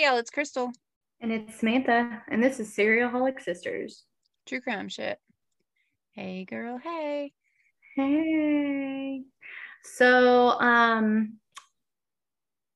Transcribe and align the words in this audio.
Hey 0.00 0.06
y'all, 0.06 0.16
it's 0.16 0.30
Crystal. 0.30 0.72
And 1.20 1.30
it's 1.30 1.60
Samantha, 1.60 2.22
and 2.30 2.42
this 2.42 2.58
is 2.58 2.74
Serialholic 2.74 3.38
Sisters. 3.38 4.06
True 4.46 4.62
crime 4.62 4.88
shit. 4.88 5.18
Hey 6.12 6.46
girl, 6.46 6.78
hey. 6.78 7.34
Hey. 7.96 9.20
So, 9.84 10.58
um, 10.58 11.34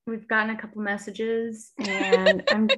we've 0.06 0.29
gotten 0.29 0.55
a 0.55 0.60
couple 0.60 0.82
messages, 0.82 1.73
and 1.79 2.45
I'm, 2.51 2.68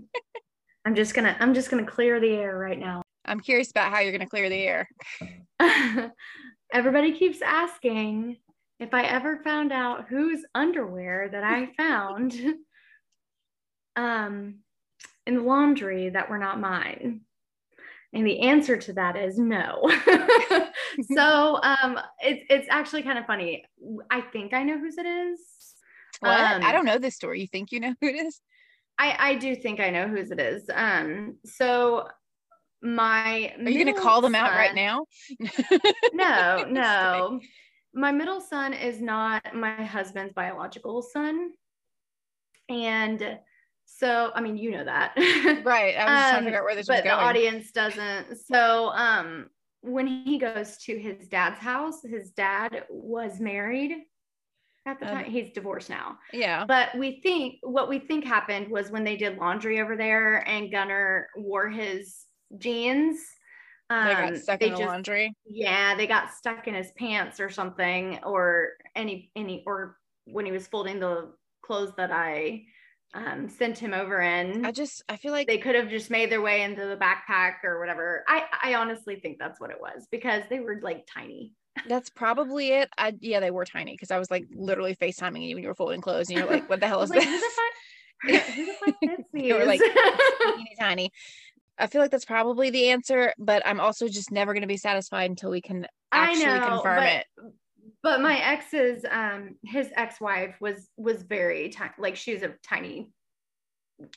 I'm 0.84 0.94
just 0.94 1.12
gonna, 1.12 1.36
I'm 1.40 1.52
just 1.52 1.68
gonna 1.68 1.84
clear 1.84 2.20
the 2.20 2.30
air 2.30 2.56
right 2.56 2.78
now. 2.78 3.02
I'm 3.24 3.40
curious 3.40 3.72
about 3.72 3.90
how 3.90 3.98
you're 3.98 4.12
gonna 4.12 4.28
clear 4.28 4.48
the 4.48 4.62
air. 4.62 4.88
Everybody 6.72 7.18
keeps 7.18 7.42
asking 7.42 8.36
if 8.78 8.94
I 8.94 9.02
ever 9.06 9.40
found 9.42 9.72
out 9.72 10.06
whose 10.08 10.44
underwear 10.54 11.30
that 11.32 11.42
I 11.42 11.72
found, 11.76 12.32
um, 13.96 14.60
in 15.26 15.36
the 15.36 15.42
laundry 15.42 16.10
that 16.10 16.30
were 16.30 16.38
not 16.38 16.60
mine. 16.60 17.22
And 18.12 18.26
the 18.26 18.40
answer 18.40 18.76
to 18.76 18.92
that 18.94 19.16
is 19.16 19.38
no. 19.38 19.90
so 21.14 21.60
um, 21.62 21.98
it's 22.20 22.44
it's 22.48 22.68
actually 22.70 23.02
kind 23.02 23.18
of 23.18 23.26
funny. 23.26 23.64
I 24.10 24.20
think 24.20 24.54
I 24.54 24.62
know 24.62 24.78
whose 24.78 24.96
it 24.96 25.06
is. 25.06 25.40
What? 26.20 26.40
Um, 26.40 26.62
I 26.64 26.72
don't 26.72 26.86
know 26.86 26.98
this 26.98 27.14
story. 27.14 27.40
You 27.40 27.46
think 27.46 27.72
you 27.72 27.80
know 27.80 27.94
who 28.00 28.08
it 28.08 28.14
is? 28.14 28.40
I 28.98 29.16
I 29.18 29.34
do 29.34 29.54
think 29.54 29.80
I 29.80 29.90
know 29.90 30.08
whose 30.08 30.30
it 30.30 30.40
is. 30.40 30.70
Um, 30.72 31.36
so 31.44 32.08
my 32.82 33.54
Are 33.58 33.70
you 33.70 33.84
gonna 33.84 34.00
call 34.00 34.20
them 34.20 34.34
out 34.34 34.52
right 34.52 34.74
now? 34.74 35.06
No, 36.12 36.64
no. 36.70 37.40
My 37.94 38.12
middle 38.12 38.40
son 38.40 38.72
is 38.72 39.00
not 39.00 39.54
my 39.54 39.84
husband's 39.84 40.32
biological 40.34 41.02
son, 41.02 41.50
and 42.68 43.38
so 43.86 44.30
I 44.34 44.40
mean 44.40 44.56
you 44.56 44.72
know 44.72 44.84
that. 44.84 45.14
Right. 45.64 45.96
I 45.96 46.04
was 46.04 46.18
just 46.20 46.30
trying 46.30 46.34
to 46.34 46.44
figure 46.44 46.58
out 46.58 46.64
where 46.64 46.74
this 46.74 46.88
was 46.88 46.98
Um, 46.98 47.04
but 47.04 47.08
the 47.08 47.14
audience 47.14 47.70
doesn't. 47.70 48.36
So 48.46 48.90
um, 48.90 49.48
when 49.80 50.06
he 50.06 50.38
goes 50.38 50.76
to 50.78 50.98
his 50.98 51.28
dad's 51.28 51.58
house, 51.60 52.02
his 52.02 52.30
dad 52.32 52.84
was 52.90 53.40
married 53.40 53.92
at 54.86 54.98
the 55.00 55.06
Um, 55.06 55.12
time. 55.16 55.24
He's 55.30 55.50
divorced 55.52 55.88
now. 55.90 56.18
yeah. 56.32 56.64
But 56.66 56.96
we 56.96 57.20
think 57.22 57.56
what 57.62 57.88
we 57.88 57.98
think 57.98 58.24
happened 58.24 58.68
was 58.70 58.90
when 58.90 59.04
they 59.04 59.16
did 59.16 59.38
laundry 59.38 59.80
over 59.80 59.96
there 59.96 60.46
and 60.48 60.70
Gunner 60.70 61.28
wore 61.36 61.68
his 61.68 62.24
jeans. 62.58 63.18
They 63.88 63.94
um, 63.96 64.30
got 64.32 64.36
stuck 64.38 64.60
they 64.60 64.66
in 64.66 64.72
the 64.72 64.78
just- 64.78 64.88
laundry. 64.88 65.32
Yeah, 65.48 65.94
they 65.96 66.06
got 66.08 66.32
stuck 66.34 66.66
in 66.68 66.74
his 66.74 66.90
pants 66.98 67.38
or 67.40 67.50
something, 67.50 68.18
or 68.24 68.70
any 68.96 69.30
any 69.36 69.62
or 69.66 69.96
when 70.24 70.44
he 70.44 70.50
was 70.52 70.66
folding 70.66 70.98
the 70.98 71.32
clothes 71.64 71.92
that 71.96 72.10
I 72.10 72.64
um, 73.16 73.48
sent 73.48 73.78
him 73.78 73.94
over 73.94 74.20
in. 74.20 74.64
I 74.64 74.72
just 74.72 75.02
I 75.08 75.16
feel 75.16 75.32
like 75.32 75.46
they 75.46 75.58
could 75.58 75.74
have 75.74 75.88
just 75.88 76.10
made 76.10 76.30
their 76.30 76.42
way 76.42 76.62
into 76.62 76.84
the 76.86 76.96
backpack 76.96 77.64
or 77.64 77.80
whatever. 77.80 78.24
I 78.28 78.44
I 78.62 78.74
honestly 78.74 79.16
think 79.16 79.38
that's 79.38 79.58
what 79.60 79.70
it 79.70 79.80
was 79.80 80.06
because 80.10 80.42
they 80.50 80.60
were 80.60 80.78
like 80.82 81.06
tiny. 81.12 81.52
that's 81.88 82.10
probably 82.10 82.68
it. 82.70 82.90
I 82.98 83.14
yeah, 83.20 83.40
they 83.40 83.50
were 83.50 83.64
tiny 83.64 83.92
because 83.92 84.10
I 84.10 84.18
was 84.18 84.30
like 84.30 84.46
literally 84.54 84.94
FaceTiming 84.94 85.48
you 85.48 85.54
when 85.54 85.62
you 85.62 85.68
were 85.68 85.74
folding 85.74 86.00
clothes 86.00 86.28
and 86.28 86.38
you're 86.38 86.48
like, 86.48 86.68
what 86.68 86.80
the 86.80 86.88
hell 86.88 87.02
is 87.02 87.10
like, 87.10 87.20
this? 87.20 87.28
who 87.28 87.40
the 87.40 87.46
fuck? 87.50 87.72
Who 88.54 88.66
the 88.66 88.72
fuck 88.72 88.94
fits? 89.00 89.28
They 89.32 89.52
were 89.52 89.64
like 89.64 89.80
teeny 90.56 90.76
tiny. 90.78 91.10
I 91.78 91.86
feel 91.86 92.00
like 92.00 92.10
that's 92.10 92.24
probably 92.24 92.70
the 92.70 92.88
answer, 92.88 93.34
but 93.38 93.62
I'm 93.66 93.80
also 93.80 94.08
just 94.08 94.30
never 94.30 94.54
going 94.54 94.62
to 94.62 94.66
be 94.66 94.78
satisfied 94.78 95.28
until 95.28 95.50
we 95.50 95.60
can 95.60 95.86
actually 96.10 96.46
I 96.46 96.58
know, 96.58 96.68
confirm 96.68 96.96
but, 96.96 97.12
it. 97.12 97.26
But 98.02 98.20
my 98.20 98.38
ex's, 98.38 99.04
um, 99.10 99.56
his 99.64 99.90
ex-wife 99.96 100.56
was 100.60 100.88
was 100.96 101.22
very 101.22 101.70
tiny. 101.70 101.92
Like 101.98 102.16
she 102.16 102.34
was 102.34 102.42
a 102.42 102.54
tiny 102.62 103.10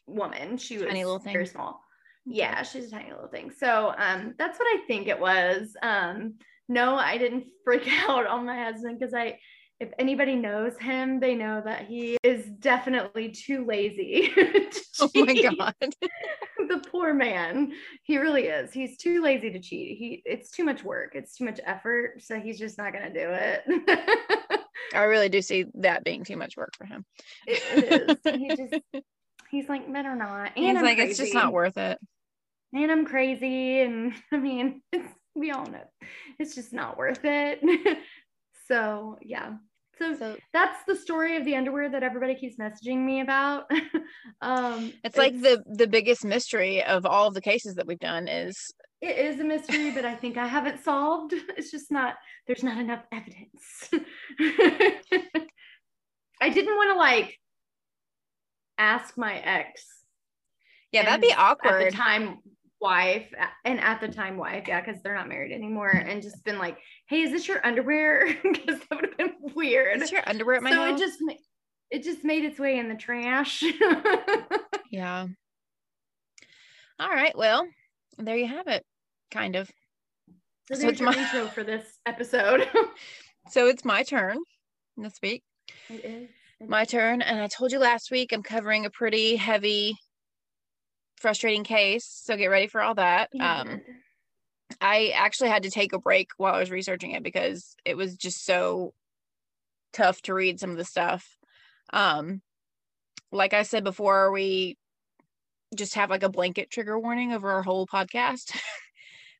woman. 0.05 0.57
She 0.57 0.77
was 0.77 0.87
Tiny 0.87 1.03
little 1.03 1.19
thing. 1.19 1.33
very 1.33 1.47
small. 1.47 1.81
Yeah, 2.25 2.61
she's 2.63 2.87
a 2.87 2.91
tiny 2.91 3.11
little 3.11 3.29
thing. 3.29 3.51
So 3.51 3.93
um, 3.97 4.35
that's 4.37 4.59
what 4.59 4.67
I 4.67 4.85
think 4.87 5.07
it 5.07 5.19
was. 5.19 5.75
Um, 5.81 6.35
no, 6.67 6.95
I 6.95 7.17
didn't 7.17 7.45
freak 7.63 7.87
out 8.07 8.27
on 8.27 8.45
my 8.45 8.63
husband 8.63 8.99
because 8.99 9.13
I, 9.13 9.39
if 9.79 9.89
anybody 9.97 10.35
knows 10.35 10.77
him, 10.77 11.19
they 11.19 11.35
know 11.35 11.61
that 11.63 11.87
he 11.87 12.17
is 12.23 12.45
definitely 12.45 13.29
too 13.29 13.65
lazy. 13.65 14.29
to 14.35 14.81
Oh 15.01 15.09
my 15.15 15.33
god. 15.33 15.73
the 16.67 16.83
poor 16.91 17.13
man. 17.13 17.71
He 18.03 18.17
really 18.17 18.47
is. 18.47 18.73
He's 18.73 18.97
too 18.97 19.21
lazy 19.21 19.51
to 19.51 19.59
cheat. 19.59 19.97
He 19.97 20.21
it's 20.25 20.51
too 20.51 20.65
much 20.65 20.83
work. 20.83 21.13
It's 21.15 21.35
too 21.35 21.45
much 21.45 21.61
effort. 21.65 22.21
So 22.21 22.39
he's 22.39 22.59
just 22.59 22.77
not 22.77 22.91
gonna 22.91 23.13
do 23.13 23.29
it. 23.31 24.61
I 24.93 25.03
really 25.03 25.29
do 25.29 25.41
see 25.41 25.65
that 25.75 26.03
being 26.03 26.25
too 26.25 26.35
much 26.35 26.57
work 26.57 26.75
for 26.77 26.85
him. 26.85 27.05
it, 27.47 27.61
it 27.71 28.19
is. 28.25 28.35
He 28.35 28.47
just 28.49 29.05
he's 29.49 29.69
like 29.69 29.91
better 29.91 30.15
not. 30.15 30.51
And 30.57 30.65
He's 30.65 30.75
I'm 30.77 30.83
like, 30.83 30.97
crazy. 30.97 31.11
it's 31.11 31.19
just 31.19 31.33
not 31.33 31.53
worth 31.53 31.77
it. 31.77 31.99
And 32.73 32.91
I'm 32.91 33.05
crazy. 33.05 33.79
And 33.79 34.13
I 34.33 34.37
mean, 34.37 34.81
it's, 34.91 35.07
we 35.35 35.51
all 35.51 35.65
know 35.65 35.85
it's 36.37 36.55
just 36.55 36.73
not 36.73 36.97
worth 36.97 37.21
it. 37.23 37.61
so 38.67 39.17
yeah. 39.21 39.53
So, 39.99 40.15
So 40.15 40.37
that's 40.53 40.83
the 40.85 40.95
story 40.95 41.35
of 41.37 41.45
the 41.45 41.55
underwear 41.55 41.89
that 41.89 42.03
everybody 42.03 42.35
keeps 42.35 42.57
messaging 42.57 43.05
me 43.05 43.21
about. 43.21 43.69
um, 44.41 44.93
it's 45.03 45.17
like 45.17 45.39
the 45.41 45.63
the 45.67 45.87
biggest 45.87 46.25
mystery 46.25 46.83
of 46.83 47.05
all 47.05 47.27
of 47.27 47.33
the 47.33 47.41
cases 47.41 47.75
that 47.75 47.85
we've 47.85 47.99
done 47.99 48.27
is 48.27 48.73
it 49.01 49.17
is 49.17 49.39
a 49.39 49.43
mystery, 49.43 49.91
but 49.91 50.03
I 50.03 50.13
think 50.15 50.37
I 50.37 50.47
haven't 50.47 50.83
solved. 50.83 51.33
It's 51.57 51.71
just 51.71 51.91
not, 51.91 52.15
there's 52.47 52.63
not 52.63 52.77
enough 52.77 53.03
evidence. 53.11 53.89
I 56.41 56.49
didn't 56.49 56.75
want 56.75 56.93
to 56.93 56.97
like 56.97 57.37
ask 58.77 59.17
my 59.17 59.35
ex. 59.39 59.85
yeah, 60.91 61.03
that'd 61.03 61.21
be 61.21 61.33
awkward. 61.33 61.83
At 61.83 61.91
the 61.91 61.97
time, 61.97 62.39
wife, 62.81 63.27
and 63.65 63.79
at 63.79 63.99
the 63.99 64.07
time, 64.07 64.37
wife, 64.37 64.65
yeah, 64.67 64.81
because 64.81 65.01
they're 65.01 65.15
not 65.15 65.27
married 65.27 65.51
anymore, 65.53 65.89
and 65.89 66.21
just 66.21 66.43
been 66.45 66.57
like, 66.57 66.77
hey, 67.09 67.21
is 67.23 67.31
this 67.31 67.47
your 67.47 67.65
underwear? 67.65 68.27
Because 68.43 68.79
that 68.79 68.91
would 68.91 69.05
have 69.09 69.17
been 69.17 69.35
weird. 69.55 70.01
Is 70.01 70.11
your 70.11 70.21
underwear 70.27 70.55
at 70.57 70.63
my 70.63 70.71
so 70.71 70.75
house? 70.77 70.99
it 70.99 71.03
just, 71.05 71.19
it 71.91 72.03
just 72.03 72.23
made 72.23 72.45
its 72.45 72.59
way 72.59 72.77
in 72.79 72.87
the 72.87 72.95
trash. 72.95 73.63
yeah. 74.91 75.27
All 76.99 77.09
right. 77.09 77.37
Well, 77.37 77.65
there 78.17 78.37
you 78.37 78.47
have 78.47 78.67
it. 78.67 78.83
Kind 79.31 79.55
of. 79.55 79.69
so 80.71 80.75
So 80.79 80.87
it's 80.89 81.01
my- 81.01 81.13
intro 81.15 81.47
for 81.47 81.63
this 81.63 81.83
episode. 82.05 82.67
So 83.49 83.67
it's 83.67 83.85
my 83.85 84.03
turn 84.03 84.37
this 84.97 85.15
week. 85.21 85.43
it 85.89 86.03
is. 86.05 86.29
my 86.67 86.83
turn 86.83 87.21
and 87.21 87.39
i 87.39 87.47
told 87.47 87.71
you 87.71 87.79
last 87.79 88.11
week 88.11 88.33
i'm 88.33 88.43
covering 88.43 88.85
a 88.85 88.89
pretty 88.89 89.37
heavy 89.37 89.95
frustrating 91.17 91.63
case 91.63 92.05
so 92.05 92.35
get 92.35 92.47
ready 92.47 92.67
for 92.67 92.81
all 92.81 92.95
that 92.95 93.29
um 93.39 93.79
i 94.81 95.11
actually 95.15 95.49
had 95.49 95.63
to 95.63 95.69
take 95.69 95.93
a 95.93 95.99
break 95.99 96.31
while 96.37 96.55
i 96.55 96.59
was 96.59 96.71
researching 96.71 97.11
it 97.11 97.23
because 97.23 97.75
it 97.85 97.95
was 97.97 98.15
just 98.15 98.45
so 98.45 98.93
tough 99.93 100.21
to 100.23 100.33
read 100.33 100.59
some 100.59 100.71
of 100.71 100.77
the 100.77 100.85
stuff. 100.85 101.37
Um 101.91 102.41
like 103.31 103.53
i 103.53 103.63
said 103.63 103.83
before 103.83 104.31
we 104.31 104.77
just 105.75 105.95
have 105.95 106.09
like 106.09 106.23
a 106.23 106.29
blanket 106.29 106.71
trigger 106.71 106.97
warning 106.97 107.31
over 107.31 107.51
our 107.51 107.63
whole 107.63 107.87
podcast. 107.87 108.57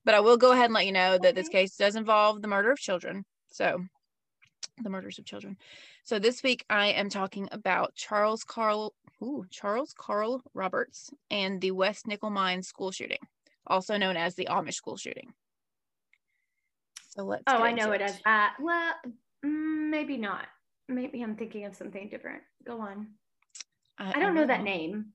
But 0.06 0.16
i 0.16 0.22
will 0.22 0.38
go 0.38 0.54
ahead 0.54 0.66
and 0.66 0.74
let 0.74 0.86
you 0.86 0.94
know 0.94 1.18
that 1.18 1.36
this 1.36 1.50
case 1.50 1.76
does 1.76 1.96
involve 1.96 2.42
the 2.42 2.48
murder 2.48 2.72
of 2.72 2.80
children. 2.80 3.26
So 3.52 3.84
the 4.82 4.90
murders 4.90 5.20
of 5.20 5.26
children. 5.26 5.58
So 6.04 6.20
this 6.20 6.42
week 6.42 6.66
I 6.70 6.88
am 6.88 7.10
talking 7.10 7.50
about 7.52 7.96
Charles 7.96 8.44
Carl 8.44 8.94
ooh, 9.22 9.46
Charles 9.50 9.94
Carl 9.96 10.42
Roberts 10.54 11.10
and 11.30 11.60
the 11.60 11.72
West 11.72 12.08
Nickel 12.08 12.30
Mine 12.30 12.64
school 12.64 12.92
shooting, 12.92 13.20
also 13.68 13.98
known 13.98 14.16
as 14.16 14.36
the 14.36 14.48
Amish 14.50 14.76
school 14.76 14.98
shooting. 14.98 15.34
So 17.10 17.24
let's 17.24 17.44
Oh, 17.48 17.62
I 17.62 17.72
know 17.72 17.92
it 17.92 18.02
as 18.02 18.20
that. 18.26 18.56
Well, 18.60 18.94
mm, 19.46 19.90
maybe 19.90 20.18
not. 20.18 20.46
Maybe 20.88 21.22
I'm 21.22 21.36
thinking 21.36 21.66
of 21.66 21.76
something 21.76 22.08
different. 22.10 22.42
Go 22.66 22.80
on. 22.80 23.08
I 23.98 24.20
don't 24.20 24.34
know 24.36 24.46
that 24.46 24.64
name. 24.64 25.08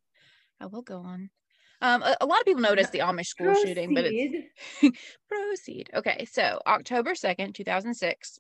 I 0.60 0.66
will 0.66 0.82
go 0.82 0.98
on. 0.98 1.30
Um, 1.80 2.02
a, 2.02 2.16
a 2.20 2.26
lot 2.26 2.40
of 2.40 2.46
people 2.46 2.62
noticed 2.62 2.92
the 2.92 3.00
Amish 3.00 3.26
school 3.26 3.46
Proceed. 3.46 3.68
shooting, 3.68 3.94
but 3.94 4.04
it's 4.06 4.98
proceed. 5.28 5.90
Okay, 5.94 6.26
so 6.30 6.60
October 6.66 7.12
2nd, 7.12 7.54
2006 7.54 8.38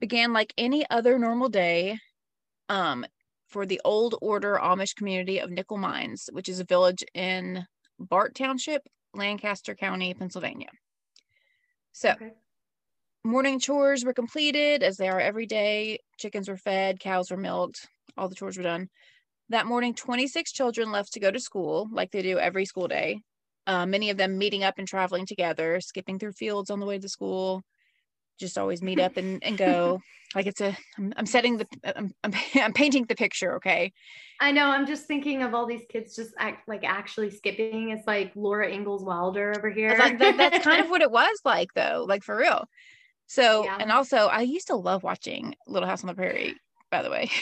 began 0.00 0.32
like 0.32 0.54
any 0.56 0.88
other 0.88 1.18
normal 1.18 1.48
day 1.48 1.98
um, 2.68 3.04
for 3.46 3.66
the 3.66 3.80
Old 3.84 4.14
Order 4.22 4.58
Amish 4.62 4.94
community 4.94 5.38
of 5.38 5.50
Nickel 5.50 5.78
Mines, 5.78 6.28
which 6.32 6.48
is 6.48 6.60
a 6.60 6.64
village 6.64 7.04
in 7.14 7.66
Bart 7.98 8.34
Township, 8.34 8.82
Lancaster 9.14 9.74
County, 9.74 10.14
Pennsylvania. 10.14 10.70
So, 11.92 12.10
Okay. 12.10 12.32
Morning 13.24 13.58
chores 13.58 14.04
were 14.04 14.14
completed 14.14 14.82
as 14.82 14.96
they 14.96 15.08
are 15.08 15.20
every 15.20 15.46
day. 15.46 15.98
Chickens 16.18 16.48
were 16.48 16.56
fed, 16.56 17.00
cows 17.00 17.30
were 17.30 17.36
milked, 17.36 17.86
all 18.16 18.28
the 18.28 18.34
chores 18.34 18.56
were 18.56 18.62
done. 18.62 18.88
That 19.50 19.66
morning, 19.66 19.94
26 19.94 20.52
children 20.52 20.92
left 20.92 21.12
to 21.14 21.20
go 21.20 21.30
to 21.30 21.40
school, 21.40 21.88
like 21.92 22.12
they 22.12 22.22
do 22.22 22.38
every 22.38 22.64
school 22.64 22.88
day. 22.88 23.20
Uh, 23.66 23.84
many 23.84 24.10
of 24.10 24.16
them 24.16 24.38
meeting 24.38 24.62
up 24.64 24.74
and 24.78 24.86
traveling 24.86 25.26
together, 25.26 25.80
skipping 25.80 26.18
through 26.18 26.32
fields 26.32 26.70
on 26.70 26.80
the 26.80 26.86
way 26.86 26.98
to 26.98 27.08
school. 27.08 27.62
Just 28.38 28.56
always 28.56 28.80
meet 28.80 29.00
up 29.00 29.16
and, 29.16 29.42
and 29.42 29.56
go. 29.58 30.00
Like 30.32 30.46
it's 30.46 30.60
a, 30.60 30.76
I'm, 30.96 31.12
I'm 31.16 31.26
setting 31.26 31.56
the, 31.56 31.66
I'm, 31.82 32.12
I'm, 32.22 32.32
I'm 32.54 32.72
painting 32.72 33.04
the 33.06 33.16
picture. 33.16 33.56
Okay. 33.56 33.92
I 34.38 34.52
know. 34.52 34.66
I'm 34.66 34.86
just 34.86 35.06
thinking 35.06 35.42
of 35.42 35.54
all 35.54 35.66
these 35.66 35.82
kids 35.90 36.14
just 36.14 36.30
act 36.38 36.68
like 36.68 36.84
actually 36.84 37.30
skipping. 37.30 37.88
It's 37.90 38.06
like 38.06 38.30
Laura 38.36 38.70
Ingalls 38.72 39.02
Wilder 39.02 39.52
over 39.58 39.70
here. 39.70 39.88
That, 39.98 40.20
that- 40.20 40.36
that's 40.36 40.64
kind 40.64 40.84
of 40.84 40.88
what 40.88 41.02
it 41.02 41.10
was 41.10 41.36
like, 41.44 41.74
though, 41.74 42.06
like 42.08 42.22
for 42.22 42.36
real. 42.36 42.64
So, 43.32 43.62
Yeah. 43.64 43.76
and 43.78 43.92
also, 43.92 44.26
I 44.26 44.40
used 44.40 44.66
to 44.66 44.74
love 44.74 45.04
watching 45.04 45.54
Little 45.68 45.88
House 45.88 46.02
on 46.02 46.08
the 46.08 46.14
Prairie, 46.14 46.56
by 46.90 47.02
the 47.02 47.10
way. 47.10 47.30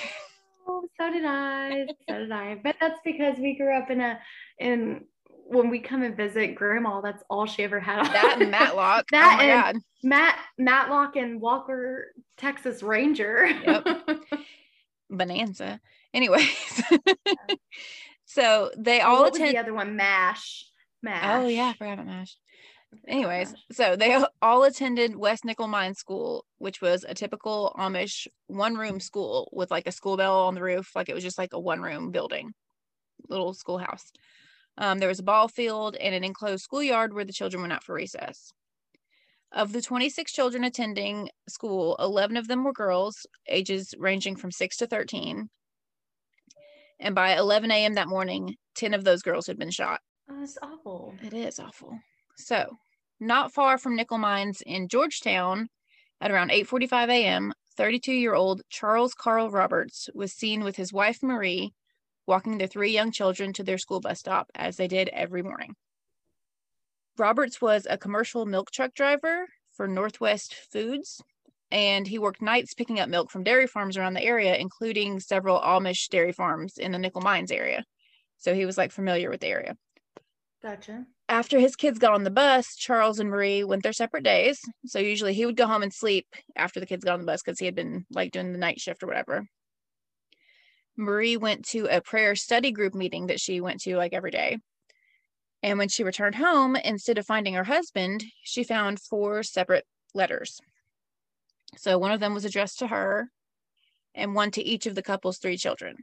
Oh, 0.70 0.87
so 1.00 1.11
did 1.11 1.25
I. 1.25 1.87
So 2.06 2.19
did 2.19 2.31
I. 2.31 2.61
But 2.62 2.76
that's 2.79 3.00
because 3.02 3.38
we 3.38 3.56
grew 3.56 3.75
up 3.75 3.88
in 3.88 4.02
a 4.02 4.19
in 4.58 5.06
when 5.25 5.70
we 5.70 5.79
come 5.81 6.02
and 6.02 6.14
visit 6.14 6.55
grandma, 6.55 7.00
that's 7.00 7.23
all 7.31 7.46
she 7.46 7.64
ever 7.64 7.81
had. 7.81 8.05
that 8.05 8.35
on. 8.35 8.43
and 8.43 8.50
Matlock. 8.50 9.06
That 9.11 9.38
oh 9.40 9.44
and- 9.44 9.62
God. 9.76 9.82
Matt 10.02 10.38
Matlock 10.58 11.17
and 11.17 11.40
Walker 11.40 12.12
Texas 12.37 12.82
Ranger. 12.82 13.46
Yep. 13.46 13.87
Bonanza. 15.11 15.81
Anyways, 16.12 16.82
so 18.26 18.70
they 18.76 19.00
all 19.00 19.25
attend. 19.25 19.55
the 19.55 19.58
other 19.58 19.73
one? 19.73 19.96
Mash. 19.96 20.67
Mash. 21.02 21.25
Oh 21.25 21.49
yeah, 21.49 21.69
I 21.69 21.73
forgot 21.73 21.94
about 21.94 22.06
Mash. 22.08 22.37
Anyways, 23.06 23.55
so 23.73 23.96
they 23.96 24.23
all 24.43 24.64
attended 24.64 25.17
West 25.17 25.44
Nickel 25.44 25.69
Mine 25.69 25.94
School, 25.94 26.44
which 26.58 26.81
was 26.81 27.05
a 27.08 27.14
typical 27.14 27.75
Amish 27.79 28.26
one 28.46 28.76
room 28.76 29.00
school 29.00 29.49
with 29.52 29.70
like 29.70 29.87
a 29.87 29.93
school 29.93 30.17
bell 30.17 30.40
on 30.40 30.55
the 30.55 30.62
roof. 30.62 30.90
Like 30.94 31.08
it 31.08 31.14
was 31.14 31.25
just 31.25 31.38
like 31.38 31.52
a 31.52 31.61
one 31.61 31.81
room 31.81 32.11
building, 32.11 32.52
little 33.29 33.55
schoolhouse. 33.55 34.11
Um, 34.76 34.99
there 34.99 35.08
was 35.08 35.19
a 35.19 35.25
ball 35.25 35.49
field 35.49 35.96
and 35.96 36.14
an 36.14 36.25
enclosed 36.25 36.62
schoolyard 36.62 37.12
where 37.12 37.25
the 37.25 37.32
children 37.32 37.62
went 37.62 37.73
out 37.73 37.85
for 37.85 37.94
recess. 37.94 38.52
Of 39.50 39.73
the 39.73 39.82
26 39.82 40.31
children 40.31 40.62
attending 40.62 41.31
school, 41.49 41.96
11 41.99 42.37
of 42.37 42.49
them 42.49 42.64
were 42.64 42.73
girls, 42.73 43.26
ages 43.49 43.94
ranging 43.99 44.37
from 44.37 44.52
6 44.52 44.76
to 44.76 44.87
13. 44.87 45.49
And 47.00 47.14
by 47.14 47.37
11 47.37 47.70
a.m. 47.70 47.94
that 47.94 48.08
morning, 48.08 48.56
10 48.75 48.93
of 48.93 49.05
those 49.05 49.23
girls 49.23 49.46
had 49.46 49.58
been 49.58 49.70
shot. 49.70 50.00
Oh, 50.31 50.43
it's 50.43 50.58
awful. 50.62 51.14
It 51.23 51.32
is 51.32 51.58
awful. 51.58 51.99
So, 52.38 52.79
not 53.19 53.52
far 53.52 53.79
from 53.79 53.96
nickel 53.96 54.17
mines 54.17 54.62
in 54.64 54.88
Georgetown, 54.88 55.69
at 56.20 56.31
around 56.31 56.50
8:45 56.50 57.11
a.m., 57.11 57.52
32-year-old 57.76 58.62
Charles 58.69 59.12
Carl 59.12 59.50
Roberts 59.50 60.08
was 60.14 60.32
seen 60.32 60.62
with 60.62 60.76
his 60.76 60.93
wife 60.93 61.23
Marie 61.23 61.75
walking 62.26 62.58
their 62.58 62.69
three 62.69 62.93
young 62.93 63.11
children 63.11 63.52
to 63.55 63.64
their 63.64 63.79
school 63.79 64.00
bus 64.00 64.20
stop 64.20 64.50
as 64.55 64.76
they 64.76 64.87
did 64.87 65.08
every 65.08 65.43
morning. 65.43 65.75
Roberts 67.17 67.61
was 67.61 67.87
a 67.90 67.99
commercial 67.99 68.46
milk 68.46 68.70
truck 68.70 68.94
driver 68.94 69.49
for 69.73 69.88
Northwest 69.88 70.55
Foods, 70.55 71.20
and 71.73 72.06
he 72.06 72.19
worked 72.19 72.41
nights 72.41 72.73
picking 72.73 73.00
up 73.00 73.08
milk 73.08 73.31
from 73.31 73.43
dairy 73.43 73.67
farms 73.67 73.96
around 73.96 74.14
the 74.14 74.25
area, 74.25 74.56
including 74.56 75.19
several 75.19 75.61
Amish 75.61 76.08
dairy 76.08 76.32
farms 76.32 76.79
in 76.79 76.93
the 76.93 76.99
nickel 76.99 77.20
mines 77.20 77.50
area. 77.50 77.84
So 78.37 78.55
he 78.55 78.64
was 78.64 78.79
like 78.79 78.93
familiar 78.93 79.29
with 79.29 79.41
the 79.41 79.49
area 79.49 79.75
Gotcha. 80.62 81.06
After 81.28 81.58
his 81.58 81.76
kids 81.76 81.98
got 81.98 82.14
on 82.14 82.25
the 82.25 82.30
bus, 82.30 82.75
Charles 82.75 83.19
and 83.19 83.28
Marie 83.28 83.62
went 83.62 83.82
their 83.82 83.92
separate 83.92 84.25
days. 84.25 84.60
So 84.86 84.98
usually 84.98 85.34
he 85.34 85.44
would 85.44 85.56
go 85.56 85.66
home 85.66 85.82
and 85.82 85.92
sleep 85.92 86.26
after 86.56 86.80
the 86.80 86.86
kids 86.86 87.04
got 87.04 87.14
on 87.14 87.20
the 87.20 87.26
bus 87.26 87.42
because 87.42 87.58
he 87.58 87.66
had 87.66 87.75
been 87.75 88.06
like 88.10 88.32
doing 88.32 88.52
the 88.52 88.58
night 88.58 88.80
shift 88.80 89.02
or 89.02 89.06
whatever. 89.06 89.46
Marie 90.96 91.36
went 91.36 91.64
to 91.66 91.86
a 91.86 92.00
prayer 92.00 92.34
study 92.34 92.72
group 92.72 92.94
meeting 92.94 93.26
that 93.26 93.40
she 93.40 93.60
went 93.60 93.80
to 93.80 93.96
like 93.96 94.12
every 94.12 94.30
day. 94.30 94.58
And 95.62 95.78
when 95.78 95.88
she 95.88 96.04
returned 96.04 96.36
home, 96.36 96.76
instead 96.76 97.19
of 97.19 97.26
finding 97.26 97.54
her 97.54 97.64
husband, 97.64 98.24
she 98.42 98.64
found 98.64 99.00
four 99.00 99.42
separate 99.42 99.84
letters. 100.14 100.60
So 101.76 101.98
one 101.98 102.12
of 102.12 102.20
them 102.20 102.34
was 102.34 102.44
addressed 102.44 102.78
to 102.78 102.86
her, 102.86 103.28
and 104.14 104.34
one 104.34 104.50
to 104.52 104.62
each 104.62 104.86
of 104.86 104.94
the 104.94 105.02
couple's 105.02 105.38
three 105.38 105.56
children 105.56 105.96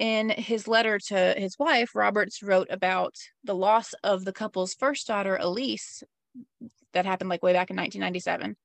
in 0.00 0.30
his 0.30 0.66
letter 0.66 0.98
to 0.98 1.34
his 1.36 1.58
wife, 1.58 1.94
Roberts 1.94 2.42
wrote 2.42 2.68
about 2.70 3.14
the 3.44 3.54
loss 3.54 3.92
of 4.02 4.24
the 4.24 4.32
couple's 4.32 4.72
first 4.72 5.06
daughter, 5.06 5.36
Elise, 5.38 6.02
that 6.94 7.04
happened 7.04 7.28
like 7.28 7.42
way 7.42 7.52
back 7.52 7.68
in 7.68 7.76
1997. 7.76 8.56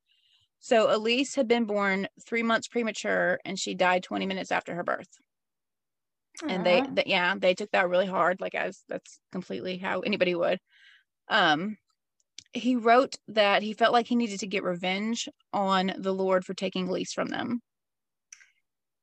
So 0.60 0.92
Elise 0.92 1.34
had 1.34 1.46
been 1.46 1.66
born 1.66 2.08
three 2.26 2.42
months 2.42 2.68
premature 2.68 3.38
and 3.44 3.58
she 3.58 3.74
died 3.74 4.02
20 4.02 4.24
minutes 4.24 4.50
after 4.50 4.74
her 4.74 4.82
birth. 4.82 5.10
And 6.48 6.64
they, 6.64 6.82
yeah, 7.04 7.34
they 7.36 7.52
took 7.52 7.70
that 7.72 7.88
really 7.88 8.06
hard, 8.06 8.40
like 8.40 8.54
as 8.54 8.82
that's 8.88 9.20
completely 9.30 9.76
how 9.76 10.00
anybody 10.00 10.34
would. 10.34 10.58
Um, 11.28 11.76
he 12.54 12.76
wrote 12.76 13.16
that 13.28 13.62
he 13.62 13.74
felt 13.74 13.92
like 13.92 14.06
he 14.06 14.16
needed 14.16 14.40
to 14.40 14.46
get 14.46 14.62
revenge 14.62 15.28
on 15.52 15.92
the 15.98 16.12
Lord 16.12 16.46
for 16.46 16.54
taking 16.54 16.88
Elise 16.88 17.12
from 17.12 17.28
them, 17.28 17.60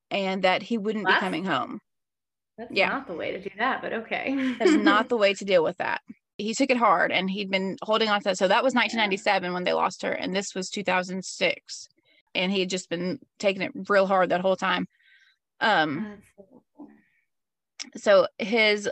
and 0.09 0.44
that 0.44 0.63
he 0.63 0.77
wouldn't 0.77 1.07
be 1.07 1.13
coming 1.13 1.45
home. 1.45 1.80
That's 2.57 2.71
yeah. 2.71 2.89
not 2.89 3.07
the 3.07 3.13
way 3.13 3.31
to 3.31 3.41
do 3.41 3.50
that, 3.57 3.81
but 3.81 3.94
okay. 3.94 4.55
That's 4.59 4.73
not 4.73 5.09
the 5.09 5.17
way 5.17 5.33
to 5.33 5.45
deal 5.45 5.63
with 5.63 5.77
that. 5.77 6.01
He 6.38 6.53
took 6.53 6.69
it 6.69 6.77
hard 6.77 7.11
and 7.11 7.29
he'd 7.29 7.50
been 7.50 7.77
holding 7.81 8.09
on 8.09 8.19
to 8.19 8.23
that. 8.25 8.38
So 8.38 8.47
that 8.47 8.63
was 8.63 8.73
1997 8.73 9.53
when 9.53 9.63
they 9.63 9.73
lost 9.73 10.01
her, 10.03 10.11
and 10.11 10.35
this 10.35 10.53
was 10.53 10.69
2006. 10.69 11.89
And 12.35 12.51
he 12.51 12.59
had 12.59 12.69
just 12.69 12.89
been 12.89 13.19
taking 13.39 13.61
it 13.61 13.71
real 13.88 14.07
hard 14.07 14.29
that 14.29 14.41
whole 14.41 14.55
time. 14.55 14.88
Um, 15.59 16.17
so 17.95 18.27
his 18.39 18.89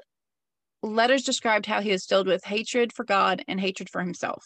letters 0.84 1.24
described 1.24 1.66
how 1.66 1.82
he 1.82 1.92
was 1.92 2.06
filled 2.06 2.28
with 2.28 2.44
hatred 2.44 2.94
for 2.94 3.04
God 3.04 3.44
and 3.48 3.60
hatred 3.60 3.90
for 3.90 4.02
himself. 4.02 4.46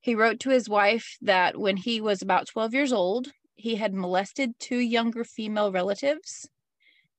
He 0.00 0.14
wrote 0.14 0.40
to 0.40 0.50
his 0.50 0.68
wife 0.68 1.16
that 1.22 1.58
when 1.58 1.76
he 1.76 2.00
was 2.00 2.22
about 2.22 2.48
12 2.48 2.74
years 2.74 2.92
old, 2.92 3.28
he 3.54 3.76
had 3.76 3.94
molested 3.94 4.58
two 4.58 4.78
younger 4.78 5.24
female 5.24 5.70
relatives 5.70 6.48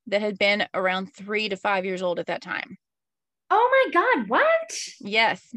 that 0.08 0.22
had 0.22 0.38
been 0.38 0.66
around 0.74 1.14
three 1.14 1.50
to 1.50 1.56
five 1.56 1.86
years 1.86 2.02
old 2.02 2.20
at 2.20 2.28
that 2.28 2.42
time. 2.42 2.78
Oh 3.50 3.90
my 3.94 4.02
God, 4.02 4.30
what? 4.30 4.78
Yes. 5.00 5.56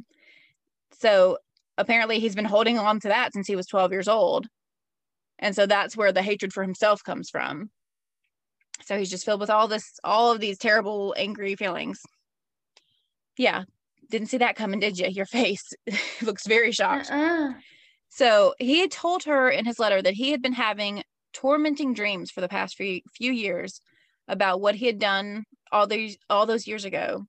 So 0.99 1.39
apparently 1.79 2.21
he's 2.21 2.35
been 2.35 2.45
holding 2.45 2.79
on 2.79 3.01
to 3.01 3.09
that 3.09 3.33
since 3.33 3.47
he 3.47 3.57
was 3.57 3.67
12 3.67 3.93
years 3.93 4.09
old. 4.09 4.47
And 5.39 5.55
so 5.55 5.67
that's 5.67 5.97
where 5.97 6.13
the 6.13 6.23
hatred 6.23 6.53
for 6.53 6.63
himself 6.63 7.03
comes 7.05 7.29
from. 7.31 7.71
So 8.85 8.99
he's 8.99 9.11
just 9.11 9.25
filled 9.25 9.41
with 9.41 9.51
all 9.51 9.69
this, 9.69 9.99
all 10.05 10.33
of 10.33 10.41
these 10.41 10.59
terrible, 10.59 11.15
angry 11.17 11.57
feelings. 11.57 12.01
Yeah. 13.37 13.65
Didn't 14.11 14.29
see 14.29 14.39
that 14.39 14.57
coming, 14.57 14.81
did 14.81 14.99
you? 14.99 15.09
Your 15.09 15.27
face 15.27 15.73
looks 16.23 16.47
very 16.47 16.73
shocked. 16.73 17.11
Uh-uh. 17.11 17.55
So 18.09 18.55
he 18.59 18.81
had 18.81 18.91
told 18.91 19.25
her 19.25 19.51
in 19.51 19.65
his 19.65 19.79
letter 19.79 20.01
that 20.01 20.15
he 20.15 20.31
had 20.31 20.41
been 20.41 20.53
having 20.53 21.03
tormenting 21.33 21.93
dreams 21.93 22.31
for 22.31 22.41
the 22.41 22.49
past 22.49 22.77
few, 22.77 23.01
few 23.15 23.33
years 23.33 23.81
about 24.29 24.61
what 24.61 24.75
he 24.75 24.87
had 24.87 24.99
done 24.99 25.45
all 25.73 25.87
these 25.87 26.17
all 26.31 26.47
those 26.47 26.67
years 26.67 26.85
ago, 26.85 27.27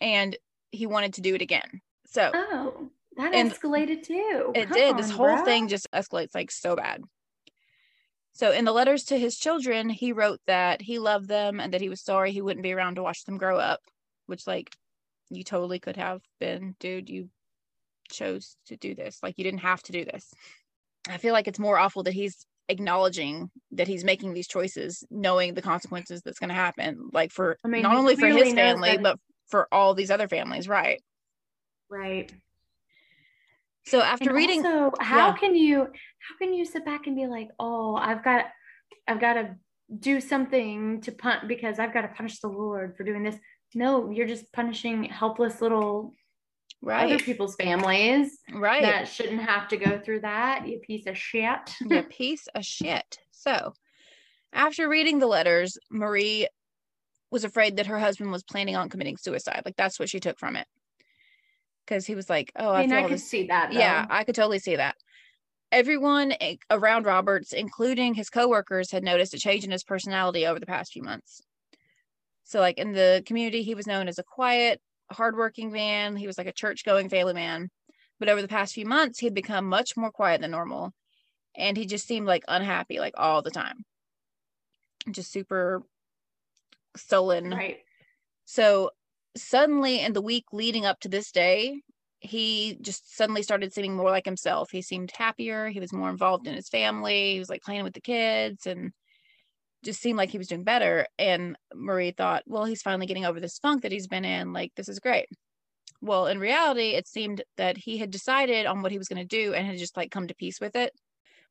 and 0.00 0.36
he 0.70 0.86
wanted 0.86 1.14
to 1.14 1.20
do 1.20 1.34
it 1.34 1.42
again. 1.42 1.80
So 2.06 2.30
Oh, 2.34 2.90
that 3.16 3.32
escalated 3.32 4.02
too. 4.02 4.52
it 4.54 4.68
Come 4.68 4.72
did. 4.76 4.96
This 4.96 5.10
whole 5.10 5.28
bruh. 5.28 5.44
thing 5.44 5.68
just 5.68 5.90
escalates 5.92 6.34
like 6.34 6.50
so 6.50 6.76
bad. 6.76 7.02
So 8.34 8.50
in 8.50 8.64
the 8.64 8.72
letters 8.72 9.04
to 9.04 9.18
his 9.18 9.36
children, 9.36 9.90
he 9.90 10.12
wrote 10.12 10.40
that 10.46 10.80
he 10.82 10.98
loved 10.98 11.28
them 11.28 11.60
and 11.60 11.72
that 11.74 11.82
he 11.82 11.88
was 11.90 12.00
sorry 12.00 12.32
he 12.32 12.40
wouldn't 12.40 12.62
be 12.62 12.72
around 12.72 12.94
to 12.94 13.02
watch 13.02 13.24
them 13.24 13.36
grow 13.36 13.58
up, 13.58 13.80
which 14.26 14.46
like 14.46 14.74
you 15.30 15.44
totally 15.44 15.78
could 15.78 15.96
have 15.96 16.22
been, 16.40 16.74
dude. 16.80 17.10
You 17.10 17.28
chose 18.10 18.56
to 18.66 18.76
do 18.76 18.94
this. 18.94 19.18
Like 19.22 19.36
you 19.38 19.44
didn't 19.44 19.60
have 19.60 19.82
to 19.84 19.92
do 19.92 20.04
this. 20.04 20.32
I 21.08 21.18
feel 21.18 21.32
like 21.32 21.48
it's 21.48 21.58
more 21.58 21.78
awful 21.78 22.04
that 22.04 22.14
he's 22.14 22.46
acknowledging 22.68 23.50
that 23.72 23.88
he's 23.88 24.04
making 24.04 24.34
these 24.34 24.48
choices, 24.48 25.04
knowing 25.10 25.54
the 25.54 25.62
consequences 25.62 26.22
that's 26.24 26.38
going 26.38 26.48
to 26.48 26.54
happen, 26.54 27.10
like 27.12 27.32
for 27.32 27.58
I 27.64 27.68
mean, 27.68 27.82
not 27.82 27.96
only 27.96 28.16
for 28.16 28.26
his 28.26 28.52
family, 28.52 28.96
that- 28.96 29.02
but 29.02 29.18
for 29.48 29.68
all 29.72 29.94
these 29.94 30.10
other 30.10 30.28
families, 30.28 30.68
right? 30.68 31.02
Right. 31.90 32.32
So 33.84 34.00
after 34.00 34.30
And 34.30 34.36
reading, 34.36 34.64
also, 34.64 34.92
how 35.00 35.28
yeah. 35.28 35.34
can 35.34 35.54
you 35.56 35.78
how 35.80 36.38
can 36.38 36.54
you 36.54 36.64
sit 36.64 36.84
back 36.84 37.06
and 37.06 37.16
be 37.16 37.26
like, 37.26 37.48
oh, 37.58 37.96
I've 37.96 38.24
got 38.24 38.46
I've 39.08 39.20
got 39.20 39.34
to 39.34 39.56
do 39.98 40.20
something 40.20 41.00
to 41.02 41.12
punt 41.12 41.48
because 41.48 41.78
I've 41.78 41.92
got 41.92 42.02
to 42.02 42.08
punish 42.08 42.38
the 42.40 42.48
Lord 42.48 42.96
for 42.96 43.04
doing 43.04 43.22
this. 43.24 43.36
No, 43.74 44.10
you're 44.10 44.28
just 44.28 44.50
punishing 44.52 45.04
helpless 45.04 45.60
little 45.60 46.14
right 46.82 47.12
other 47.12 47.18
people's 47.22 47.54
families 47.54 48.38
right 48.54 48.82
that 48.82 49.08
shouldn't 49.08 49.40
have 49.40 49.68
to 49.68 49.76
go 49.76 49.98
through 49.98 50.20
that. 50.20 50.66
You 50.66 50.78
piece 50.80 51.06
of 51.06 51.16
shit. 51.16 51.56
you 51.80 52.02
piece 52.02 52.48
of 52.54 52.64
shit 52.64 53.18
so 53.30 53.72
after 54.52 54.88
reading 54.88 55.18
the 55.18 55.26
letters 55.26 55.78
marie 55.90 56.46
was 57.30 57.44
afraid 57.44 57.76
that 57.76 57.86
her 57.86 57.98
husband 57.98 58.30
was 58.30 58.42
planning 58.42 58.76
on 58.76 58.88
committing 58.88 59.16
suicide 59.16 59.62
like 59.64 59.76
that's 59.76 59.98
what 59.98 60.08
she 60.08 60.20
took 60.20 60.38
from 60.38 60.56
it 60.56 60.66
because 61.86 62.04
he 62.04 62.14
was 62.14 62.28
like 62.28 62.52
oh 62.56 62.70
i, 62.70 62.82
I 62.82 62.86
mean, 62.86 62.92
I 62.92 63.02
could 63.02 63.12
this 63.12 63.28
see 63.28 63.46
that. 63.46 63.72
yeah 63.72 64.06
i 64.10 64.24
could 64.24 64.34
totally 64.34 64.58
see 64.58 64.76
that 64.76 64.96
everyone 65.70 66.34
eh, 66.40 66.56
around 66.70 67.06
roberts 67.06 67.52
including 67.52 68.14
his 68.14 68.28
coworkers 68.28 68.90
had 68.90 69.04
noticed 69.04 69.34
a 69.34 69.38
change 69.38 69.64
in 69.64 69.70
his 69.70 69.84
personality 69.84 70.46
over 70.46 70.58
the 70.58 70.66
past 70.66 70.92
few 70.92 71.02
months 71.02 71.40
so 72.44 72.60
like 72.60 72.78
in 72.78 72.92
the 72.92 73.22
community 73.24 73.62
he 73.62 73.74
was 73.74 73.86
known 73.86 74.08
as 74.08 74.18
a 74.18 74.24
quiet 74.24 74.80
hardworking 75.12 75.72
man 75.72 76.16
he 76.16 76.26
was 76.26 76.38
like 76.38 76.46
a 76.46 76.52
church 76.52 76.84
going 76.84 77.08
family 77.08 77.34
man 77.34 77.68
but 78.18 78.28
over 78.28 78.42
the 78.42 78.48
past 78.48 78.74
few 78.74 78.86
months 78.86 79.18
he 79.18 79.26
had 79.26 79.34
become 79.34 79.66
much 79.66 79.96
more 79.96 80.10
quiet 80.10 80.40
than 80.40 80.50
normal 80.50 80.92
and 81.56 81.76
he 81.76 81.86
just 81.86 82.06
seemed 82.06 82.26
like 82.26 82.44
unhappy 82.48 82.98
like 82.98 83.14
all 83.16 83.42
the 83.42 83.50
time 83.50 83.84
just 85.10 85.32
super 85.32 85.82
sullen 86.96 87.50
Right. 87.50 87.78
so 88.44 88.90
suddenly 89.36 90.00
in 90.00 90.12
the 90.12 90.20
week 90.22 90.44
leading 90.52 90.86
up 90.86 91.00
to 91.00 91.08
this 91.08 91.32
day, 91.32 91.80
he 92.20 92.78
just 92.80 93.16
suddenly 93.16 93.42
started 93.42 93.72
seeming 93.72 93.96
more 93.96 94.10
like 94.10 94.24
himself. 94.24 94.70
He 94.70 94.82
seemed 94.82 95.10
happier. 95.10 95.68
He 95.68 95.80
was 95.80 95.92
more 95.92 96.10
involved 96.10 96.46
in 96.46 96.54
his 96.54 96.68
family. 96.68 97.32
He 97.32 97.38
was 97.38 97.50
like 97.50 97.62
playing 97.62 97.84
with 97.84 97.94
the 97.94 98.00
kids 98.00 98.66
and 98.66 98.92
just 99.84 100.00
seemed 100.00 100.16
like 100.16 100.30
he 100.30 100.38
was 100.38 100.48
doing 100.48 100.64
better. 100.64 101.06
And 101.18 101.56
Marie 101.74 102.12
thought, 102.12 102.42
well, 102.46 102.64
he's 102.64 102.82
finally 102.82 103.06
getting 103.06 103.24
over 103.24 103.40
this 103.40 103.58
funk 103.58 103.82
that 103.82 103.92
he's 103.92 104.06
been 104.06 104.24
in. 104.24 104.52
Like, 104.52 104.72
this 104.76 104.88
is 104.88 105.00
great. 105.00 105.26
Well, 106.00 106.26
in 106.26 106.40
reality, 106.40 106.90
it 106.90 107.06
seemed 107.06 107.42
that 107.56 107.76
he 107.76 107.98
had 107.98 108.10
decided 108.10 108.66
on 108.66 108.82
what 108.82 108.92
he 108.92 108.98
was 108.98 109.08
going 109.08 109.26
to 109.26 109.36
do 109.36 109.54
and 109.54 109.66
had 109.66 109.78
just 109.78 109.96
like 109.96 110.10
come 110.10 110.26
to 110.28 110.34
peace 110.34 110.60
with 110.60 110.74
it. 110.74 110.92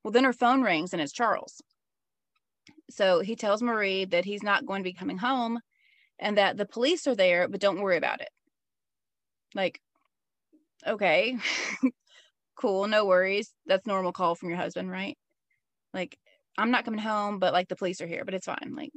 Well, 0.02 0.12
then 0.12 0.24
her 0.24 0.32
phone 0.32 0.62
rings 0.62 0.92
and 0.92 1.00
it's 1.00 1.12
Charles. 1.12 1.62
So 2.90 3.20
he 3.20 3.36
tells 3.36 3.62
Marie 3.62 4.04
that 4.06 4.24
he's 4.24 4.42
not 4.42 4.66
going 4.66 4.82
to 4.82 4.88
be 4.88 4.92
coming 4.92 5.18
home 5.18 5.60
and 6.18 6.36
that 6.36 6.56
the 6.56 6.66
police 6.66 7.06
are 7.06 7.14
there, 7.14 7.48
but 7.48 7.60
don't 7.60 7.80
worry 7.80 7.96
about 7.96 8.20
it. 8.20 8.28
Like, 9.54 9.80
okay, 10.86 11.38
cool, 12.56 12.86
no 12.86 13.06
worries. 13.06 13.52
That's 13.66 13.86
normal 13.86 14.12
call 14.12 14.34
from 14.34 14.50
your 14.50 14.58
husband, 14.58 14.90
right? 14.90 15.16
Like, 15.94 16.18
I'm 16.58 16.70
not 16.70 16.84
coming 16.84 17.00
home, 17.00 17.38
but 17.38 17.52
like 17.52 17.68
the 17.68 17.76
police 17.76 18.00
are 18.00 18.06
here, 18.06 18.24
but 18.24 18.34
it's 18.34 18.46
fine. 18.46 18.74
Like, 18.76 18.92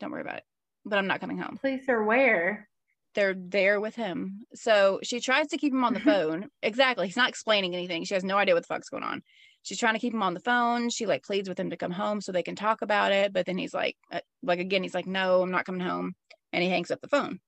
don't 0.00 0.10
worry 0.10 0.22
about 0.22 0.36
it. 0.36 0.44
But 0.84 0.98
I'm 0.98 1.06
not 1.06 1.20
coming 1.20 1.38
home. 1.38 1.58
Police 1.60 1.88
are 1.88 2.02
where? 2.02 2.68
They're 3.14 3.34
there 3.34 3.80
with 3.80 3.94
him. 3.94 4.46
So 4.54 5.00
she 5.02 5.20
tries 5.20 5.48
to 5.48 5.58
keep 5.58 5.72
him 5.72 5.84
on 5.84 5.94
the 5.94 6.00
phone. 6.10 6.48
Exactly. 6.62 7.06
He's 7.06 7.16
not 7.16 7.28
explaining 7.28 7.74
anything. 7.74 8.04
She 8.04 8.14
has 8.14 8.24
no 8.24 8.36
idea 8.36 8.54
what 8.54 8.62
the 8.62 8.74
fuck's 8.74 8.88
going 8.88 9.02
on. 9.02 9.22
She's 9.62 9.78
trying 9.78 9.94
to 9.94 10.00
keep 10.00 10.14
him 10.14 10.22
on 10.22 10.34
the 10.34 10.40
phone. 10.40 10.88
She 10.88 11.06
like 11.06 11.22
pleads 11.22 11.48
with 11.48 11.58
him 11.60 11.70
to 11.70 11.76
come 11.76 11.90
home 11.90 12.20
so 12.20 12.32
they 12.32 12.42
can 12.42 12.56
talk 12.56 12.82
about 12.82 13.12
it. 13.12 13.32
But 13.32 13.46
then 13.46 13.58
he's 13.58 13.74
like, 13.74 13.96
uh, 14.10 14.20
like 14.42 14.58
again, 14.58 14.82
he's 14.82 14.94
like, 14.94 15.06
no, 15.06 15.42
I'm 15.42 15.50
not 15.50 15.66
coming 15.66 15.82
home 15.82 16.14
and 16.52 16.62
he 16.62 16.70
hangs 16.70 16.90
up 16.90 17.00
the 17.00 17.08
phone. 17.08 17.40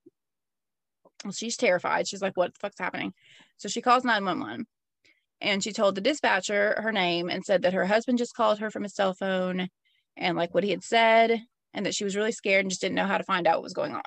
Well, 1.25 1.33
she's 1.33 1.57
terrified. 1.57 2.07
She's 2.07 2.23
like, 2.23 2.37
what 2.37 2.53
the 2.53 2.59
fuck's 2.59 2.79
happening? 2.79 3.15
So 3.57 3.69
she 3.69 3.81
calls 3.81 4.05
911 4.05 4.67
and 5.43 5.63
she 5.63 5.73
told 5.73 5.95
the 5.95 6.01
dispatcher 6.01 6.81
her 6.81 6.93
name 6.93 7.29
and 7.29 7.45
said 7.45 7.63
that 7.63 7.75
her 7.75 7.85
husband 7.85 8.19
just 8.19 8.35
called 8.35 8.61
her 8.61 8.71
from 8.71 8.85
his 8.85 8.95
cell 8.95 9.13
phone 9.13 9.69
and 10.17 10.37
like 10.37 10.55
what 10.55 10.65
he 10.65 10.71
had 10.71 10.85
said 10.85 11.43
and 11.75 11.85
that 11.85 11.95
she 11.95 12.05
was 12.05 12.17
really 12.17 12.33
scared 12.33 12.65
and 12.65 12.71
just 12.71 12.81
didn't 12.81 12.95
know 12.95 13.07
how 13.07 13.19
to 13.19 13.25
find 13.25 13.47
out 13.47 13.57
what 13.57 13.65
was 13.65 13.73
going 13.73 13.95
on. 13.95 14.03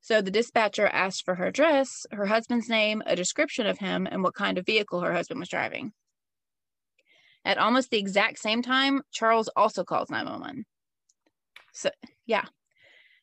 So 0.00 0.22
the 0.22 0.30
dispatcher 0.30 0.86
asked 0.86 1.24
for 1.24 1.34
her 1.34 1.46
address, 1.46 2.06
her 2.12 2.26
husband's 2.26 2.68
name, 2.68 3.02
a 3.06 3.16
description 3.16 3.66
of 3.66 3.78
him, 3.78 4.06
and 4.10 4.22
what 4.22 4.34
kind 4.34 4.56
of 4.56 4.64
vehicle 4.64 5.00
her 5.00 5.12
husband 5.12 5.40
was 5.40 5.48
driving. 5.48 5.92
At 7.44 7.58
almost 7.58 7.90
the 7.90 7.98
exact 7.98 8.38
same 8.38 8.62
time, 8.62 9.02
Charles 9.12 9.50
also 9.54 9.84
calls 9.84 10.08
911. 10.08 10.64
So, 11.72 11.90
yeah. 12.24 12.44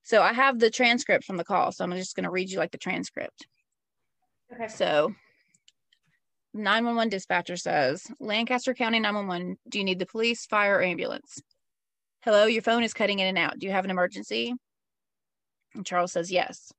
So 0.04 0.22
I 0.22 0.34
have 0.34 0.60
the 0.60 0.70
transcript 0.70 1.24
from 1.24 1.38
the 1.38 1.46
call. 1.46 1.72
So 1.72 1.84
I'm 1.84 1.92
just 1.94 2.16
going 2.16 2.26
to 2.26 2.30
read 2.30 2.50
you 2.50 2.60
like 2.60 2.72
the 2.72 2.78
transcript. 2.78 3.48
Okay. 4.54 4.68
So 4.68 5.14
911 6.54 7.10
dispatcher 7.10 7.58
says, 7.58 8.06
Lancaster 8.20 8.74
County 8.74 9.00
911, 9.00 9.58
do 9.70 9.80
you 9.80 9.84
need 9.84 10.00
the 10.00 10.06
police, 10.06 10.46
fire, 10.46 10.78
or 10.78 10.84
ambulance? 10.84 11.42
Hello, 12.22 12.46
your 12.46 12.62
phone 12.62 12.84
is 12.84 12.94
cutting 12.94 13.20
in 13.20 13.28
and 13.28 13.38
out. 13.38 13.58
Do 13.58 13.66
you 13.66 13.74
have 13.74 13.86
an 13.86 13.92
emergency? 13.92 14.54
And 15.74 15.86
Charles 15.86 16.12
says, 16.12 16.32
yes. 16.32 16.72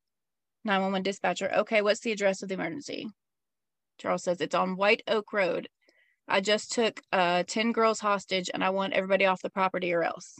911 0.65 1.03
dispatcher, 1.03 1.53
okay, 1.53 1.83
what's 1.83 2.01
the 2.01 2.13
address 2.13 2.43
of 2.43 2.49
the 2.49 2.55
emergency? 2.55 3.09
Charles 3.99 4.23
says, 4.23 4.41
it's 4.41 4.55
on 4.55 4.77
White 4.77 5.03
Oak 5.09 5.33
Road. 5.33 5.69
I 6.27 6.41
just 6.41 6.73
took 6.73 7.03
uh, 7.13 7.43
10 7.47 7.73
girls 7.73 8.01
hostage 8.01 8.51
and 8.55 8.65
I 8.65 8.71
want 8.71 8.95
everybody 8.95 9.27
off 9.27 9.43
the 9.43 9.51
property 9.51 9.93
or 9.93 10.03
else. 10.05 10.39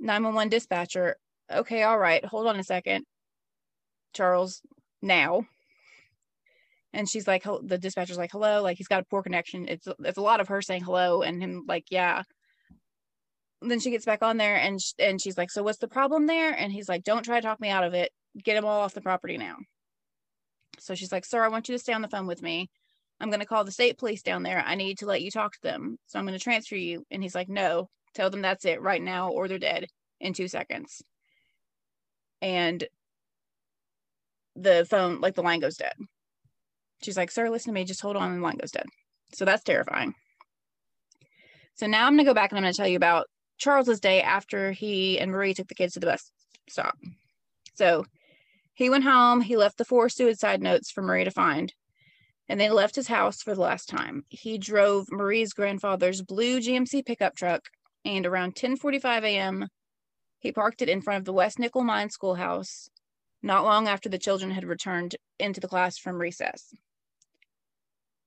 911 0.00 0.50
dispatcher, 0.50 1.16
okay, 1.50 1.84
all 1.84 1.98
right, 1.98 2.24
hold 2.24 2.48
on 2.48 2.58
a 2.58 2.64
second. 2.64 3.04
Charles, 4.12 4.60
now. 5.00 5.46
And 6.94 7.08
she's 7.08 7.26
like, 7.26 7.44
the 7.44 7.78
dispatcher's 7.78 8.18
like, 8.18 8.32
hello, 8.32 8.62
like 8.62 8.76
he's 8.76 8.88
got 8.88 9.02
a 9.02 9.06
poor 9.06 9.22
connection. 9.22 9.66
It's 9.68 9.88
it's 10.04 10.18
a 10.18 10.22
lot 10.22 10.40
of 10.40 10.48
her 10.48 10.60
saying 10.60 10.84
hello 10.84 11.22
and 11.22 11.42
him 11.42 11.64
like, 11.66 11.86
yeah. 11.90 12.22
Then 13.62 13.80
she 13.80 13.90
gets 13.90 14.04
back 14.04 14.22
on 14.22 14.36
there 14.36 14.56
and 14.56 14.80
sh- 14.80 14.92
and 14.98 15.20
she's 15.20 15.38
like, 15.38 15.50
so 15.50 15.62
what's 15.62 15.78
the 15.78 15.88
problem 15.88 16.26
there? 16.26 16.52
And 16.52 16.72
he's 16.72 16.88
like, 16.88 17.04
don't 17.04 17.24
try 17.24 17.40
to 17.40 17.46
talk 17.46 17.60
me 17.60 17.70
out 17.70 17.84
of 17.84 17.94
it. 17.94 18.10
Get 18.42 18.54
them 18.54 18.64
all 18.64 18.80
off 18.80 18.94
the 18.94 19.00
property 19.00 19.38
now. 19.38 19.56
So 20.78 20.94
she's 20.94 21.12
like, 21.12 21.24
sir, 21.24 21.42
I 21.42 21.48
want 21.48 21.68
you 21.68 21.74
to 21.74 21.78
stay 21.78 21.92
on 21.92 22.02
the 22.02 22.08
phone 22.08 22.26
with 22.26 22.42
me. 22.42 22.68
I'm 23.20 23.30
going 23.30 23.40
to 23.40 23.46
call 23.46 23.64
the 23.64 23.70
state 23.70 23.98
police 23.98 24.22
down 24.22 24.42
there. 24.42 24.62
I 24.66 24.74
need 24.74 24.98
to 24.98 25.06
let 25.06 25.22
you 25.22 25.30
talk 25.30 25.52
to 25.52 25.62
them. 25.62 25.96
So 26.06 26.18
I'm 26.18 26.26
going 26.26 26.36
to 26.36 26.42
transfer 26.42 26.74
you. 26.74 27.04
And 27.10 27.22
he's 27.22 27.36
like, 27.36 27.48
no, 27.48 27.88
tell 28.14 28.30
them 28.30 28.42
that's 28.42 28.64
it 28.64 28.82
right 28.82 29.00
now 29.00 29.30
or 29.30 29.46
they're 29.46 29.58
dead 29.58 29.86
in 30.20 30.32
two 30.32 30.48
seconds. 30.48 31.02
And 32.40 32.84
the 34.56 34.86
phone, 34.90 35.20
like 35.20 35.36
the 35.36 35.42
line 35.42 35.60
goes 35.60 35.76
dead. 35.76 35.94
She's 37.04 37.16
like, 37.16 37.30
sir, 37.30 37.50
listen 37.50 37.72
to 37.72 37.74
me. 37.74 37.84
Just 37.84 38.00
hold 38.00 38.16
on. 38.16 38.30
And 38.30 38.38
the 38.38 38.44
line 38.44 38.56
goes 38.56 38.70
dead. 38.70 38.86
So 39.32 39.44
that's 39.44 39.64
terrifying. 39.64 40.14
So 41.74 41.86
now 41.86 42.06
I'm 42.06 42.14
going 42.14 42.24
to 42.24 42.30
go 42.30 42.34
back 42.34 42.50
and 42.50 42.58
I'm 42.58 42.64
going 42.64 42.72
to 42.72 42.76
tell 42.76 42.88
you 42.88 42.96
about 42.96 43.26
Charles's 43.58 44.00
day 44.00 44.22
after 44.22 44.72
he 44.72 45.18
and 45.18 45.30
Marie 45.30 45.54
took 45.54 45.68
the 45.68 45.74
kids 45.74 45.94
to 45.94 46.00
the 46.00 46.06
bus 46.06 46.30
stop. 46.68 46.96
So 47.74 48.04
he 48.74 48.90
went 48.90 49.04
home. 49.04 49.40
He 49.40 49.56
left 49.56 49.78
the 49.78 49.84
four 49.84 50.08
suicide 50.08 50.62
notes 50.62 50.90
for 50.90 51.02
Marie 51.02 51.24
to 51.24 51.30
find 51.30 51.72
and 52.52 52.60
they 52.60 52.68
left 52.68 52.96
his 52.96 53.08
house 53.08 53.40
for 53.40 53.54
the 53.54 53.60
last 53.62 53.88
time. 53.88 54.24
He 54.28 54.58
drove 54.58 55.10
Marie's 55.10 55.54
grandfather's 55.54 56.20
blue 56.20 56.60
GMC 56.60 57.04
pickup 57.06 57.34
truck, 57.34 57.62
and 58.04 58.26
around 58.26 58.56
10:45 58.56 59.22
a.m., 59.22 59.68
he 60.38 60.52
parked 60.52 60.82
it 60.82 60.88
in 60.90 61.00
front 61.00 61.20
of 61.20 61.24
the 61.24 61.32
West 61.32 61.58
Nickel 61.58 61.82
Mine 61.82 62.10
Schoolhouse. 62.10 62.90
Not 63.42 63.64
long 63.64 63.88
after 63.88 64.10
the 64.10 64.18
children 64.18 64.50
had 64.50 64.64
returned 64.64 65.16
into 65.38 65.60
the 65.60 65.68
class 65.68 65.96
from 65.96 66.20
recess. 66.20 66.74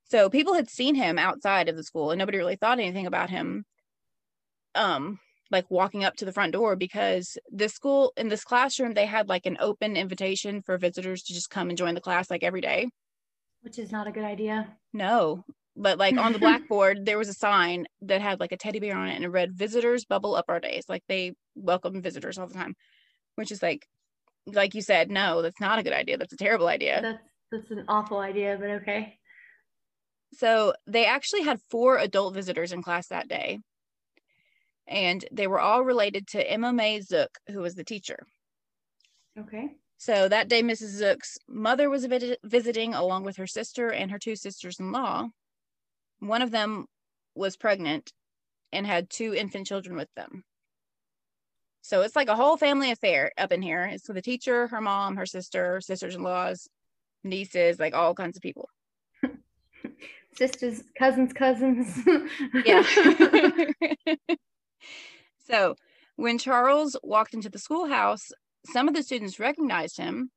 So 0.05 0.29
people 0.29 0.53
had 0.53 0.69
seen 0.69 0.95
him 0.95 1.17
outside 1.17 1.67
of 1.67 1.75
the 1.75 1.83
school, 1.83 2.12
and 2.12 2.19
nobody 2.19 2.38
really 2.38 2.55
thought 2.55 2.79
anything 2.79 3.07
about 3.07 3.29
him. 3.29 3.65
Um, 4.75 5.19
like 5.51 5.65
walking 5.69 6.03
up 6.03 6.15
to 6.17 6.25
the 6.25 6.33
front 6.33 6.53
door 6.53 6.75
because 6.75 7.38
this 7.50 7.74
school 7.74 8.12
in 8.17 8.29
this 8.29 8.43
classroom 8.43 8.93
they 8.93 9.05
had 9.05 9.29
like 9.29 9.45
an 9.45 9.57
open 9.59 9.95
invitation 9.95 10.62
for 10.62 10.77
visitors 10.77 11.24
to 11.24 11.33
just 11.33 11.50
come 11.50 11.69
and 11.69 11.77
join 11.77 11.95
the 11.95 12.01
class 12.01 12.29
like 12.29 12.43
every 12.43 12.62
day. 12.62 12.89
Which 13.62 13.79
is 13.79 13.91
not 13.91 14.07
a 14.07 14.12
good 14.12 14.24
idea. 14.24 14.75
No, 14.93 15.43
but 15.75 15.97
like 15.97 16.17
on 16.17 16.33
the 16.33 16.39
blackboard, 16.45 17.05
there 17.05 17.17
was 17.17 17.29
a 17.29 17.33
sign 17.33 17.85
that 18.01 18.21
had 18.21 18.39
like 18.39 18.51
a 18.51 18.57
teddy 18.57 18.79
bear 18.79 18.97
on 18.97 19.07
it 19.07 19.15
and 19.15 19.25
it 19.25 19.29
read 19.29 19.53
visitors 19.53 20.05
bubble 20.05 20.35
up 20.35 20.45
our 20.50 20.59
days. 20.59 20.85
Like 20.88 21.03
they 21.07 21.33
welcome 21.55 22.01
visitors 22.01 22.38
all 22.38 22.47
the 22.47 22.53
time, 22.53 22.75
which 23.35 23.51
is 23.51 23.62
like, 23.62 23.88
like 24.45 24.75
you 24.75 24.81
said, 24.81 25.09
no, 25.09 25.41
that's 25.41 25.59
not 25.59 25.79
a 25.79 25.83
good 25.83 25.93
idea. 25.93 26.17
That's 26.17 26.33
a 26.33 26.38
terrible 26.38 26.67
idea. 26.67 27.01
That's 27.01 27.24
that's 27.51 27.71
an 27.71 27.85
awful 27.88 28.19
idea, 28.19 28.57
but 28.59 28.69
okay. 28.81 29.17
So 30.38 30.74
they 30.86 31.06
actually 31.06 31.44
had 31.44 31.62
four 31.70 31.98
adult 31.98 32.34
visitors 32.34 32.72
in 32.72 32.84
class 32.84 33.08
that 33.08 33.27
day. 33.27 33.60
And 34.88 35.25
they 35.32 35.48
were 35.48 35.60
all 35.60 35.84
related 35.84 36.27
to 36.30 36.51
Emma 36.51 36.72
Mae 36.74 37.00
Zook, 37.01 37.38
who 37.48 37.60
was 37.60 37.75
the 37.75 37.84
teacher. 37.84 38.20
Okay. 39.39 39.70
So 39.98 40.27
that 40.27 40.50
day, 40.50 40.62
Mrs. 40.62 41.00
Zook's 41.00 41.38
mother 41.48 41.89
was 41.89 42.08
visiting 42.44 42.94
along 42.94 43.24
with 43.24 43.38
her 43.38 43.48
sister 43.48 43.89
and 43.89 44.12
her 44.12 44.20
two 44.20 44.36
sisters 44.36 44.80
in 44.80 44.92
law. 44.92 45.30
One 46.20 46.42
of 46.42 46.51
them 46.51 46.86
was 47.34 47.58
pregnant 47.58 48.12
and 48.72 48.86
had 48.86 49.10
two 49.10 49.34
infant 49.34 49.68
children 49.68 49.96
with 49.96 50.10
them. 50.15 50.44
So 51.82 52.01
it's 52.01 52.15
like 52.15 52.27
a 52.27 52.36
whole 52.36 52.58
family 52.58 52.92
affair 52.92 53.32
up 53.38 53.51
in 53.51 53.62
here. 53.62 53.86
It's 53.86 54.08
with 54.08 54.15
the 54.15 54.22
teacher, 54.22 54.68
her 54.68 54.82
mom, 54.82 55.15
her 55.15 55.25
sister, 55.25 55.80
sisters 55.82 56.15
in 56.15 56.24
laws, 56.24 56.68
nieces, 57.24 57.80
like 57.80 57.94
all 57.94 58.13
kinds 58.13 58.38
of 58.38 58.44
people. 58.44 58.70
Sisters, 60.38 60.84
cousins, 60.98 61.34
cousins. 61.34 62.00
Yeah. 62.65 62.84
so 65.48 65.75
when 66.15 66.38
Charles 66.38 66.96
walked 67.04 67.34
into 67.34 67.50
the 67.50 67.60
schoolhouse, 67.60 68.32
some 68.72 68.88
of 68.88 68.94
the 68.94 69.04
students 69.04 69.39
recognized 69.39 69.98
him 69.98 70.30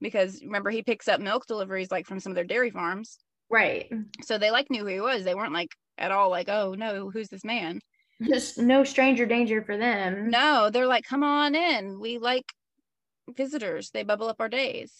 because 0.00 0.40
remember 0.42 0.70
he 0.70 0.82
picks 0.82 1.08
up 1.08 1.20
milk 1.20 1.46
deliveries 1.46 1.90
like 1.90 2.06
from 2.06 2.20
some 2.20 2.32
of 2.32 2.36
their 2.36 2.44
dairy 2.44 2.70
farms. 2.70 3.18
Right. 3.50 3.90
So 4.22 4.38
they 4.38 4.50
like 4.50 4.70
knew 4.70 4.82
who 4.82 4.86
he 4.86 5.00
was. 5.00 5.24
They 5.24 5.34
weren't 5.34 5.52
like 5.52 5.70
at 5.96 6.12
all 6.12 6.30
like, 6.30 6.48
oh 6.48 6.74
no, 6.76 7.10
who's 7.10 7.28
this 7.28 7.44
man? 7.44 7.80
Just 8.22 8.58
no 8.58 8.84
stranger 8.84 9.26
danger 9.26 9.62
for 9.62 9.76
them. 9.76 10.30
No, 10.30 10.70
they're 10.70 10.86
like, 10.86 11.04
come 11.04 11.22
on 11.22 11.54
in. 11.54 12.00
We 12.00 12.18
like 12.18 12.44
visitors. 13.36 13.90
They 13.90 14.02
bubble 14.02 14.28
up 14.28 14.40
our 14.40 14.48
days. 14.48 14.92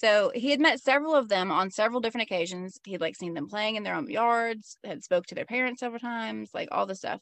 So 0.00 0.32
he 0.34 0.50
had 0.50 0.60
met 0.60 0.80
several 0.80 1.14
of 1.14 1.28
them 1.28 1.52
on 1.52 1.70
several 1.70 2.00
different 2.00 2.26
occasions. 2.26 2.80
He'd 2.84 3.02
like 3.02 3.16
seen 3.16 3.34
them 3.34 3.48
playing 3.48 3.76
in 3.76 3.82
their 3.82 3.94
own 3.94 4.08
yards, 4.08 4.78
had 4.82 5.04
spoke 5.04 5.26
to 5.26 5.34
their 5.34 5.44
parents 5.44 5.80
several 5.80 6.00
times, 6.00 6.52
like 6.54 6.68
all 6.72 6.86
this 6.86 6.98
stuff. 6.98 7.20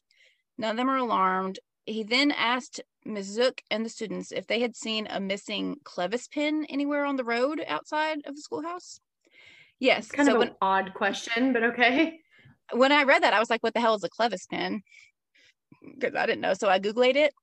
None 0.58 0.70
of 0.70 0.76
them 0.76 0.88
are 0.88 0.99
alarmed. 0.99 1.58
He 1.87 2.04
then 2.04 2.30
asked 2.30 2.80
Ms. 3.04 3.26
Zook 3.26 3.62
and 3.68 3.85
the 3.85 3.88
students 3.88 4.30
if 4.30 4.47
they 4.47 4.61
had 4.61 4.76
seen 4.76 5.08
a 5.11 5.18
missing 5.18 5.78
clevis 5.82 6.30
pin 6.30 6.66
anywhere 6.68 7.04
on 7.04 7.16
the 7.16 7.25
road 7.25 7.61
outside 7.66 8.18
of 8.26 8.37
the 8.37 8.42
schoolhouse. 8.42 9.00
Yes. 9.80 10.04
It's 10.04 10.12
kind 10.12 10.28
so 10.28 10.35
of 10.35 10.38
when, 10.38 10.49
an 10.49 10.54
odd 10.62 10.94
question, 10.94 11.52
but 11.52 11.64
okay. 11.64 12.20
when 12.70 12.92
I 12.92 13.02
read 13.02 13.25
that, 13.25 13.35
I 13.35 13.40
was 13.40 13.50
like, 13.50 13.62
what 13.64 13.75
the 13.75 13.80
hell 13.80 13.97
is 13.97 14.04
a 14.04 14.08
clevis 14.08 14.49
pin? 14.49 14.82
Because 15.99 16.14
I 16.14 16.26
didn't 16.26 16.42
know. 16.42 16.54
So 16.54 16.68
I 16.68 16.78
Googled 16.78 17.16
it. 17.16 17.35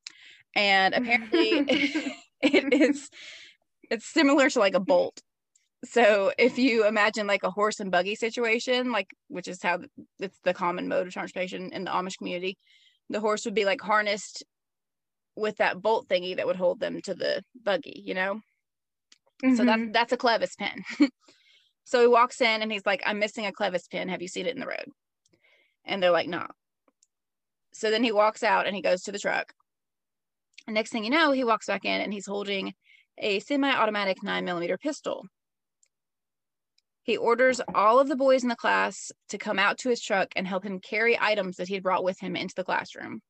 And 0.56 0.94
apparently 0.94 1.50
it 2.42 2.74
is 2.74 3.10
it's 3.89 4.06
similar 4.06 4.50
to 4.50 4.60
like 4.60 4.75
a 4.75 4.80
bolt. 4.80 5.22
So 5.89 6.32
if 6.38 6.58
you 6.58 6.86
imagine 6.88 7.27
like 7.27 7.44
a 7.44 7.51
horse 7.51 7.80
and 7.80 7.92
buggy 7.92 8.15
situation, 8.15 8.92
like 8.92 9.08
which 9.27 9.48
is 9.48 9.62
how 9.62 9.80
it's 10.20 10.39
the 10.44 10.54
common 10.54 10.88
mode 10.88 11.08
of 11.08 11.13
transportation 11.13 11.72
in 11.74 11.84
the 11.86 11.92
Amish 11.92 12.18
community, 12.18 12.58
the 13.10 13.20
horse 13.20 13.46
would 13.46 13.54
be 13.56 13.65
like 13.65 13.82
harnessed 13.82 14.44
with 15.36 15.58
that 15.58 15.82
bolt 15.82 16.08
thingy 16.08 16.36
that 16.36 16.48
would 16.48 16.56
hold 16.56 16.80
them 16.80 17.01
to 17.04 17.13
the 17.13 17.44
buggy, 17.63 18.01
you 18.06 18.13
know? 18.13 18.42
So 19.56 19.63
that's 19.65 19.82
Mhm. 19.82 19.94
that's 19.94 20.13
a 20.13 20.18
clevis 20.18 20.56
pin. 20.58 20.84
so 21.84 22.01
he 22.01 22.08
walks 22.08 22.42
in 22.42 22.62
and 22.62 22.72
he's 22.72 22.86
like, 22.86 23.01
I'm 23.06 23.20
missing 23.20 23.46
a 23.46 23.51
clevis 23.51 23.88
pin. 23.89 24.10
Have 24.10 24.22
you 24.22 24.27
seen 24.27 24.46
it 24.46 24.54
in 24.56 24.60
the 24.60 24.68
road? 24.68 24.92
And 25.86 26.01
they're 26.01 26.12
like, 26.12 26.27
nah. 26.27 26.48
So 27.74 27.92
then 27.92 28.04
he 28.04 28.12
walks 28.12 28.44
out 28.44 28.65
and 28.65 28.75
he 28.75 28.82
goes 28.82 29.01
to 29.04 29.12
the 29.12 29.20
truck. 29.20 29.54
Next 30.68 30.92
thing 30.92 31.04
you 31.04 31.10
know, 31.12 31.32
he 31.32 31.44
walks 31.44 31.68
back 31.68 31.86
in 31.86 32.01
and 32.01 32.13
he's 32.13 32.25
holding 32.27 32.74
a 33.18 33.39
semi-automatic 33.39 34.24
nine 34.24 34.46
millimeter 34.46 34.77
pistol. 34.77 35.25
He 37.06 37.18
orders 37.18 37.62
all 37.76 38.00
of 38.00 38.08
the 38.08 38.16
boys 38.16 38.42
in 38.42 38.50
the 38.50 38.56
class 38.56 39.12
to 39.30 39.38
come 39.38 39.60
out 39.60 39.78
to 39.80 39.90
his 39.90 40.02
truck 40.02 40.30
and 40.36 40.48
help 40.48 40.64
him 40.64 40.80
carry 40.80 41.16
items 41.20 41.58
that 41.58 41.68
he 41.68 41.76
had 41.76 41.84
brought 41.84 42.04
with 42.04 42.20
him 42.20 42.36
into 42.36 42.56
the 42.56 42.64
classroom. 42.64 43.22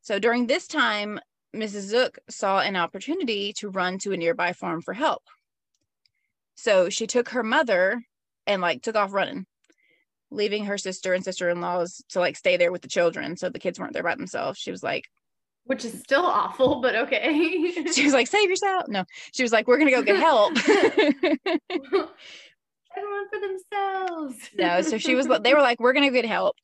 So 0.00 0.18
during 0.18 0.46
this 0.46 0.66
time, 0.66 1.20
Mrs. 1.54 1.82
Zook 1.82 2.18
saw 2.30 2.60
an 2.60 2.76
opportunity 2.76 3.52
to 3.58 3.68
run 3.68 3.98
to 3.98 4.12
a 4.12 4.16
nearby 4.16 4.54
farm 4.54 4.80
for 4.80 4.94
help. 4.94 5.22
So 6.54 6.88
she 6.88 7.06
took 7.06 7.28
her 7.28 7.42
mother 7.42 8.02
and 8.46 8.62
like 8.62 8.80
took 8.80 8.96
off 8.96 9.12
running, 9.12 9.44
leaving 10.30 10.64
her 10.64 10.78
sister 10.78 11.12
and 11.12 11.22
sister-in-laws 11.22 12.02
to 12.08 12.20
like 12.20 12.36
stay 12.36 12.56
there 12.56 12.72
with 12.72 12.80
the 12.80 12.88
children. 12.88 13.36
So 13.36 13.50
the 13.50 13.58
kids 13.58 13.78
weren't 13.78 13.92
there 13.92 14.02
by 14.02 14.14
themselves. 14.14 14.58
She 14.58 14.70
was 14.70 14.82
like, 14.82 15.04
Which 15.68 15.84
is 15.84 16.00
still 16.00 16.24
awful, 16.24 16.80
but 16.80 16.94
okay. 16.96 17.84
she 17.92 18.02
was 18.04 18.14
like, 18.14 18.26
save 18.26 18.48
yourself. 18.48 18.84
No, 18.88 19.04
she 19.34 19.42
was 19.42 19.52
like, 19.52 19.68
we're 19.68 19.76
gonna 19.76 19.90
go 19.90 20.02
get 20.02 20.16
help. 20.16 20.52
Everyone 22.96 23.28
for 23.28 23.38
themselves. 23.38 24.50
no, 24.56 24.80
so 24.80 24.96
she 24.96 25.14
was 25.14 25.28
they 25.42 25.52
were 25.52 25.60
like, 25.60 25.78
we're 25.78 25.92
gonna 25.92 26.10
get 26.10 26.24
help. 26.24 26.56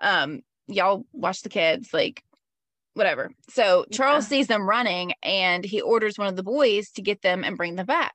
Um, 0.00 0.40
y'all 0.68 1.04
watch 1.12 1.42
the 1.42 1.50
kids, 1.50 1.90
like 1.92 2.22
whatever. 2.94 3.30
So 3.50 3.84
Charles 3.92 4.24
Yeah. 4.24 4.28
sees 4.38 4.46
them 4.46 4.66
running 4.66 5.12
and 5.22 5.62
he 5.62 5.82
orders 5.82 6.16
one 6.16 6.28
of 6.28 6.36
the 6.36 6.42
boys 6.42 6.90
to 6.92 7.02
get 7.02 7.20
them 7.20 7.44
and 7.44 7.58
bring 7.58 7.76
them 7.76 7.84
back, 7.84 8.14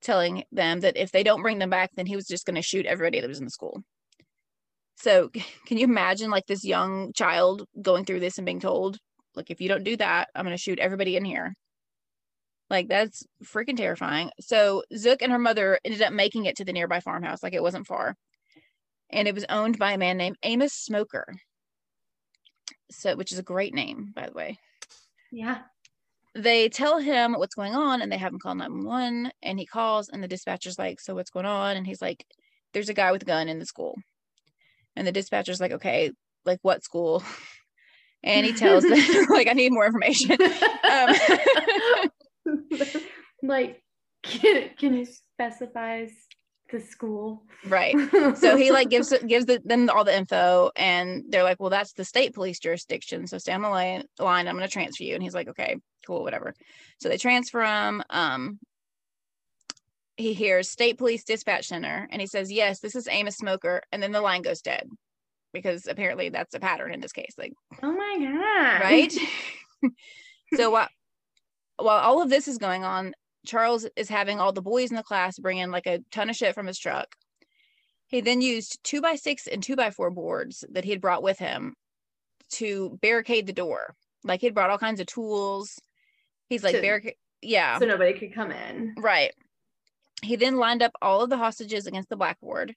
telling 0.00 0.44
them 0.52 0.78
that 0.80 0.96
if 0.96 1.10
they 1.10 1.24
don't 1.24 1.42
bring 1.42 1.58
them 1.58 1.70
back, 1.70 1.90
then 1.96 2.06
he 2.06 2.14
was 2.14 2.28
just 2.28 2.46
gonna 2.46 2.62
shoot 2.62 2.86
everybody 2.86 3.20
that 3.20 3.28
was 3.28 3.40
in 3.40 3.46
the 3.46 3.50
school. 3.50 3.82
So 4.96 5.28
can 5.66 5.76
you 5.76 5.84
imagine 5.86 6.30
like 6.30 6.46
this 6.46 6.64
young 6.64 7.12
child 7.14 7.66
going 7.82 8.04
through 8.04 8.20
this 8.20 8.38
and 8.38 8.46
being 8.46 8.60
told, 8.60 8.98
like, 9.34 9.50
if 9.50 9.60
you 9.60 9.68
don't 9.68 9.84
do 9.84 9.96
that, 9.96 10.28
I'm 10.34 10.44
gonna 10.44 10.56
shoot 10.56 10.78
everybody 10.78 11.16
in 11.16 11.24
here. 11.24 11.54
Like 12.70 12.88
that's 12.88 13.26
freaking 13.44 13.76
terrifying. 13.76 14.30
So 14.40 14.84
Zook 14.96 15.22
and 15.22 15.32
her 15.32 15.38
mother 15.38 15.80
ended 15.84 16.02
up 16.02 16.12
making 16.12 16.44
it 16.44 16.56
to 16.56 16.64
the 16.64 16.72
nearby 16.72 17.00
farmhouse, 17.00 17.42
like 17.42 17.52
it 17.52 17.62
wasn't 17.62 17.86
far. 17.86 18.16
And 19.10 19.26
it 19.26 19.34
was 19.34 19.44
owned 19.48 19.76
by 19.76 19.92
a 19.92 19.98
man 19.98 20.16
named 20.16 20.36
Amos 20.44 20.72
Smoker. 20.72 21.34
So 22.92 23.16
which 23.16 23.32
is 23.32 23.38
a 23.40 23.42
great 23.42 23.74
name, 23.74 24.12
by 24.14 24.26
the 24.26 24.32
way. 24.32 24.58
Yeah. 25.32 25.58
They 26.36 26.68
tell 26.68 26.98
him 26.98 27.32
what's 27.32 27.56
going 27.56 27.74
on 27.74 28.02
and 28.02 28.10
they 28.10 28.18
have 28.18 28.32
him 28.32 28.38
call 28.38 28.54
911 28.54 29.32
and 29.42 29.58
he 29.58 29.66
calls 29.66 30.08
and 30.08 30.22
the 30.22 30.28
dispatcher's 30.28 30.78
like, 30.78 31.00
So 31.00 31.16
what's 31.16 31.30
going 31.30 31.46
on? 31.46 31.76
And 31.76 31.84
he's 31.84 32.00
like, 32.00 32.24
There's 32.72 32.88
a 32.88 32.94
guy 32.94 33.10
with 33.10 33.22
a 33.22 33.26
gun 33.26 33.48
in 33.48 33.58
the 33.58 33.66
school. 33.66 33.96
And 34.94 35.04
the 35.04 35.12
dispatcher's 35.12 35.60
like, 35.60 35.72
Okay, 35.72 36.12
like 36.44 36.60
what 36.62 36.84
school? 36.84 37.24
And 38.22 38.44
he 38.44 38.52
tells 38.52 38.84
them, 38.84 38.98
like, 39.30 39.48
I 39.48 39.52
need 39.52 39.72
more 39.72 39.86
information. 39.86 40.36
Um, 40.42 41.14
like, 43.42 43.82
can, 44.22 44.70
can 44.78 44.94
you 44.94 45.06
specify 45.06 46.06
the 46.70 46.80
school? 46.80 47.42
right. 47.66 47.96
so 48.36 48.56
he 48.56 48.70
like 48.70 48.90
gives 48.90 49.12
gives 49.26 49.46
the, 49.46 49.60
them 49.64 49.90
all 49.90 50.04
the 50.04 50.16
info 50.16 50.70
and 50.76 51.24
they're 51.28 51.42
like 51.42 51.58
well 51.58 51.68
that's 51.68 51.94
the 51.94 52.04
state 52.04 52.32
police 52.32 52.60
jurisdiction 52.60 53.26
so 53.26 53.38
stay 53.38 53.52
on 53.52 53.62
the 53.62 53.68
line, 53.68 54.04
line 54.20 54.46
i'm 54.46 54.56
going 54.56 54.66
to 54.66 54.72
transfer 54.72 55.02
you 55.02 55.14
and 55.14 55.22
he's 55.22 55.34
like 55.34 55.48
okay 55.48 55.76
cool 56.06 56.22
whatever 56.22 56.54
so 57.00 57.08
they 57.08 57.16
transfer 57.16 57.64
him 57.64 58.04
um 58.08 58.60
he 60.16 60.32
hears 60.32 60.70
state 60.70 60.96
police 60.96 61.24
dispatch 61.24 61.66
center 61.66 62.08
and 62.12 62.20
he 62.20 62.26
says 62.28 62.52
yes 62.52 62.78
this 62.78 62.94
is 62.94 63.08
amos 63.08 63.36
smoker 63.36 63.82
and 63.90 64.00
then 64.00 64.12
the 64.12 64.20
line 64.20 64.42
goes 64.42 64.60
dead 64.60 64.88
because 65.52 65.86
apparently 65.86 66.28
that's 66.28 66.54
a 66.54 66.60
pattern 66.60 66.92
in 66.92 67.00
this 67.00 67.12
case 67.12 67.34
like 67.38 67.52
Oh 67.82 67.92
my 67.92 68.18
god. 68.20 68.82
right 68.84 69.12
so 70.54 70.70
while 70.70 70.88
while 71.76 71.98
all 72.00 72.22
of 72.22 72.28
this 72.30 72.48
is 72.48 72.58
going 72.58 72.84
on 72.84 73.14
charles 73.46 73.86
is 73.96 74.08
having 74.08 74.38
all 74.40 74.52
the 74.52 74.62
boys 74.62 74.90
in 74.90 74.96
the 74.96 75.02
class 75.02 75.38
bring 75.38 75.58
in 75.58 75.70
like 75.70 75.86
a 75.86 76.00
ton 76.10 76.28
of 76.30 76.36
shit 76.36 76.54
from 76.54 76.66
his 76.66 76.78
truck 76.78 77.08
he 78.08 78.20
then 78.20 78.40
used 78.42 78.78
two 78.84 79.00
by 79.00 79.14
six 79.14 79.46
and 79.46 79.62
two 79.62 79.76
by 79.76 79.90
four 79.90 80.10
boards 80.10 80.64
that 80.70 80.84
he 80.84 80.90
had 80.90 81.00
brought 81.00 81.22
with 81.22 81.38
him 81.38 81.74
to 82.50 82.98
barricade 83.00 83.46
the 83.46 83.52
door 83.52 83.94
like 84.24 84.40
he'd 84.42 84.54
brought 84.54 84.68
all 84.70 84.78
kinds 84.78 85.00
of 85.00 85.06
tools 85.06 85.78
he's 86.48 86.62
like 86.64 86.74
To- 86.74 86.80
barricade 86.82 87.14
yeah 87.42 87.78
So 87.78 87.86
nobody 87.86 88.12
could 88.12 88.34
come 88.34 88.50
in. 88.52 88.94
Right. 88.98 89.32
He 90.22 90.36
then 90.36 90.58
lined 90.58 90.82
up 90.82 90.92
all 91.00 91.22
of 91.22 91.30
the 91.30 91.38
hostages 91.38 91.86
against 91.86 92.10
the 92.10 92.16
blackboard. 92.16 92.74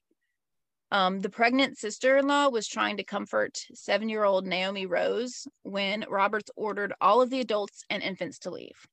Um, 0.94 1.18
the 1.18 1.28
pregnant 1.28 1.76
sister 1.76 2.18
in 2.18 2.28
law 2.28 2.48
was 2.48 2.68
trying 2.68 2.98
to 2.98 3.02
comfort 3.02 3.58
seven 3.74 4.08
year 4.08 4.22
old 4.22 4.46
Naomi 4.46 4.86
Rose 4.86 5.44
when 5.64 6.04
Roberts 6.08 6.52
ordered 6.54 6.92
all 7.00 7.20
of 7.20 7.30
the 7.30 7.40
adults 7.40 7.82
and 7.90 8.00
infants 8.00 8.38
to 8.40 8.52
leave. 8.52 8.86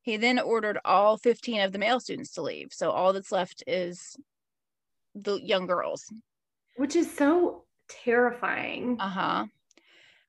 He 0.00 0.16
then 0.16 0.38
ordered 0.38 0.78
all 0.82 1.18
15 1.18 1.60
of 1.60 1.72
the 1.72 1.78
male 1.78 2.00
students 2.00 2.32
to 2.32 2.42
leave. 2.42 2.68
So 2.72 2.90
all 2.90 3.12
that's 3.12 3.30
left 3.30 3.62
is 3.66 4.16
the 5.14 5.36
young 5.36 5.66
girls. 5.66 6.10
Which 6.76 6.96
is 6.96 7.14
so 7.14 7.64
terrifying. 7.90 8.96
Uh 8.98 9.10
huh. 9.10 9.46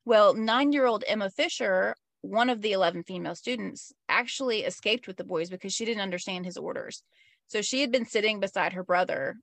Well, 0.04 0.34
nine 0.34 0.72
year 0.72 0.84
old 0.84 1.04
Emma 1.08 1.30
Fisher, 1.30 1.94
one 2.20 2.50
of 2.50 2.60
the 2.60 2.72
11 2.72 3.04
female 3.04 3.34
students, 3.34 3.94
actually 4.10 4.64
escaped 4.64 5.06
with 5.06 5.16
the 5.16 5.24
boys 5.24 5.48
because 5.48 5.72
she 5.72 5.86
didn't 5.86 6.02
understand 6.02 6.44
his 6.44 6.58
orders. 6.58 7.02
So 7.46 7.62
she 7.62 7.80
had 7.80 7.90
been 7.90 8.04
sitting 8.04 8.40
beside 8.40 8.74
her 8.74 8.84
brother 8.84 9.36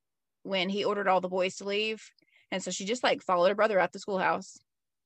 when 0.43 0.69
he 0.69 0.83
ordered 0.83 1.07
all 1.07 1.21
the 1.21 1.27
boys 1.29 1.55
to 1.55 1.65
leave. 1.65 2.01
And 2.51 2.61
so 2.61 2.71
she 2.71 2.85
just 2.85 3.03
like 3.03 3.21
followed 3.21 3.49
her 3.49 3.55
brother 3.55 3.79
out 3.79 3.91
the 3.93 3.99
schoolhouse 3.99 4.57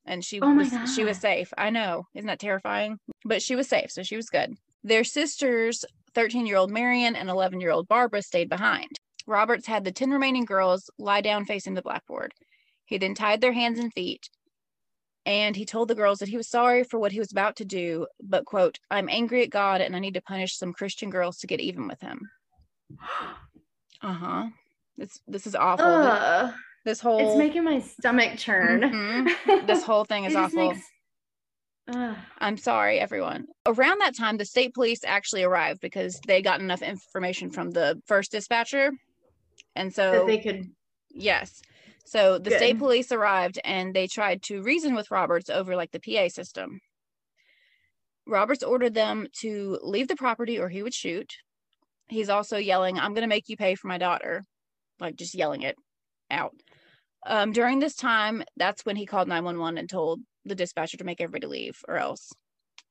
and 0.04 0.24
she 0.24 0.40
Oh 0.40 0.54
was 0.54 0.72
she 0.94 1.04
was 1.04 1.18
safe. 1.18 1.52
I 1.56 1.70
know. 1.70 2.04
Isn't 2.14 2.28
that 2.28 2.40
terrifying? 2.40 2.98
But 3.24 3.42
she 3.42 3.56
was 3.56 3.68
safe, 3.68 3.90
so 3.90 4.02
she 4.02 4.16
was 4.16 4.28
good. 4.28 4.54
Their 4.82 5.04
sisters, 5.04 5.84
13-year-old 6.14 6.70
Marian 6.70 7.16
and 7.16 7.28
11-year-old 7.28 7.88
Barbara 7.88 8.22
stayed 8.22 8.48
behind. 8.48 8.88
Roberts 9.26 9.66
had 9.66 9.84
the 9.84 9.92
10 9.92 10.10
remaining 10.10 10.44
girls 10.44 10.88
lie 10.98 11.20
down 11.20 11.44
facing 11.44 11.74
the 11.74 11.82
blackboard. 11.82 12.32
He 12.84 12.98
then 12.98 13.14
tied 13.14 13.40
their 13.40 13.52
hands 13.52 13.80
and 13.80 13.92
feet 13.92 14.28
and 15.26 15.56
he 15.56 15.66
told 15.66 15.88
the 15.88 15.94
girls 15.96 16.20
that 16.20 16.28
he 16.28 16.36
was 16.36 16.48
sorry 16.48 16.84
for 16.84 17.00
what 17.00 17.10
he 17.10 17.18
was 17.18 17.32
about 17.32 17.56
to 17.56 17.64
do, 17.64 18.06
but 18.22 18.46
quote, 18.46 18.78
I'm 18.90 19.08
angry 19.10 19.42
at 19.42 19.50
God 19.50 19.80
and 19.80 19.94
I 19.96 19.98
need 19.98 20.14
to 20.14 20.22
punish 20.22 20.56
some 20.56 20.72
Christian 20.72 21.10
girls 21.10 21.38
to 21.38 21.48
get 21.48 21.60
even 21.60 21.86
with 21.88 22.00
him. 22.00 22.30
Uh-huh. 24.02 24.48
This 24.96 25.20
this 25.26 25.46
is 25.46 25.54
awful. 25.54 26.52
This 26.84 27.00
whole 27.00 27.18
It's 27.18 27.36
making 27.36 27.64
my 27.64 27.80
stomach 27.80 28.38
churn. 28.38 28.80
Mhm. 28.80 29.66
this 29.66 29.82
whole 29.82 30.04
thing 30.04 30.24
is 30.24 30.36
awful. 30.36 30.68
makes-. 30.68 30.86
I'm 32.38 32.56
sorry, 32.56 32.98
everyone. 32.98 33.46
Around 33.66 34.00
that 34.00 34.16
time, 34.16 34.36
the 34.36 34.44
state 34.44 34.74
police 34.74 35.04
actually 35.04 35.42
arrived 35.44 35.80
because 35.80 36.20
they 36.26 36.42
got 36.42 36.60
enough 36.60 36.82
information 36.82 37.50
from 37.50 37.70
the 37.70 38.00
first 38.06 38.32
dispatcher. 38.32 38.90
And 39.74 39.92
so 39.94 40.12
that 40.12 40.26
they 40.26 40.38
could 40.38 40.70
Yes. 41.10 41.60
So 42.04 42.38
the 42.38 42.50
state 42.56 42.78
police 42.78 43.10
arrived 43.10 43.58
and 43.64 43.92
they 43.94 44.06
tried 44.06 44.42
to 44.44 44.62
reason 44.62 44.94
with 44.94 45.10
Roberts 45.10 45.50
over 45.50 45.74
like 45.74 45.90
the 45.90 46.00
PA 46.00 46.28
system. 46.28 46.80
Roberts 48.26 48.62
ordered 48.62 48.94
them 48.94 49.26
to 49.40 49.78
leave 49.82 50.08
the 50.08 50.16
property 50.16 50.58
or 50.58 50.68
he 50.68 50.82
would 50.82 50.94
shoot. 50.94 51.32
He's 52.08 52.28
also 52.28 52.56
yelling, 52.58 52.98
I'm 52.98 53.12
going 53.12 53.22
to 53.22 53.28
make 53.28 53.48
you 53.48 53.56
pay 53.56 53.74
for 53.74 53.88
my 53.88 53.98
daughter, 53.98 54.44
like 55.00 55.16
just 55.16 55.34
yelling 55.34 55.62
it 55.62 55.76
out. 56.30 56.54
Um, 57.26 57.52
during 57.52 57.78
this 57.78 57.96
time, 57.96 58.44
that's 58.56 58.84
when 58.84 58.96
he 58.96 59.06
called 59.06 59.28
911 59.28 59.78
and 59.78 59.88
told 59.88 60.20
the 60.44 60.54
dispatcher 60.54 60.96
to 60.98 61.04
make 61.04 61.20
everybody 61.20 61.46
leave 61.46 61.78
or 61.88 61.96
else. 61.96 62.32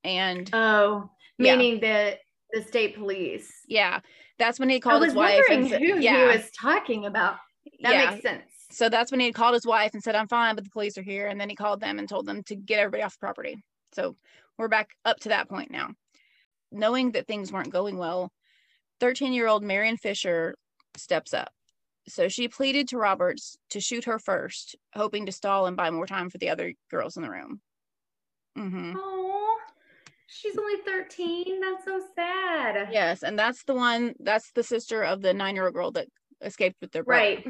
And 0.03 0.49
oh, 0.53 1.09
Yeah. 1.37 1.55
meaning 1.55 1.79
the 1.79 2.17
the 2.51 2.61
state 2.61 2.95
police. 2.95 3.51
yeah, 3.67 3.99
that's 4.37 4.59
when 4.59 4.69
he 4.69 4.79
called 4.79 5.03
his 5.03 5.13
wife. 5.13 5.43
And 5.49 5.67
said, 5.67 5.81
who 5.81 5.99
yeah, 5.99 6.31
he 6.31 6.37
was 6.37 6.49
talking 6.51 7.05
about. 7.05 7.37
That 7.81 7.93
yeah. 7.93 8.11
makes 8.11 8.21
sense. 8.21 8.43
So 8.71 8.89
that's 8.89 9.11
when 9.11 9.19
he 9.19 9.31
called 9.31 9.53
his 9.53 9.65
wife 9.65 9.91
and 9.93 10.03
said, 10.03 10.15
I'm 10.15 10.27
fine, 10.27 10.55
but 10.55 10.63
the 10.63 10.69
police 10.69 10.97
are 10.97 11.03
here. 11.03 11.27
And 11.27 11.39
then 11.39 11.49
he 11.49 11.55
called 11.55 11.79
them 11.79 11.97
and 11.99 12.07
told 12.07 12.25
them 12.25 12.43
to 12.43 12.55
get 12.55 12.79
everybody 12.79 13.03
off 13.03 13.13
the 13.13 13.19
property. 13.19 13.57
So 13.93 14.15
we're 14.57 14.67
back 14.67 14.89
up 15.05 15.17
to 15.21 15.29
that 15.29 15.49
point 15.49 15.71
now. 15.71 15.91
Knowing 16.71 17.11
that 17.13 17.27
things 17.27 17.51
weren't 17.51 17.71
going 17.71 17.97
well, 17.97 18.31
13 18.99 19.33
year 19.33 19.47
old 19.47 19.63
Marian 19.63 19.97
Fisher 19.97 20.55
steps 20.97 21.33
up. 21.33 21.49
So 22.07 22.27
she 22.27 22.47
pleaded 22.47 22.89
to 22.89 22.97
Roberts 22.97 23.57
to 23.71 23.79
shoot 23.79 24.05
her 24.05 24.19
first, 24.19 24.75
hoping 24.93 25.25
to 25.25 25.31
stall 25.31 25.65
and 25.65 25.75
buy 25.75 25.89
more 25.89 26.05
time 26.05 26.29
for 26.29 26.37
the 26.37 26.49
other 26.49 26.73
girls 26.91 27.17
in 27.17 27.23
the 27.23 27.29
room. 27.29 27.61
Mm-hmm. 28.57 28.93
Oh, 28.97 29.57
she's 30.27 30.57
only 30.57 30.81
13. 30.85 31.59
That's 31.61 31.83
so 31.85 32.01
sad. 32.15 32.89
Yes. 32.91 33.23
And 33.23 33.37
that's 33.37 33.63
the 33.63 33.73
one, 33.73 34.13
that's 34.19 34.51
the 34.53 34.63
sister 34.63 35.03
of 35.03 35.21
the 35.21 35.33
nine 35.33 35.55
year 35.55 35.65
old 35.65 35.73
girl 35.73 35.91
that 35.91 36.07
escaped 36.43 36.77
with 36.79 36.91
their 36.91 37.03
brother. 37.03 37.23
Right. 37.23 37.47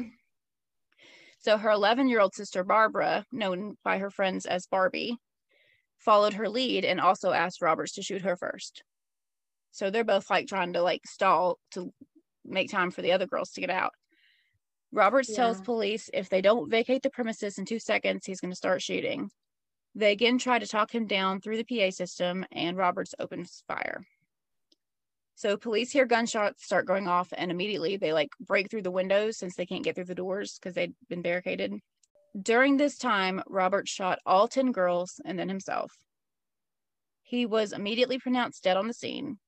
So 1.38 1.58
her 1.58 1.70
11 1.70 2.08
year 2.08 2.20
old 2.20 2.34
sister, 2.34 2.64
Barbara, 2.64 3.24
known 3.30 3.76
by 3.84 3.98
her 3.98 4.10
friends 4.10 4.46
as 4.46 4.66
Barbie, 4.66 5.16
followed 5.98 6.34
her 6.34 6.48
lead 6.48 6.84
and 6.84 7.00
also 7.00 7.30
asked 7.30 7.62
Roberts 7.62 7.92
to 7.94 8.02
shoot 8.02 8.22
her 8.22 8.36
first. 8.36 8.82
So 9.70 9.90
they're 9.90 10.04
both 10.04 10.30
like 10.30 10.46
trying 10.46 10.72
to 10.72 10.82
like 10.82 11.02
stall 11.06 11.58
to 11.72 11.92
make 12.44 12.70
time 12.70 12.90
for 12.90 13.02
the 13.02 13.12
other 13.12 13.26
girls 13.26 13.50
to 13.52 13.60
get 13.60 13.70
out. 13.70 13.92
Roberts 14.96 15.34
tells 15.36 15.60
police 15.60 16.08
if 16.14 16.30
they 16.30 16.40
don't 16.40 16.70
vacate 16.70 17.02
the 17.02 17.10
premises 17.10 17.58
in 17.58 17.66
two 17.66 17.78
seconds, 17.78 18.24
he's 18.24 18.40
going 18.40 18.50
to 18.50 18.56
start 18.56 18.80
shooting. 18.80 19.30
They 19.94 20.10
again 20.10 20.38
try 20.38 20.58
to 20.58 20.66
talk 20.66 20.94
him 20.94 21.06
down 21.06 21.42
through 21.42 21.58
the 21.58 21.64
PA 21.64 21.90
system, 21.90 22.46
and 22.50 22.78
Roberts 22.78 23.14
opens 23.18 23.62
fire. 23.68 24.06
So 25.34 25.58
police 25.58 25.90
hear 25.90 26.06
gunshots 26.06 26.64
start 26.64 26.86
going 26.86 27.08
off, 27.08 27.28
and 27.36 27.50
immediately 27.50 27.98
they 27.98 28.14
like 28.14 28.30
break 28.40 28.70
through 28.70 28.84
the 28.84 28.90
windows 28.90 29.36
since 29.36 29.54
they 29.54 29.66
can't 29.66 29.84
get 29.84 29.96
through 29.96 30.06
the 30.06 30.14
doors 30.14 30.58
because 30.58 30.74
they'd 30.74 30.94
been 31.10 31.20
barricaded. 31.20 31.74
During 32.40 32.78
this 32.78 32.96
time, 32.96 33.42
Roberts 33.46 33.90
shot 33.90 34.20
all 34.24 34.48
10 34.48 34.72
girls 34.72 35.20
and 35.26 35.38
then 35.38 35.50
himself. 35.50 35.92
He 37.22 37.44
was 37.44 37.74
immediately 37.74 38.18
pronounced 38.18 38.64
dead 38.64 38.78
on 38.78 38.86
the 38.86 38.94
scene. 38.94 39.40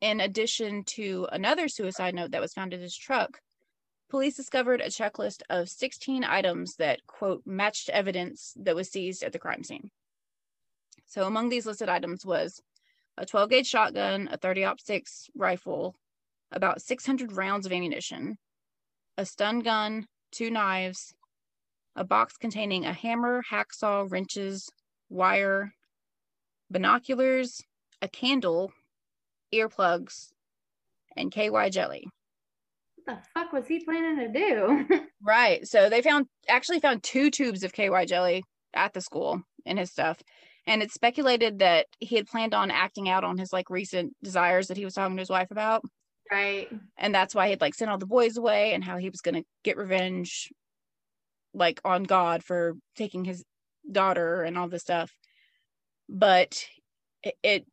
In 0.00 0.22
addition 0.22 0.84
to 0.84 1.28
another 1.30 1.68
suicide 1.68 2.14
note 2.14 2.30
that 2.30 2.40
was 2.40 2.54
found 2.54 2.72
in 2.72 2.80
his 2.80 2.96
truck, 2.96 3.38
police 4.12 4.36
discovered 4.36 4.82
a 4.82 4.88
checklist 4.88 5.40
of 5.48 5.70
16 5.70 6.22
items 6.22 6.76
that, 6.76 7.00
quote, 7.06 7.40
matched 7.46 7.88
evidence 7.88 8.52
that 8.60 8.76
was 8.76 8.90
seized 8.90 9.22
at 9.22 9.32
the 9.32 9.38
crime 9.38 9.64
scene. 9.64 9.90
So 11.06 11.26
among 11.26 11.48
these 11.48 11.64
listed 11.64 11.88
items 11.88 12.26
was 12.26 12.60
a 13.16 13.24
12 13.24 13.48
gauge 13.48 13.66
shotgun, 13.66 14.28
a 14.30 14.36
30 14.36 14.66
6 14.78 15.30
rifle, 15.34 15.96
about 16.50 16.82
600 16.82 17.32
rounds 17.32 17.64
of 17.64 17.72
ammunition, 17.72 18.36
a 19.16 19.24
stun 19.24 19.60
gun, 19.60 20.06
two 20.30 20.50
knives, 20.50 21.14
a 21.96 22.04
box 22.04 22.36
containing 22.36 22.84
a 22.84 22.92
hammer, 22.92 23.42
hacksaw, 23.50 24.10
wrenches, 24.12 24.68
wire, 25.08 25.72
binoculars, 26.70 27.62
a 28.02 28.08
candle, 28.08 28.74
earplugs, 29.54 30.32
and 31.16 31.32
KY 31.32 31.70
jelly. 31.70 32.08
What 33.04 33.16
the 33.16 33.22
fuck 33.34 33.52
was 33.52 33.66
he 33.66 33.84
planning 33.84 34.18
to 34.18 34.28
do? 34.32 35.06
Right. 35.24 35.66
So 35.68 35.88
they 35.88 36.02
found 36.02 36.26
actually 36.48 36.80
found 36.80 37.04
two 37.04 37.30
tubes 37.30 37.62
of 37.62 37.72
KY 37.72 38.06
jelly 38.06 38.42
at 38.74 38.92
the 38.92 39.00
school 39.00 39.40
in 39.64 39.76
his 39.76 39.90
stuff. 39.90 40.20
And 40.66 40.82
it's 40.82 40.94
speculated 40.94 41.60
that 41.60 41.86
he 42.00 42.16
had 42.16 42.26
planned 42.26 42.54
on 42.54 42.72
acting 42.72 43.08
out 43.08 43.22
on 43.22 43.38
his 43.38 43.52
like 43.52 43.70
recent 43.70 44.14
desires 44.24 44.66
that 44.66 44.76
he 44.76 44.84
was 44.84 44.94
talking 44.94 45.16
to 45.16 45.20
his 45.22 45.30
wife 45.30 45.52
about. 45.52 45.82
right. 46.30 46.68
And 46.98 47.14
that's 47.14 47.36
why 47.36 47.48
he'd 47.48 47.60
like 47.60 47.74
sent 47.74 47.88
all 47.88 47.98
the 47.98 48.06
boys 48.06 48.36
away 48.36 48.74
and 48.74 48.82
how 48.82 48.96
he 48.96 49.10
was 49.10 49.20
gonna 49.20 49.44
get 49.62 49.76
revenge 49.76 50.48
like 51.54 51.80
on 51.84 52.02
God 52.02 52.42
for 52.42 52.74
taking 52.96 53.24
his 53.24 53.44
daughter 53.90 54.42
and 54.42 54.58
all 54.58 54.68
this 54.68 54.82
stuff. 54.82 55.12
But 56.08 56.64
it, 57.22 57.34
it 57.44 57.66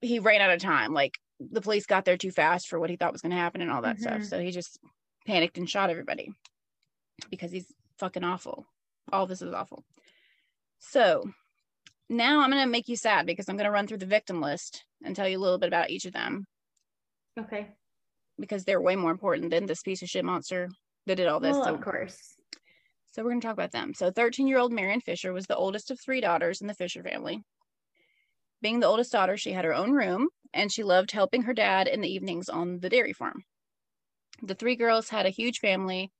he 0.00 0.18
ran 0.18 0.40
out 0.40 0.50
of 0.50 0.60
time. 0.60 0.94
Like 0.94 1.12
the 1.40 1.60
police 1.60 1.86
got 1.86 2.04
there 2.04 2.16
too 2.16 2.30
fast 2.30 2.68
for 2.68 2.78
what 2.78 2.90
he 2.90 2.96
thought 2.96 3.12
was 3.12 3.22
gonna 3.22 3.34
happen 3.36 3.60
and 3.60 3.70
all 3.70 3.82
that 3.82 3.98
stuff. 3.98 4.20
Mhm. 4.22 4.26
So 4.26 4.40
he 4.40 4.50
just 4.50 4.78
panicked 5.26 5.58
and 5.58 5.68
shot 5.68 5.90
everybody 5.90 6.30
because 7.30 7.50
he's 7.50 7.72
fucking 7.98 8.24
awful. 8.24 8.66
All 9.12 9.26
this 9.26 9.42
is 9.42 9.52
awful. 9.52 9.84
So 10.78 11.30
now 12.08 12.40
I'm 12.40 12.50
gonna 12.50 12.66
make 12.66 12.88
you 12.88 12.96
sad 12.96 13.26
because 13.26 13.48
I'm 13.48 13.56
gonna 13.56 13.70
run 13.70 13.86
through 13.86 13.98
the 13.98 14.06
victim 14.06 14.40
list 14.40 14.84
and 15.04 15.14
tell 15.14 15.28
you 15.28 15.38
a 15.38 15.40
little 15.40 15.58
bit 15.58 15.68
about 15.68 15.90
each 15.90 16.04
of 16.06 16.12
them 16.12 16.46
Okay. 17.38 17.68
because 18.38 18.64
they're 18.64 18.80
way 18.80 18.96
more 18.96 19.10
important 19.10 19.50
than 19.50 19.66
this 19.66 19.82
piece 19.82 20.02
of 20.02 20.08
shit 20.08 20.24
monster 20.24 20.68
that 21.06 21.16
did 21.16 21.26
all 21.28 21.40
this. 21.40 21.54
Well, 21.54 21.64
so, 21.64 21.74
of 21.74 21.80
course. 21.82 22.36
so 23.12 23.22
we're 23.22 23.30
gonna 23.30 23.40
talk 23.40 23.52
about 23.52 23.72
them. 23.72 23.94
So 23.94 24.10
13 24.10 24.46
year 24.46 24.58
old 24.58 24.72
Marian 24.72 25.00
Fisher 25.00 25.32
was 25.32 25.46
the 25.46 25.56
oldest 25.56 25.90
of 25.90 26.00
three 26.00 26.20
daughters 26.20 26.60
in 26.60 26.66
the 26.66 26.74
Fisher 26.74 27.02
family. 27.02 27.42
Being 28.62 28.80
the 28.80 28.86
oldest 28.86 29.12
daughter, 29.12 29.36
she 29.36 29.52
had 29.52 29.64
her 29.64 29.74
own 29.74 29.92
room 29.92 30.28
and 30.56 30.72
she 30.72 30.82
loved 30.82 31.12
helping 31.12 31.42
her 31.42 31.54
dad 31.54 31.86
in 31.86 32.00
the 32.00 32.12
evenings 32.12 32.48
on 32.48 32.80
the 32.80 32.88
dairy 32.88 33.12
farm. 33.12 33.44
The 34.42 34.54
three 34.54 34.74
girls 34.74 35.08
had 35.08 35.26
a 35.26 35.30
huge 35.30 35.60
family 35.60 36.10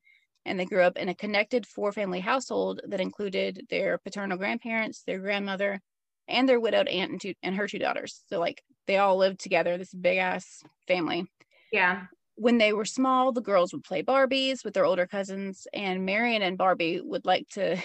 and 0.44 0.60
they 0.60 0.64
grew 0.64 0.82
up 0.82 0.96
in 0.96 1.08
a 1.08 1.14
connected 1.14 1.66
four 1.66 1.90
family 1.90 2.20
household 2.20 2.80
that 2.86 3.00
included 3.00 3.66
their 3.68 3.98
paternal 3.98 4.38
grandparents, 4.38 5.02
their 5.02 5.18
grandmother, 5.18 5.80
and 6.28 6.48
their 6.48 6.60
widowed 6.60 6.86
aunt 6.86 7.10
and, 7.10 7.20
two, 7.20 7.34
and 7.42 7.56
her 7.56 7.66
two 7.66 7.78
daughters. 7.78 8.22
So, 8.28 8.38
like, 8.38 8.62
they 8.86 8.98
all 8.98 9.16
lived 9.16 9.40
together, 9.40 9.76
this 9.76 9.92
big 9.92 10.18
ass 10.18 10.62
family. 10.86 11.26
Yeah. 11.72 12.04
When 12.36 12.58
they 12.58 12.72
were 12.72 12.84
small, 12.84 13.32
the 13.32 13.40
girls 13.40 13.72
would 13.72 13.82
play 13.82 14.02
Barbies 14.02 14.64
with 14.64 14.74
their 14.74 14.84
older 14.84 15.06
cousins, 15.06 15.66
and 15.72 16.06
Marian 16.06 16.42
and 16.42 16.58
Barbie 16.58 17.00
would 17.00 17.24
like 17.26 17.48
to. 17.50 17.76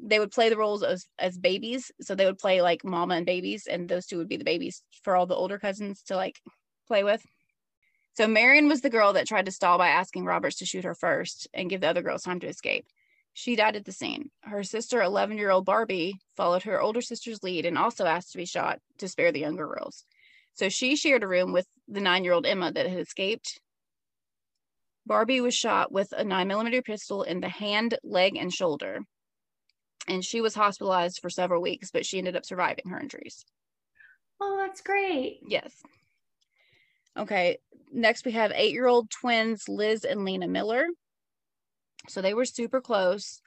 They 0.00 0.18
would 0.18 0.30
play 0.30 0.48
the 0.48 0.56
roles 0.56 0.82
as 0.82 1.06
as 1.18 1.36
babies, 1.36 1.90
so 2.00 2.14
they 2.14 2.26
would 2.26 2.38
play 2.38 2.62
like 2.62 2.84
mama 2.84 3.14
and 3.14 3.26
babies, 3.26 3.66
and 3.66 3.88
those 3.88 4.06
two 4.06 4.18
would 4.18 4.28
be 4.28 4.36
the 4.36 4.44
babies 4.44 4.82
for 5.02 5.16
all 5.16 5.26
the 5.26 5.34
older 5.34 5.58
cousins 5.58 6.02
to 6.04 6.16
like 6.16 6.40
play 6.86 7.04
with. 7.04 7.24
So 8.14 8.26
Marian 8.26 8.68
was 8.68 8.80
the 8.80 8.90
girl 8.90 9.12
that 9.12 9.28
tried 9.28 9.46
to 9.46 9.52
stall 9.52 9.78
by 9.78 9.88
asking 9.88 10.24
Roberts 10.24 10.56
to 10.56 10.66
shoot 10.66 10.84
her 10.84 10.94
first 10.94 11.46
and 11.54 11.70
give 11.70 11.80
the 11.80 11.88
other 11.88 12.02
girls 12.02 12.22
time 12.22 12.40
to 12.40 12.48
escape. 12.48 12.86
She 13.32 13.54
died 13.54 13.76
at 13.76 13.84
the 13.84 13.92
scene. 13.92 14.30
Her 14.40 14.64
sister, 14.64 15.00
11 15.00 15.38
year 15.38 15.50
old 15.50 15.64
Barbie, 15.64 16.16
followed 16.36 16.64
her 16.64 16.80
older 16.80 17.00
sister's 17.00 17.44
lead 17.44 17.64
and 17.64 17.78
also 17.78 18.04
asked 18.04 18.32
to 18.32 18.38
be 18.38 18.44
shot 18.44 18.80
to 18.98 19.06
spare 19.06 19.30
the 19.30 19.38
younger 19.38 19.68
girls. 19.68 20.04
So 20.54 20.68
she 20.68 20.96
shared 20.96 21.22
a 21.22 21.28
room 21.28 21.52
with 21.52 21.68
the 21.86 22.00
nine 22.00 22.24
year 22.24 22.32
old 22.32 22.46
Emma 22.46 22.72
that 22.72 22.88
had 22.88 22.98
escaped. 22.98 23.60
Barbie 25.06 25.40
was 25.40 25.54
shot 25.54 25.92
with 25.92 26.12
a 26.12 26.24
nine 26.24 26.48
millimeter 26.48 26.82
pistol 26.82 27.22
in 27.22 27.40
the 27.40 27.48
hand, 27.48 27.96
leg, 28.02 28.36
and 28.36 28.52
shoulder. 28.52 29.02
And 30.08 30.24
she 30.24 30.40
was 30.40 30.54
hospitalized 30.54 31.20
for 31.20 31.30
several 31.30 31.60
weeks, 31.60 31.90
but 31.90 32.06
she 32.06 32.18
ended 32.18 32.34
up 32.34 32.46
surviving 32.46 32.88
her 32.88 32.98
injuries. 32.98 33.44
Oh, 34.40 34.56
that's 34.56 34.80
great. 34.80 35.40
Yes. 35.46 35.72
Okay. 37.16 37.58
Next, 37.92 38.24
we 38.24 38.32
have 38.32 38.52
eight 38.54 38.72
year 38.72 38.86
old 38.86 39.10
twins, 39.10 39.68
Liz 39.68 40.04
and 40.04 40.24
Lena 40.24 40.48
Miller. 40.48 40.86
So 42.08 42.22
they 42.22 42.34
were 42.34 42.44
super 42.44 42.80
close. 42.80 43.40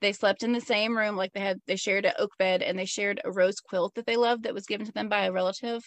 They 0.00 0.12
slept 0.12 0.42
in 0.42 0.52
the 0.52 0.60
same 0.60 0.96
room, 0.96 1.16
like 1.16 1.32
they 1.32 1.40
had, 1.40 1.60
they 1.66 1.76
shared 1.76 2.04
an 2.04 2.12
oak 2.18 2.32
bed 2.38 2.62
and 2.62 2.78
they 2.78 2.84
shared 2.84 3.20
a 3.24 3.30
rose 3.30 3.60
quilt 3.60 3.94
that 3.94 4.06
they 4.06 4.16
loved 4.16 4.42
that 4.42 4.54
was 4.54 4.66
given 4.66 4.86
to 4.86 4.92
them 4.92 5.08
by 5.08 5.26
a 5.26 5.32
relative. 5.32 5.82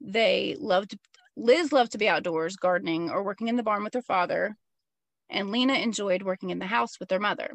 They 0.00 0.56
loved, 0.58 0.98
Liz 1.36 1.72
loved 1.72 1.92
to 1.92 1.98
be 1.98 2.08
outdoors, 2.08 2.56
gardening, 2.56 3.10
or 3.10 3.22
working 3.22 3.48
in 3.48 3.56
the 3.56 3.62
barn 3.62 3.84
with 3.84 3.94
her 3.94 4.02
father. 4.02 4.56
And 5.30 5.50
Lena 5.50 5.74
enjoyed 5.74 6.22
working 6.22 6.50
in 6.50 6.58
the 6.58 6.66
house 6.66 6.98
with 6.98 7.08
their 7.08 7.20
mother. 7.20 7.50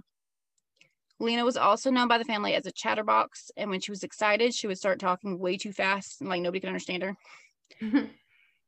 Lena 1.20 1.46
was 1.46 1.58
also 1.58 1.90
known 1.90 2.08
by 2.08 2.18
the 2.18 2.26
family 2.26 2.56
as 2.56 2.66
a 2.66 2.72
chatterbox, 2.72 3.52
and 3.56 3.70
when 3.70 3.80
she 3.80 3.92
was 3.92 4.04
excited, 4.04 4.54
she 4.54 4.68
would 4.68 4.78
start 4.78 5.00
talking 5.00 5.40
way 5.40 5.58
too 5.58 5.72
fast 5.72 6.22
and 6.22 6.30
like 6.30 6.42
nobody 6.42 6.60
could 6.60 6.68
understand 6.68 7.04
her. 7.04 7.16
Mm-hmm. 7.82 8.06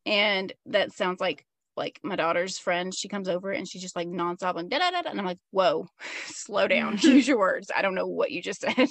And 0.05 0.53
that 0.67 0.91
sounds 0.93 1.19
like 1.19 1.45
like 1.77 1.99
my 2.03 2.15
daughter's 2.15 2.57
friend. 2.57 2.93
She 2.93 3.09
comes 3.09 3.27
over 3.27 3.51
and 3.51 3.67
she's 3.67 3.81
just 3.81 3.95
like 3.95 4.07
nonstop 4.07 4.57
and 4.57 4.69
da 4.69 4.79
da 4.79 4.91
da, 4.91 5.09
and 5.09 5.19
I'm 5.19 5.25
like, 5.25 5.39
whoa, 5.51 5.87
slow 6.25 6.67
down, 6.67 6.97
mm-hmm. 6.97 7.07
use 7.07 7.27
your 7.27 7.39
words. 7.39 7.71
I 7.75 7.81
don't 7.81 7.95
know 7.95 8.07
what 8.07 8.31
you 8.31 8.41
just 8.41 8.61
said. 8.61 8.87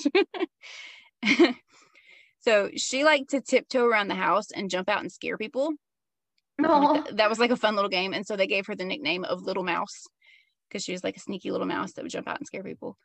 so 2.40 2.70
she 2.76 3.04
liked 3.04 3.30
to 3.30 3.40
tiptoe 3.40 3.86
around 3.86 4.08
the 4.08 4.14
house 4.14 4.50
and 4.50 4.70
jump 4.70 4.88
out 4.88 5.00
and 5.00 5.12
scare 5.12 5.38
people. 5.38 5.72
Like, 6.56 7.16
that 7.16 7.28
was 7.28 7.40
like 7.40 7.50
a 7.50 7.56
fun 7.56 7.74
little 7.74 7.90
game, 7.90 8.12
and 8.12 8.24
so 8.24 8.36
they 8.36 8.46
gave 8.46 8.66
her 8.66 8.76
the 8.76 8.84
nickname 8.84 9.24
of 9.24 9.42
Little 9.42 9.64
Mouse 9.64 10.06
because 10.68 10.84
she 10.84 10.92
was 10.92 11.02
like 11.02 11.16
a 11.16 11.20
sneaky 11.20 11.50
little 11.50 11.66
mouse 11.66 11.92
that 11.92 12.02
would 12.02 12.12
jump 12.12 12.28
out 12.28 12.38
and 12.38 12.46
scare 12.46 12.62
people. 12.62 12.96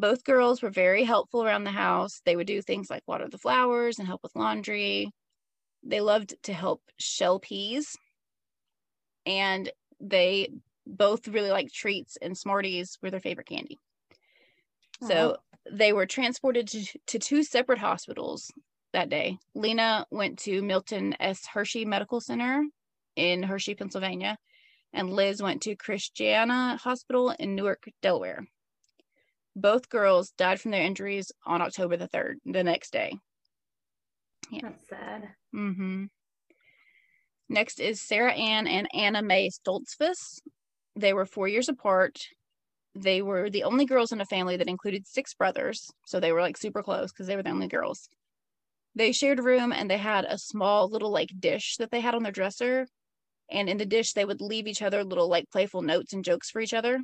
Both 0.00 0.24
girls 0.24 0.62
were 0.62 0.70
very 0.70 1.04
helpful 1.04 1.44
around 1.44 1.64
the 1.64 1.70
house. 1.70 2.22
They 2.24 2.34
would 2.34 2.46
do 2.46 2.62
things 2.62 2.88
like 2.88 3.02
water 3.06 3.28
the 3.28 3.38
flowers 3.38 3.98
and 3.98 4.08
help 4.08 4.22
with 4.22 4.34
laundry. 4.34 5.10
They 5.82 6.00
loved 6.00 6.34
to 6.44 6.52
help 6.52 6.82
shell 6.98 7.38
peas. 7.38 7.96
And 9.26 9.70
they 10.00 10.48
both 10.86 11.28
really 11.28 11.50
liked 11.50 11.74
treats, 11.74 12.16
and 12.20 12.36
Smarties 12.36 12.98
were 13.02 13.10
their 13.10 13.20
favorite 13.20 13.46
candy. 13.46 13.78
So 15.06 15.36
they 15.70 15.92
were 15.92 16.06
transported 16.06 16.68
to, 16.68 16.84
to 17.08 17.18
two 17.18 17.42
separate 17.42 17.78
hospitals 17.78 18.50
that 18.92 19.08
day. 19.08 19.38
Lena 19.54 20.06
went 20.10 20.38
to 20.40 20.62
Milton 20.62 21.14
S. 21.20 21.46
Hershey 21.46 21.84
Medical 21.84 22.20
Center 22.20 22.64
in 23.16 23.42
Hershey, 23.42 23.74
Pennsylvania, 23.74 24.36
and 24.92 25.10
Liz 25.10 25.42
went 25.42 25.62
to 25.62 25.76
Christiana 25.76 26.78
Hospital 26.78 27.30
in 27.38 27.54
Newark, 27.54 27.84
Delaware. 28.02 28.46
Both 29.56 29.88
girls 29.88 30.30
died 30.30 30.60
from 30.60 30.70
their 30.70 30.82
injuries 30.82 31.32
on 31.44 31.60
October 31.60 31.96
the 31.96 32.08
3rd, 32.08 32.36
the 32.44 32.64
next 32.64 32.92
day. 32.92 33.14
Yeah. 34.50 34.60
That's 34.62 34.88
sad. 34.88 35.28
Mm-hmm. 35.54 36.04
Next 37.48 37.80
is 37.80 38.00
Sarah 38.00 38.32
Ann 38.32 38.66
and 38.66 38.88
Anna 38.94 39.22
Mae 39.22 39.50
Stoltzfus. 39.50 40.38
They 40.96 41.12
were 41.12 41.26
four 41.26 41.48
years 41.48 41.68
apart. 41.68 42.18
They 42.94 43.22
were 43.22 43.50
the 43.50 43.64
only 43.64 43.86
girls 43.86 44.12
in 44.12 44.20
a 44.20 44.26
family 44.26 44.56
that 44.56 44.68
included 44.68 45.06
six 45.06 45.34
brothers. 45.34 45.90
So 46.06 46.20
they 46.20 46.32
were 46.32 46.40
like 46.40 46.56
super 46.56 46.82
close 46.82 47.12
because 47.12 47.26
they 47.26 47.36
were 47.36 47.42
the 47.42 47.50
only 47.50 47.68
girls. 47.68 48.08
They 48.94 49.12
shared 49.12 49.38
a 49.38 49.42
room 49.42 49.72
and 49.72 49.90
they 49.90 49.98
had 49.98 50.24
a 50.24 50.38
small 50.38 50.88
little 50.88 51.10
like 51.10 51.30
dish 51.38 51.76
that 51.78 51.90
they 51.90 52.00
had 52.00 52.14
on 52.14 52.22
their 52.22 52.32
dresser. 52.32 52.86
And 53.50 53.68
in 53.68 53.78
the 53.78 53.86
dish, 53.86 54.12
they 54.12 54.24
would 54.24 54.40
leave 54.40 54.66
each 54.66 54.82
other 54.82 55.04
little 55.04 55.28
like 55.28 55.50
playful 55.50 55.82
notes 55.82 56.12
and 56.12 56.24
jokes 56.24 56.50
for 56.50 56.60
each 56.60 56.74
other. 56.74 57.00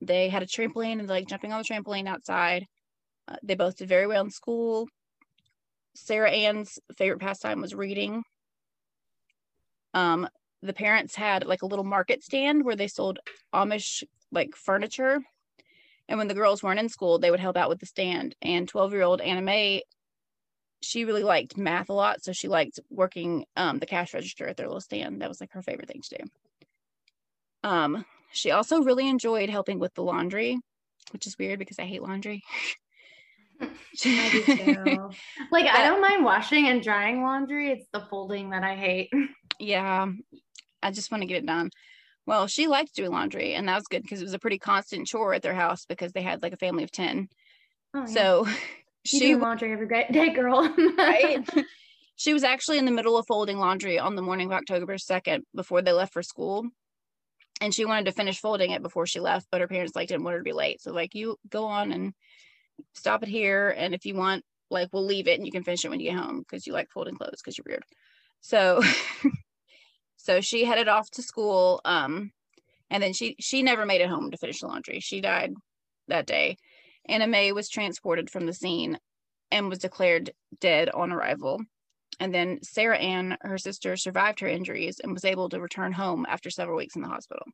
They 0.00 0.28
had 0.28 0.42
a 0.42 0.46
trampoline 0.46 0.98
and 0.98 1.08
like 1.08 1.28
jumping 1.28 1.52
on 1.52 1.62
the 1.62 1.64
trampoline 1.64 2.06
outside. 2.08 2.66
Uh, 3.28 3.36
they 3.42 3.54
both 3.54 3.76
did 3.76 3.88
very 3.88 4.06
well 4.06 4.24
in 4.24 4.30
school. 4.30 4.88
Sarah 5.94 6.30
Ann's 6.30 6.78
favorite 6.96 7.20
pastime 7.20 7.60
was 7.60 7.74
reading. 7.74 8.22
Um, 9.94 10.28
the 10.62 10.74
parents 10.74 11.14
had 11.14 11.46
like 11.46 11.62
a 11.62 11.66
little 11.66 11.84
market 11.84 12.22
stand 12.22 12.64
where 12.64 12.76
they 12.76 12.88
sold 12.88 13.18
Amish 13.54 14.02
like 14.30 14.54
furniture. 14.54 15.20
And 16.08 16.18
when 16.18 16.28
the 16.28 16.34
girls 16.34 16.62
weren't 16.62 16.78
in 16.78 16.88
school, 16.88 17.18
they 17.18 17.30
would 17.30 17.40
help 17.40 17.56
out 17.56 17.68
with 17.68 17.80
the 17.80 17.86
stand. 17.86 18.36
And 18.42 18.68
12 18.68 18.92
year 18.92 19.02
old 19.02 19.20
Anna 19.20 19.42
Mae, 19.42 19.82
she 20.82 21.04
really 21.04 21.24
liked 21.24 21.56
math 21.56 21.88
a 21.88 21.94
lot. 21.94 22.22
So 22.22 22.32
she 22.32 22.48
liked 22.48 22.78
working 22.90 23.46
um, 23.56 23.78
the 23.78 23.86
cash 23.86 24.14
register 24.14 24.46
at 24.46 24.56
their 24.56 24.66
little 24.66 24.80
stand. 24.80 25.20
That 25.20 25.28
was 25.28 25.40
like 25.40 25.52
her 25.52 25.62
favorite 25.62 25.88
thing 25.88 26.02
to 26.02 26.18
do. 26.18 26.24
Um, 27.64 28.04
she 28.36 28.50
also 28.50 28.82
really 28.82 29.08
enjoyed 29.08 29.50
helping 29.50 29.78
with 29.78 29.94
the 29.94 30.02
laundry, 30.02 30.58
which 31.12 31.26
is 31.26 31.38
weird 31.38 31.58
because 31.58 31.78
I 31.78 31.84
hate 31.84 32.02
laundry. 32.02 32.42
I 33.60 33.66
like 35.50 35.64
but, 35.64 35.74
I 35.74 35.88
don't 35.88 36.02
mind 36.02 36.24
washing 36.24 36.68
and 36.68 36.82
drying 36.82 37.22
laundry. 37.22 37.70
It's 37.70 37.86
the 37.92 38.00
folding 38.00 38.50
that 38.50 38.62
I 38.62 38.74
hate. 38.76 39.10
Yeah. 39.58 40.12
I 40.82 40.90
just 40.90 41.10
want 41.10 41.22
to 41.22 41.26
get 41.26 41.38
it 41.38 41.46
done. 41.46 41.70
Well, 42.26 42.46
she 42.46 42.66
liked 42.66 42.94
doing 42.94 43.10
laundry, 43.10 43.54
and 43.54 43.66
that 43.66 43.76
was 43.76 43.86
good 43.86 44.02
because 44.02 44.20
it 44.20 44.24
was 44.24 44.34
a 44.34 44.38
pretty 44.38 44.58
constant 44.58 45.06
chore 45.06 45.32
at 45.32 45.40
their 45.40 45.54
house 45.54 45.86
because 45.86 46.12
they 46.12 46.20
had 46.20 46.42
like 46.42 46.52
a 46.52 46.58
family 46.58 46.84
of 46.84 46.92
10. 46.92 47.28
Oh, 47.94 48.00
yeah. 48.00 48.04
So 48.04 48.46
she 49.06 49.20
do 49.20 49.38
laundry 49.38 49.72
every 49.72 49.88
day, 49.88 50.28
girl. 50.34 50.70
right? 50.98 51.48
She 52.16 52.34
was 52.34 52.44
actually 52.44 52.76
in 52.76 52.84
the 52.84 52.90
middle 52.90 53.16
of 53.16 53.26
folding 53.26 53.56
laundry 53.56 53.98
on 53.98 54.14
the 54.14 54.20
morning 54.20 54.48
of 54.48 54.52
October 54.52 54.96
2nd 54.96 55.40
before 55.54 55.80
they 55.80 55.92
left 55.92 56.12
for 56.12 56.22
school. 56.22 56.66
And 57.60 57.72
she 57.74 57.84
wanted 57.84 58.06
to 58.06 58.12
finish 58.12 58.40
folding 58.40 58.70
it 58.70 58.82
before 58.82 59.06
she 59.06 59.20
left, 59.20 59.46
but 59.50 59.60
her 59.60 59.68
parents 59.68 59.96
like 59.96 60.08
didn't 60.08 60.24
want 60.24 60.34
her 60.34 60.40
to 60.40 60.44
be 60.44 60.52
late. 60.52 60.82
So 60.82 60.92
like 60.92 61.14
you 61.14 61.36
go 61.48 61.64
on 61.64 61.90
and 61.92 62.12
stop 62.94 63.22
it 63.22 63.28
here. 63.28 63.74
And 63.76 63.94
if 63.94 64.04
you 64.04 64.14
want, 64.14 64.44
like 64.70 64.88
we'll 64.92 65.04
leave 65.04 65.28
it 65.28 65.38
and 65.38 65.46
you 65.46 65.52
can 65.52 65.62
finish 65.62 65.84
it 65.84 65.88
when 65.88 66.00
you 66.00 66.10
get 66.10 66.18
home 66.18 66.40
because 66.40 66.66
you 66.66 66.72
like 66.72 66.90
folding 66.90 67.16
clothes 67.16 67.40
because 67.42 67.56
you're 67.56 67.64
weird. 67.66 67.84
So 68.40 68.82
So 70.26 70.40
she 70.40 70.64
headed 70.64 70.88
off 70.88 71.08
to 71.12 71.22
school. 71.22 71.80
Um, 71.84 72.32
and 72.90 73.00
then 73.02 73.12
she 73.12 73.36
she 73.38 73.62
never 73.62 73.86
made 73.86 74.00
it 74.00 74.08
home 74.08 74.30
to 74.30 74.36
finish 74.36 74.60
the 74.60 74.66
laundry. 74.66 75.00
She 75.00 75.20
died 75.20 75.54
that 76.08 76.26
day. 76.26 76.56
Anna 77.08 77.28
Mae 77.28 77.52
was 77.52 77.68
transported 77.68 78.28
from 78.28 78.46
the 78.46 78.52
scene 78.52 78.98
and 79.52 79.68
was 79.68 79.78
declared 79.78 80.32
dead 80.60 80.90
on 80.90 81.12
arrival. 81.12 81.60
And 82.18 82.32
then 82.34 82.58
Sarah 82.62 82.98
Ann, 82.98 83.36
her 83.42 83.58
sister, 83.58 83.96
survived 83.96 84.40
her 84.40 84.48
injuries 84.48 85.00
and 85.02 85.12
was 85.12 85.24
able 85.24 85.48
to 85.50 85.60
return 85.60 85.92
home 85.92 86.26
after 86.28 86.50
several 86.50 86.76
weeks 86.76 86.96
in 86.96 87.02
the 87.02 87.08
hospital 87.08 87.46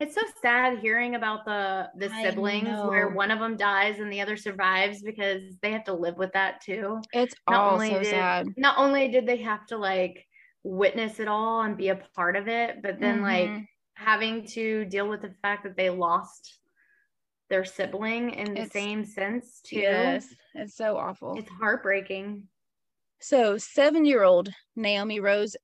it's 0.00 0.14
so 0.14 0.22
sad 0.40 0.78
hearing 0.78 1.14
about 1.14 1.44
the 1.44 1.88
the 1.96 2.08
siblings 2.22 2.68
where 2.88 3.10
one 3.10 3.30
of 3.30 3.38
them 3.38 3.56
dies 3.56 4.00
and 4.00 4.10
the 4.10 4.20
other 4.20 4.36
survives 4.36 5.02
because 5.02 5.42
they 5.60 5.70
have 5.72 5.84
to 5.84 5.92
live 5.92 6.16
with 6.16 6.32
that 6.32 6.62
too. 6.62 7.00
It's 7.12 7.34
not 7.48 7.60
all 7.60 7.74
only 7.74 7.90
so 7.90 7.98
did, 7.98 8.06
sad. 8.06 8.48
Not 8.56 8.78
only 8.78 9.08
did 9.08 9.26
they 9.26 9.36
have 9.38 9.66
to 9.66 9.76
like 9.76 10.26
witness 10.62 11.20
it 11.20 11.28
all 11.28 11.62
and 11.62 11.76
be 11.76 11.88
a 11.88 12.00
part 12.16 12.36
of 12.36 12.48
it, 12.48 12.82
but 12.82 12.98
then 12.98 13.16
mm-hmm. 13.16 13.24
like 13.24 13.66
having 13.94 14.46
to 14.46 14.86
deal 14.86 15.06
with 15.06 15.20
the 15.20 15.34
fact 15.42 15.64
that 15.64 15.76
they 15.76 15.90
lost 15.90 16.59
their 17.50 17.64
sibling 17.64 18.30
in 18.30 18.54
the 18.54 18.62
it's, 18.62 18.72
same 18.72 19.04
sense 19.04 19.60
too. 19.62 19.80
Yes, 19.80 20.34
it's 20.54 20.74
so 20.74 20.96
awful. 20.96 21.36
It's 21.36 21.50
heartbreaking. 21.50 22.44
So 23.20 23.58
seven 23.58 24.06
year 24.06 24.22
old 24.22 24.48
Naomi 24.76 25.20
Rose 25.20 25.56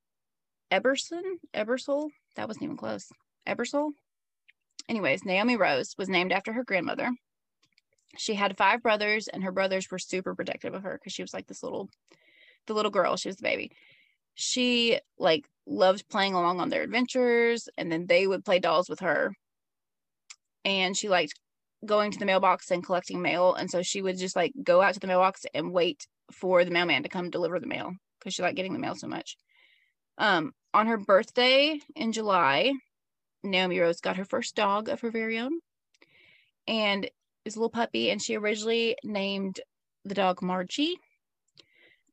Eberson, 0.71 1.23
Ebersole, 1.55 2.09
that 2.35 2.47
wasn't 2.47 2.65
even 2.65 2.77
close. 2.77 3.09
Ebersole, 3.47 3.91
anyways, 4.89 5.25
Naomi 5.25 5.55
Rose 5.55 5.95
was 5.97 6.09
named 6.09 6.31
after 6.31 6.53
her 6.53 6.63
grandmother. 6.63 7.09
She 8.17 8.33
had 8.33 8.57
five 8.57 8.83
brothers, 8.83 9.27
and 9.27 9.43
her 9.43 9.51
brothers 9.51 9.89
were 9.89 9.99
super 9.99 10.35
protective 10.35 10.73
of 10.73 10.83
her 10.83 10.99
because 10.99 11.13
she 11.13 11.23
was 11.23 11.33
like 11.33 11.47
this 11.47 11.63
little, 11.63 11.89
the 12.65 12.73
little 12.73 12.91
girl. 12.91 13.15
She 13.15 13.29
was 13.29 13.37
the 13.37 13.43
baby. 13.43 13.71
She 14.35 14.99
like 15.17 15.47
loved 15.65 16.07
playing 16.09 16.33
along 16.33 16.59
on 16.59 16.69
their 16.69 16.83
adventures, 16.83 17.69
and 17.77 17.91
then 17.91 18.07
they 18.07 18.27
would 18.27 18.43
play 18.43 18.59
dolls 18.59 18.89
with 18.89 18.99
her. 18.99 19.33
And 20.65 20.97
she 20.97 21.07
liked 21.07 21.33
going 21.85 22.11
to 22.11 22.19
the 22.19 22.25
mailbox 22.25 22.71
and 22.71 22.83
collecting 22.83 23.21
mail, 23.21 23.53
and 23.53 23.69
so 23.69 23.81
she 23.81 24.01
would 24.01 24.17
just 24.17 24.35
like 24.35 24.51
go 24.63 24.81
out 24.81 24.93
to 24.93 24.99
the 24.99 25.07
mailbox 25.07 25.45
and 25.53 25.71
wait 25.71 26.07
for 26.31 26.65
the 26.65 26.71
mailman 26.71 27.03
to 27.03 27.09
come 27.09 27.29
deliver 27.29 27.59
the 27.59 27.67
mail 27.67 27.93
because 28.19 28.33
she 28.33 28.41
liked 28.41 28.55
getting 28.55 28.73
the 28.73 28.79
mail 28.79 28.95
so 28.95 29.07
much. 29.07 29.37
Um, 30.17 30.53
on 30.73 30.87
her 30.87 30.97
birthday 30.97 31.79
in 31.95 32.11
July, 32.11 32.73
Naomi 33.43 33.79
Rose 33.79 34.01
got 34.01 34.17
her 34.17 34.25
first 34.25 34.55
dog 34.55 34.89
of 34.89 35.01
her 35.01 35.11
very 35.11 35.37
own, 35.39 35.59
and 36.67 37.05
it 37.05 37.13
was 37.45 37.55
a 37.55 37.59
little 37.59 37.69
puppy. 37.69 38.09
And 38.09 38.21
she 38.21 38.35
originally 38.35 38.97
named 39.03 39.61
the 40.03 40.15
dog 40.15 40.41
Margie, 40.41 40.97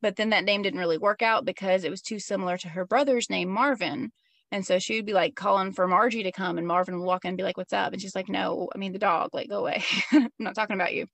but 0.03 0.17
then 0.17 0.31
that 0.31 0.45
name 0.45 0.63
didn't 0.63 0.81
really 0.81 0.99
work 0.99 1.23
out 1.23 1.45
because 1.45 1.85
it 1.85 1.91
was 1.91 2.03
too 2.03 2.19
similar 2.19 2.59
to 2.59 2.69
her 2.69 2.85
brother's 2.85 3.31
name 3.31 3.49
Marvin. 3.49 4.13
And 4.55 4.65
so 4.65 4.79
she 4.79 4.95
would 4.95 5.05
be 5.05 5.15
like 5.15 5.35
calling 5.35 5.73
for 5.73 5.89
Margie 5.89 6.23
to 6.23 6.31
come, 6.31 6.59
and 6.59 6.67
Marvin 6.67 6.97
would 6.97 7.05
walk 7.05 7.25
in 7.25 7.31
and 7.31 7.37
be 7.37 7.43
like, 7.43 7.57
"What's 7.57 7.73
up?" 7.73 7.93
And 7.93 8.01
she's 8.01 8.15
like, 8.15 8.29
"No, 8.29 8.69
I 8.73 8.79
mean 8.79 8.93
the 8.93 9.01
dog. 9.01 9.31
Like, 9.33 9.49
go 9.49 9.59
away. 9.59 9.83
I'm 10.13 10.31
not 10.39 10.55
talking 10.55 10.77
about 10.77 10.95
you." 10.95 11.09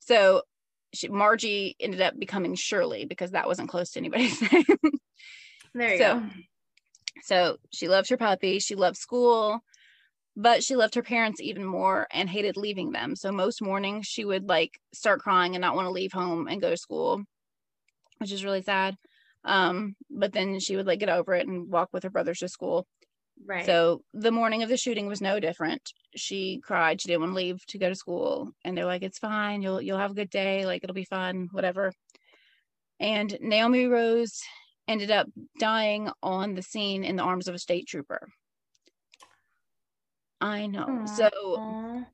So 0.00 0.42
she, 0.92 1.08
Margie 1.08 1.74
ended 1.80 2.02
up 2.02 2.18
becoming 2.18 2.54
Shirley 2.54 3.06
because 3.06 3.30
that 3.30 3.46
wasn't 3.46 3.70
close 3.70 3.92
to 3.92 3.98
anybody's 3.98 4.42
name. 4.52 4.64
there 5.74 5.92
you 5.92 5.98
so, 5.98 6.20
go. 6.20 6.26
So 7.22 7.56
she 7.72 7.88
loved 7.88 8.10
her 8.10 8.18
puppy, 8.18 8.58
she 8.58 8.74
loved 8.74 8.98
school, 8.98 9.60
but 10.36 10.62
she 10.62 10.76
loved 10.76 10.96
her 10.96 11.02
parents 11.02 11.40
even 11.40 11.64
more 11.64 12.06
and 12.10 12.28
hated 12.28 12.58
leaving 12.58 12.92
them. 12.92 13.16
So 13.16 13.32
most 13.32 13.62
mornings 13.62 14.06
she 14.06 14.26
would 14.26 14.50
like 14.50 14.78
start 14.92 15.20
crying 15.20 15.54
and 15.54 15.62
not 15.62 15.76
want 15.76 15.86
to 15.86 15.92
leave 15.92 16.12
home 16.12 16.46
and 16.46 16.60
go 16.60 16.68
to 16.68 16.76
school, 16.76 17.22
which 18.18 18.32
is 18.32 18.44
really 18.44 18.60
sad. 18.60 18.98
Um, 19.46 19.94
but 20.10 20.32
then 20.32 20.58
she 20.58 20.76
would 20.76 20.86
like 20.86 20.98
get 20.98 21.08
over 21.08 21.34
it 21.34 21.46
and 21.46 21.70
walk 21.70 21.90
with 21.92 22.02
her 22.02 22.10
brothers 22.10 22.40
to 22.40 22.48
school. 22.48 22.86
Right. 23.44 23.64
So 23.64 24.02
the 24.12 24.32
morning 24.32 24.62
of 24.62 24.68
the 24.68 24.76
shooting 24.76 25.06
was 25.06 25.20
no 25.20 25.38
different. 25.38 25.92
She 26.16 26.60
cried. 26.64 27.00
She 27.00 27.08
didn't 27.08 27.20
want 27.20 27.32
to 27.32 27.36
leave 27.36 27.64
to 27.66 27.78
go 27.78 27.88
to 27.88 27.94
school, 27.94 28.50
and 28.64 28.76
they're 28.76 28.86
like, 28.86 29.02
"It's 29.02 29.18
fine. 29.18 29.62
You'll 29.62 29.80
you'll 29.80 29.98
have 29.98 30.10
a 30.10 30.14
good 30.14 30.30
day. 30.30 30.66
Like 30.66 30.82
it'll 30.82 30.94
be 30.94 31.04
fun. 31.04 31.48
Whatever." 31.52 31.92
And 32.98 33.36
Naomi 33.40 33.86
Rose 33.86 34.40
ended 34.88 35.10
up 35.10 35.28
dying 35.60 36.10
on 36.22 36.54
the 36.54 36.62
scene 36.62 37.04
in 37.04 37.16
the 37.16 37.22
arms 37.22 37.46
of 37.46 37.54
a 37.54 37.58
state 37.58 37.86
trooper. 37.86 38.28
I 40.40 40.66
know. 40.66 40.86
Aww. 40.86 41.08
So 41.08 42.04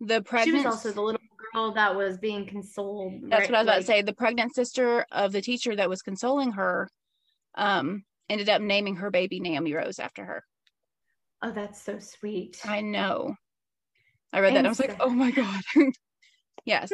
the 0.00 0.22
pregnant 0.22 0.62
She 0.62 0.66
was 0.66 0.76
also 0.76 0.92
the 0.92 1.02
little 1.02 1.20
girl 1.52 1.72
that 1.72 1.96
was 1.96 2.18
being 2.18 2.46
consoled. 2.46 3.14
That's 3.24 3.42
right? 3.42 3.50
what 3.50 3.56
I 3.56 3.60
was 3.60 3.66
like, 3.66 3.74
about 3.74 3.80
to 3.80 3.86
say. 3.86 4.02
The 4.02 4.14
pregnant 4.14 4.54
sister 4.54 5.06
of 5.12 5.32
the 5.32 5.40
teacher 5.40 5.76
that 5.76 5.88
was 5.88 6.02
consoling 6.02 6.52
her 6.52 6.88
um 7.54 8.04
ended 8.28 8.48
up 8.48 8.62
naming 8.62 8.96
her 8.96 9.10
baby 9.10 9.40
Naomi 9.40 9.74
Rose 9.74 9.98
after 9.98 10.24
her. 10.24 10.44
Oh, 11.42 11.50
that's 11.50 11.82
so 11.82 11.98
sweet. 11.98 12.60
I 12.64 12.80
know. 12.80 13.34
I 14.32 14.40
read 14.40 14.54
that. 14.54 14.64
I 14.64 14.68
was 14.68 14.78
sad. 14.78 14.90
like, 14.90 14.98
oh 15.00 15.10
my 15.10 15.30
God. 15.30 15.62
yes. 16.64 16.90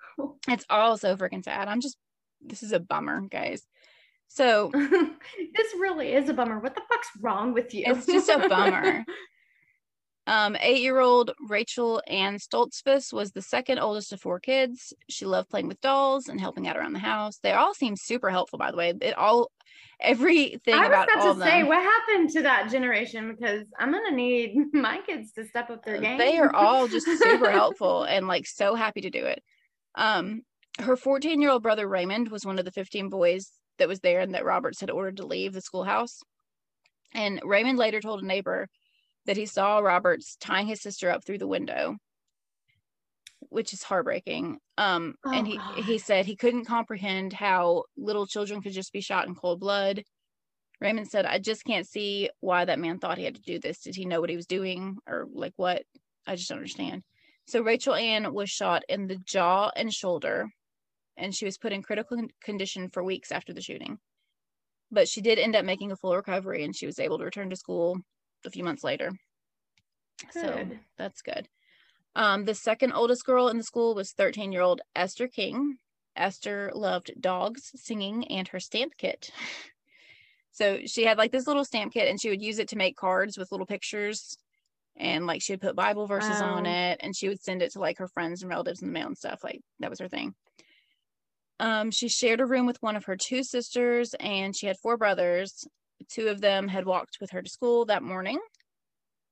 it's 0.48 0.66
all 0.70 0.96
so 0.96 1.16
freaking 1.16 1.44
sad. 1.44 1.68
I'm 1.68 1.80
just 1.80 1.96
this 2.40 2.62
is 2.62 2.72
a 2.72 2.80
bummer, 2.80 3.22
guys. 3.22 3.66
So 4.28 4.70
this 4.74 5.74
really 5.78 6.12
is 6.12 6.28
a 6.28 6.34
bummer. 6.34 6.58
What 6.58 6.74
the 6.74 6.82
fuck's 6.88 7.08
wrong 7.20 7.52
with 7.52 7.74
you? 7.74 7.84
it's 7.86 8.06
just 8.06 8.28
a 8.28 8.48
bummer. 8.48 9.04
Um, 10.28 10.56
eight-year-old 10.60 11.32
Rachel 11.48 12.02
Ann 12.08 12.38
Stoltzfus 12.38 13.12
was 13.12 13.30
the 13.30 13.42
second 13.42 13.78
oldest 13.78 14.12
of 14.12 14.20
four 14.20 14.40
kids. 14.40 14.92
She 15.08 15.24
loved 15.24 15.48
playing 15.48 15.68
with 15.68 15.80
dolls 15.80 16.28
and 16.28 16.40
helping 16.40 16.66
out 16.66 16.76
around 16.76 16.94
the 16.94 16.98
house. 16.98 17.38
They 17.42 17.52
all 17.52 17.74
seem 17.74 17.94
super 17.96 18.30
helpful, 18.30 18.58
by 18.58 18.72
the 18.72 18.76
way. 18.76 18.92
It 19.00 19.16
all 19.16 19.50
everything 20.00 20.74
I 20.74 20.80
was 20.80 20.88
about 20.88 21.08
about 21.12 21.34
to 21.34 21.40
say, 21.42 21.62
what 21.62 21.82
happened 21.82 22.30
to 22.30 22.42
that 22.42 22.70
generation? 22.70 23.34
Because 23.34 23.66
I'm 23.78 23.92
gonna 23.92 24.10
need 24.10 24.56
my 24.72 24.98
kids 25.06 25.32
to 25.32 25.44
step 25.44 25.70
up 25.70 25.84
their 25.84 26.00
game. 26.00 26.18
They 26.18 26.38
are 26.38 26.54
all 26.54 26.88
just 26.88 27.06
super 27.06 27.50
helpful 27.50 28.02
and 28.02 28.26
like 28.26 28.46
so 28.46 28.74
happy 28.74 29.02
to 29.02 29.10
do 29.10 29.24
it. 29.24 29.42
Um, 29.94 30.42
her 30.80 30.96
14 30.96 31.40
year 31.40 31.50
old 31.50 31.62
brother 31.62 31.88
Raymond 31.88 32.28
was 32.28 32.44
one 32.44 32.58
of 32.58 32.64
the 32.64 32.72
15 32.72 33.08
boys 33.08 33.52
that 33.78 33.88
was 33.88 34.00
there 34.00 34.20
and 34.20 34.34
that 34.34 34.44
Roberts 34.44 34.80
had 34.80 34.90
ordered 34.90 35.18
to 35.18 35.26
leave 35.26 35.52
the 35.52 35.60
schoolhouse. 35.60 36.20
And 37.14 37.40
Raymond 37.44 37.78
later 37.78 38.00
told 38.00 38.22
a 38.22 38.26
neighbor 38.26 38.68
that 39.26 39.36
he 39.36 39.46
saw 39.46 39.78
Roberts 39.78 40.36
tying 40.40 40.66
his 40.66 40.80
sister 40.80 41.10
up 41.10 41.24
through 41.24 41.38
the 41.38 41.46
window, 41.48 41.96
which 43.40 43.72
is 43.72 43.82
heartbreaking. 43.82 44.58
Um, 44.78 45.14
Oh, 45.24 45.32
and 45.32 45.46
he 45.46 45.56
God. 45.56 45.84
he 45.84 45.98
said 45.98 46.26
he 46.26 46.36
couldn't 46.36 46.64
comprehend 46.64 47.32
how 47.32 47.84
little 47.96 48.26
children 48.26 48.62
could 48.62 48.72
just 48.72 48.92
be 48.92 49.00
shot 49.00 49.26
in 49.26 49.34
cold 49.34 49.60
blood. 49.60 50.02
Raymond 50.80 51.08
said, 51.08 51.26
"I 51.26 51.38
just 51.38 51.64
can't 51.64 51.86
see 51.86 52.30
why 52.40 52.64
that 52.64 52.78
man 52.78 52.98
thought 52.98 53.18
he 53.18 53.24
had 53.24 53.36
to 53.36 53.42
do 53.42 53.58
this. 53.58 53.80
Did 53.80 53.96
he 53.96 54.04
know 54.04 54.20
what 54.20 54.30
he 54.30 54.36
was 54.36 54.46
doing, 54.46 54.98
or 55.06 55.26
like 55.32 55.54
what? 55.56 55.82
I 56.26 56.36
just 56.36 56.48
don't 56.48 56.58
understand." 56.58 57.02
So 57.46 57.62
Rachel 57.62 57.94
Ann 57.94 58.32
was 58.34 58.50
shot 58.50 58.82
in 58.88 59.06
the 59.06 59.16
jaw 59.16 59.70
and 59.74 59.92
shoulder, 59.92 60.50
and 61.16 61.34
she 61.34 61.44
was 61.44 61.58
put 61.58 61.72
in 61.72 61.82
critical 61.82 62.18
condition 62.42 62.90
for 62.90 63.02
weeks 63.02 63.32
after 63.32 63.52
the 63.54 63.62
shooting. 63.62 63.98
But 64.90 65.08
she 65.08 65.20
did 65.20 65.38
end 65.38 65.56
up 65.56 65.64
making 65.64 65.92
a 65.92 65.96
full 65.96 66.14
recovery, 66.14 66.64
and 66.64 66.76
she 66.76 66.86
was 66.86 66.98
able 66.98 67.18
to 67.18 67.24
return 67.24 67.50
to 67.50 67.56
school 67.56 67.98
a 68.46 68.50
few 68.50 68.64
months 68.64 68.84
later. 68.84 69.12
So 70.30 70.40
that's 70.96 71.22
good. 71.22 71.48
Um, 72.14 72.46
the 72.46 72.54
second 72.54 72.92
oldest 72.92 73.26
girl 73.26 73.48
in 73.48 73.58
the 73.58 73.62
school 73.62 73.94
was 73.94 74.12
13 74.12 74.52
year 74.52 74.62
old 74.62 74.80
Esther 74.94 75.28
King. 75.28 75.76
Esther 76.16 76.72
loved 76.74 77.12
dogs, 77.20 77.72
singing, 77.76 78.26
and 78.28 78.48
her 78.48 78.60
stamp 78.60 78.94
kit. 78.96 79.30
So 80.52 80.78
she 80.86 81.04
had 81.04 81.18
like 81.18 81.32
this 81.32 81.46
little 81.46 81.66
stamp 81.66 81.92
kit 81.92 82.08
and 82.08 82.18
she 82.18 82.30
would 82.30 82.40
use 82.40 82.58
it 82.58 82.68
to 82.68 82.76
make 82.76 82.96
cards 82.96 83.36
with 83.36 83.52
little 83.52 83.66
pictures. 83.66 84.38
And 84.96 85.26
like 85.26 85.42
she 85.42 85.52
would 85.52 85.60
put 85.60 85.76
Bible 85.76 86.06
verses 86.06 86.40
on 86.40 86.64
it 86.64 86.98
and 87.02 87.14
she 87.14 87.28
would 87.28 87.42
send 87.42 87.60
it 87.60 87.72
to 87.72 87.78
like 87.78 87.98
her 87.98 88.08
friends 88.08 88.40
and 88.40 88.48
relatives 88.48 88.80
in 88.80 88.88
the 88.88 88.92
mail 88.94 89.06
and 89.06 89.18
stuff. 89.18 89.44
Like 89.44 89.60
that 89.80 89.90
was 89.90 90.00
her 90.00 90.08
thing. 90.08 90.34
Um, 91.60 91.90
she 91.90 92.08
shared 92.08 92.40
a 92.40 92.46
room 92.46 92.64
with 92.64 92.82
one 92.82 92.96
of 92.96 93.04
her 93.04 93.18
two 93.18 93.42
sisters 93.42 94.14
and 94.18 94.56
she 94.56 94.66
had 94.66 94.78
four 94.78 94.96
brothers. 94.96 95.66
Two 96.08 96.28
of 96.28 96.40
them 96.40 96.68
had 96.68 96.86
walked 96.86 97.18
with 97.20 97.30
her 97.30 97.42
to 97.42 97.50
school 97.50 97.86
that 97.86 98.02
morning. 98.02 98.38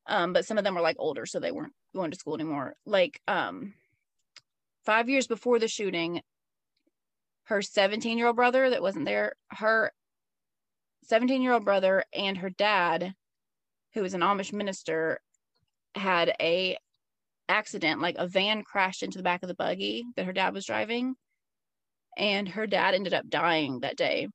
Um, 0.06 0.32
but 0.32 0.44
some 0.44 0.58
of 0.58 0.64
them 0.64 0.74
were 0.74 0.80
like 0.80 0.96
older, 0.98 1.26
so 1.26 1.40
they 1.40 1.52
weren't 1.52 1.72
going 1.94 2.10
to 2.10 2.18
school 2.18 2.34
anymore. 2.34 2.74
Like 2.84 3.20
um 3.28 3.74
five 4.84 5.08
years 5.08 5.26
before 5.26 5.58
the 5.58 5.68
shooting, 5.68 6.20
her 7.44 7.62
17 7.62 8.18
year 8.18 8.26
old 8.26 8.36
brother 8.36 8.70
that 8.70 8.82
wasn't 8.82 9.06
there, 9.06 9.34
her 9.50 9.92
17 11.04 11.42
year 11.42 11.52
old 11.52 11.64
brother 11.64 12.04
and 12.12 12.38
her 12.38 12.50
dad, 12.50 13.14
who 13.94 14.02
was 14.02 14.14
an 14.14 14.20
Amish 14.20 14.52
minister, 14.52 15.20
had 15.94 16.34
a 16.40 16.76
accident, 17.48 18.00
like 18.00 18.16
a 18.18 18.26
van 18.26 18.62
crashed 18.62 19.02
into 19.02 19.18
the 19.18 19.24
back 19.24 19.42
of 19.42 19.48
the 19.48 19.54
buggy 19.54 20.04
that 20.16 20.26
her 20.26 20.32
dad 20.32 20.54
was 20.54 20.66
driving. 20.66 21.14
And 22.16 22.48
her 22.48 22.66
dad 22.66 22.94
ended 22.94 23.12
up 23.12 23.28
dying 23.28 23.80
that 23.80 23.96
day. 23.96 24.28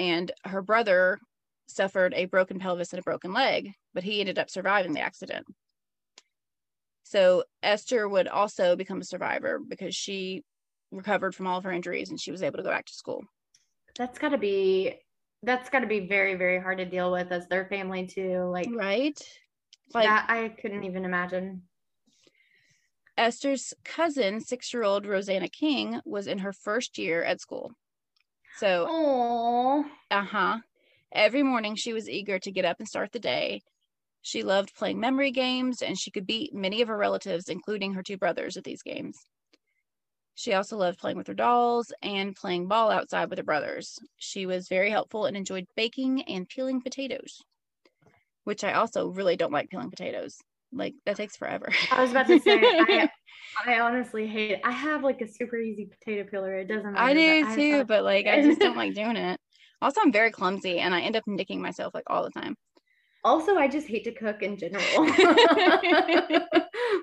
And 0.00 0.32
her 0.46 0.62
brother 0.62 1.18
suffered 1.66 2.14
a 2.14 2.24
broken 2.24 2.58
pelvis 2.58 2.94
and 2.94 3.00
a 3.00 3.02
broken 3.02 3.34
leg, 3.34 3.74
but 3.92 4.02
he 4.02 4.20
ended 4.20 4.38
up 4.38 4.48
surviving 4.48 4.94
the 4.94 5.02
accident. 5.02 5.46
So 7.02 7.44
Esther 7.62 8.08
would 8.08 8.26
also 8.26 8.76
become 8.76 9.02
a 9.02 9.04
survivor 9.04 9.58
because 9.58 9.94
she 9.94 10.42
recovered 10.90 11.34
from 11.34 11.46
all 11.46 11.58
of 11.58 11.64
her 11.64 11.70
injuries 11.70 12.08
and 12.08 12.18
she 12.18 12.30
was 12.30 12.42
able 12.42 12.56
to 12.56 12.62
go 12.62 12.70
back 12.70 12.86
to 12.86 12.94
school. 12.94 13.22
That's 13.98 14.18
gotta 14.18 14.38
be 14.38 14.94
that's 15.42 15.68
gotta 15.68 15.86
be 15.86 16.06
very, 16.06 16.34
very 16.34 16.58
hard 16.58 16.78
to 16.78 16.86
deal 16.86 17.12
with 17.12 17.30
as 17.30 17.46
their 17.48 17.66
family 17.66 18.06
too. 18.06 18.44
Like 18.50 18.68
Right? 18.74 19.20
Like 19.92 20.06
that 20.06 20.30
I 20.30 20.48
couldn't 20.48 20.84
even 20.84 21.04
imagine. 21.04 21.64
Esther's 23.18 23.74
cousin, 23.84 24.40
six 24.40 24.72
year 24.72 24.82
old 24.82 25.04
Rosanna 25.04 25.50
King, 25.50 26.00
was 26.06 26.26
in 26.26 26.38
her 26.38 26.54
first 26.54 26.96
year 26.96 27.22
at 27.22 27.38
school. 27.38 27.72
So, 28.56 28.86
uh 30.10 30.24
huh. 30.24 30.58
Every 31.12 31.42
morning 31.42 31.74
she 31.74 31.92
was 31.92 32.08
eager 32.08 32.38
to 32.38 32.52
get 32.52 32.64
up 32.64 32.78
and 32.78 32.88
start 32.88 33.12
the 33.12 33.18
day. 33.18 33.62
She 34.22 34.42
loved 34.42 34.74
playing 34.74 35.00
memory 35.00 35.30
games 35.30 35.82
and 35.82 35.98
she 35.98 36.10
could 36.10 36.26
beat 36.26 36.54
many 36.54 36.82
of 36.82 36.88
her 36.88 36.96
relatives, 36.96 37.48
including 37.48 37.94
her 37.94 38.02
two 38.02 38.16
brothers, 38.18 38.56
at 38.56 38.64
these 38.64 38.82
games. 38.82 39.16
She 40.34 40.54
also 40.54 40.76
loved 40.76 40.98
playing 40.98 41.16
with 41.16 41.26
her 41.26 41.34
dolls 41.34 41.92
and 42.02 42.34
playing 42.36 42.68
ball 42.68 42.90
outside 42.90 43.28
with 43.28 43.38
her 43.38 43.44
brothers. 43.44 43.98
She 44.16 44.46
was 44.46 44.68
very 44.68 44.90
helpful 44.90 45.26
and 45.26 45.36
enjoyed 45.36 45.66
baking 45.76 46.22
and 46.22 46.48
peeling 46.48 46.80
potatoes, 46.80 47.42
which 48.44 48.64
I 48.64 48.74
also 48.74 49.08
really 49.08 49.36
don't 49.36 49.52
like 49.52 49.70
peeling 49.70 49.90
potatoes. 49.90 50.36
Like, 50.72 50.94
that 51.04 51.16
takes 51.16 51.36
forever. 51.36 51.68
I 51.90 52.00
was 52.00 52.10
about 52.12 52.26
to 52.28 52.40
say 52.40 52.58
I 52.62 53.10
I 53.66 53.80
honestly 53.80 54.26
hate 54.26 54.52
it. 54.52 54.60
I 54.64 54.70
have 54.70 55.02
like 55.02 55.20
a 55.20 55.28
super 55.28 55.56
easy 55.58 55.86
potato 55.86 56.28
peeler. 56.28 56.54
It 56.54 56.68
doesn't 56.68 56.92
matter. 56.92 57.04
I 57.04 57.14
do 57.14 57.56
too, 57.56 57.84
but 57.84 58.04
like 58.04 58.26
I 58.26 58.42
just 58.42 58.60
don't 58.60 58.76
like 58.76 58.94
doing 58.94 59.16
it. 59.16 59.38
Also, 59.82 60.02
I'm 60.02 60.12
very 60.12 60.30
clumsy 60.30 60.78
and 60.78 60.94
I 60.94 61.00
end 61.00 61.16
up 61.16 61.22
nicking 61.26 61.62
myself 61.62 61.94
like 61.94 62.04
all 62.08 62.22
the 62.22 62.30
time. 62.38 62.54
Also, 63.24 63.56
I 63.56 63.66
just 63.66 63.86
hate 63.86 64.04
to 64.04 64.12
cook 64.12 64.42
in 64.42 64.58
general. 64.58 64.84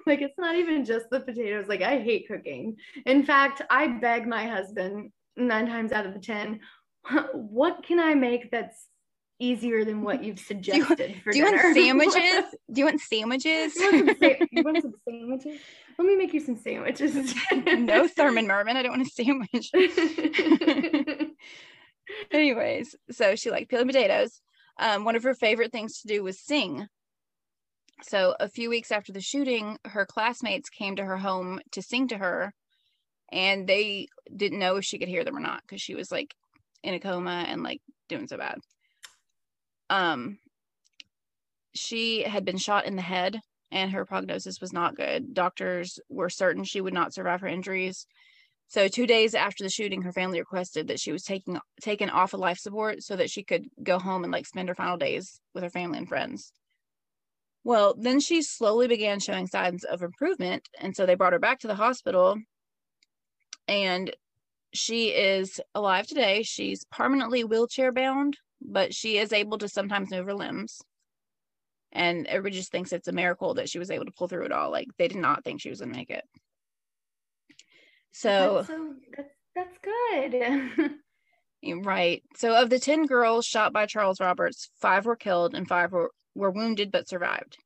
like 0.05 0.21
it's 0.21 0.37
not 0.37 0.55
even 0.55 0.85
just 0.85 1.09
the 1.09 1.21
potatoes. 1.21 1.67
Like 1.67 1.81
I 1.81 1.99
hate 1.99 2.27
cooking. 2.27 2.75
In 3.07 3.25
fact, 3.25 3.63
I 3.71 3.87
beg 3.87 4.27
my 4.27 4.45
husband 4.45 5.11
nine 5.35 5.65
times 5.65 5.91
out 5.91 6.05
of 6.05 6.13
the 6.13 6.19
ten, 6.19 6.59
what 7.33 7.83
can 7.83 7.99
I 7.99 8.13
make 8.13 8.51
that's 8.51 8.87
easier 9.39 9.85
than 9.85 10.01
what 10.01 10.23
you've 10.23 10.39
suggested 10.51 11.15
for 11.23 11.31
Do 11.31 11.37
you 11.37 11.45
want 11.45 11.61
sandwiches? 11.75 12.55
Do 12.71 12.79
you 12.79 12.85
want 12.85 13.01
sandwiches? 13.01 13.75
you, 13.75 13.91
want 13.91 14.19
sa- 14.19 14.45
you 14.51 14.63
want 14.63 14.81
some 14.81 14.93
sandwiches? 15.07 15.59
Let 15.97 16.07
me 16.07 16.15
make 16.15 16.33
you 16.33 16.39
some 16.39 16.57
sandwiches. 16.57 17.33
no 17.51 18.07
Thurman 18.07 18.47
Merman. 18.47 18.77
I 18.77 18.83
don't 18.83 18.97
want 18.97 19.07
a 19.07 19.09
sandwich. 19.09 19.71
Anyways, 22.31 22.95
so 23.11 23.35
she 23.35 23.49
liked 23.49 23.69
peeling 23.69 23.87
potatoes. 23.87 24.41
Um, 24.79 25.05
one 25.05 25.15
of 25.15 25.23
her 25.23 25.33
favorite 25.33 25.71
things 25.71 26.01
to 26.01 26.07
do 26.07 26.23
was 26.23 26.39
sing. 26.39 26.87
So 28.03 28.35
a 28.39 28.47
few 28.47 28.69
weeks 28.69 28.91
after 28.91 29.11
the 29.11 29.21
shooting, 29.21 29.77
her 29.85 30.05
classmates 30.05 30.69
came 30.69 30.95
to 30.97 31.05
her 31.05 31.17
home 31.17 31.59
to 31.71 31.81
sing 31.81 32.07
to 32.09 32.17
her, 32.17 32.53
and 33.31 33.67
they 33.67 34.07
didn't 34.35 34.59
know 34.59 34.75
if 34.75 34.85
she 34.85 34.99
could 34.99 35.07
hear 35.07 35.23
them 35.23 35.35
or 35.35 35.41
not 35.41 35.61
because 35.61 35.81
she 35.81 35.95
was 35.95 36.11
like 36.11 36.35
in 36.83 36.93
a 36.93 36.99
coma 36.99 37.45
and 37.47 37.63
like 37.63 37.81
doing 38.07 38.27
so 38.27 38.37
bad. 38.37 38.59
Um, 39.89 40.37
she 41.73 42.21
had 42.21 42.45
been 42.45 42.57
shot 42.57 42.85
in 42.85 42.95
the 42.95 43.01
head, 43.01 43.39
and 43.71 43.91
her 43.91 44.05
prognosis 44.05 44.61
was 44.61 44.73
not 44.73 44.95
good. 44.95 45.33
Doctors 45.33 45.99
were 46.09 46.29
certain 46.29 46.63
she 46.63 46.81
would 46.81 46.93
not 46.93 47.13
survive 47.13 47.41
her 47.41 47.47
injuries. 47.47 48.07
So 48.67 48.87
two 48.87 49.07
days 49.07 49.33
after 49.33 49.63
the 49.63 49.69
shooting, 49.69 50.01
her 50.01 50.11
family 50.11 50.39
requested 50.39 50.87
that 50.87 50.99
she 50.99 51.11
was 51.11 51.23
taking 51.23 51.59
taken 51.81 52.09
off 52.09 52.33
of 52.33 52.41
life 52.41 52.59
support 52.59 53.01
so 53.01 53.15
that 53.15 53.29
she 53.29 53.43
could 53.43 53.65
go 53.81 53.97
home 53.97 54.23
and 54.23 54.33
like 54.33 54.45
spend 54.45 54.67
her 54.67 54.75
final 54.75 54.97
days 54.97 55.39
with 55.53 55.63
her 55.63 55.69
family 55.69 55.97
and 55.97 56.07
friends. 56.07 56.51
Well, 57.63 57.95
then 57.97 58.19
she 58.19 58.41
slowly 58.41 58.87
began 58.87 59.19
showing 59.19 59.47
signs 59.47 59.83
of 59.83 60.01
improvement, 60.01 60.67
and 60.79 60.95
so 60.95 61.05
they 61.05 61.15
brought 61.15 61.33
her 61.33 61.39
back 61.39 61.59
to 61.59 61.67
the 61.67 61.75
hospital. 61.75 62.37
And 63.67 64.15
she 64.73 65.09
is 65.09 65.59
alive 65.75 66.07
today. 66.07 66.43
She's 66.43 66.85
permanently 66.91 67.43
wheelchair 67.43 67.91
bound, 67.91 68.37
but 68.61 68.93
she 68.93 69.17
is 69.17 69.33
able 69.33 69.57
to 69.57 69.67
sometimes 69.67 70.11
move 70.11 70.25
her 70.25 70.33
limbs. 70.33 70.81
And 71.91 72.27
everybody 72.27 72.57
just 72.57 72.71
thinks 72.71 72.91
it's 72.91 73.07
a 73.07 73.13
miracle 73.13 73.55
that 73.55 73.69
she 73.69 73.79
was 73.79 73.89
able 73.89 74.05
to 74.05 74.11
pull 74.11 74.27
through 74.27 74.45
it 74.45 74.51
all. 74.51 74.71
Like 74.71 74.87
they 74.97 75.07
did 75.07 75.17
not 75.17 75.43
think 75.43 75.61
she 75.61 75.69
was 75.69 75.79
gonna 75.79 75.95
make 75.95 76.09
it. 76.09 76.23
So 78.11 78.55
that's, 78.55 78.67
so 78.67 78.93
that's, 79.15 79.29
that's 79.55 79.77
good. 79.81 80.91
Right. 81.63 82.23
So 82.35 82.55
of 82.55 82.69
the 82.69 82.79
10 82.79 83.07
girls 83.07 83.45
shot 83.45 83.73
by 83.73 83.87
Charles 83.87 84.19
Roberts, 84.19 84.69
five 84.79 85.05
were 85.05 85.15
killed 85.15 85.55
and 85.55 85.67
five 85.67 85.91
were, 85.91 86.11
were 86.35 86.51
wounded 86.51 86.91
but 86.91 87.09
survived. 87.09 87.57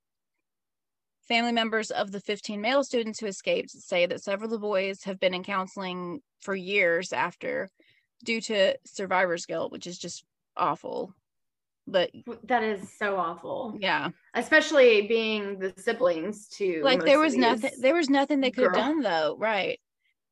Family 1.27 1.51
members 1.51 1.91
of 1.91 2.11
the 2.11 2.19
15 2.19 2.59
male 2.59 2.83
students 2.83 3.19
who 3.19 3.27
escaped 3.27 3.69
say 3.69 4.05
that 4.05 4.23
several 4.23 4.47
of 4.47 4.51
the 4.51 4.59
boys 4.59 5.03
have 5.03 5.19
been 5.19 5.33
in 5.33 5.43
counseling 5.43 6.21
for 6.41 6.55
years 6.55 7.13
after 7.13 7.69
due 8.23 8.41
to 8.41 8.75
survivor's 8.85 9.45
guilt, 9.45 9.71
which 9.71 9.87
is 9.87 9.97
just 9.97 10.23
awful. 10.57 11.13
But 11.87 12.11
that 12.43 12.63
is 12.63 12.91
so 12.97 13.17
awful. 13.17 13.75
yeah, 13.79 14.09
Especially 14.33 15.07
being 15.07 15.59
the 15.59 15.73
siblings 15.77 16.47
to 16.49 16.81
like 16.83 17.03
there 17.03 17.19
was 17.19 17.35
nothing 17.35 17.71
there 17.81 17.95
was 17.95 18.09
nothing 18.09 18.39
they 18.39 18.51
could 18.51 18.63
have 18.65 18.73
done 18.73 19.01
though, 19.01 19.35
right? 19.37 19.79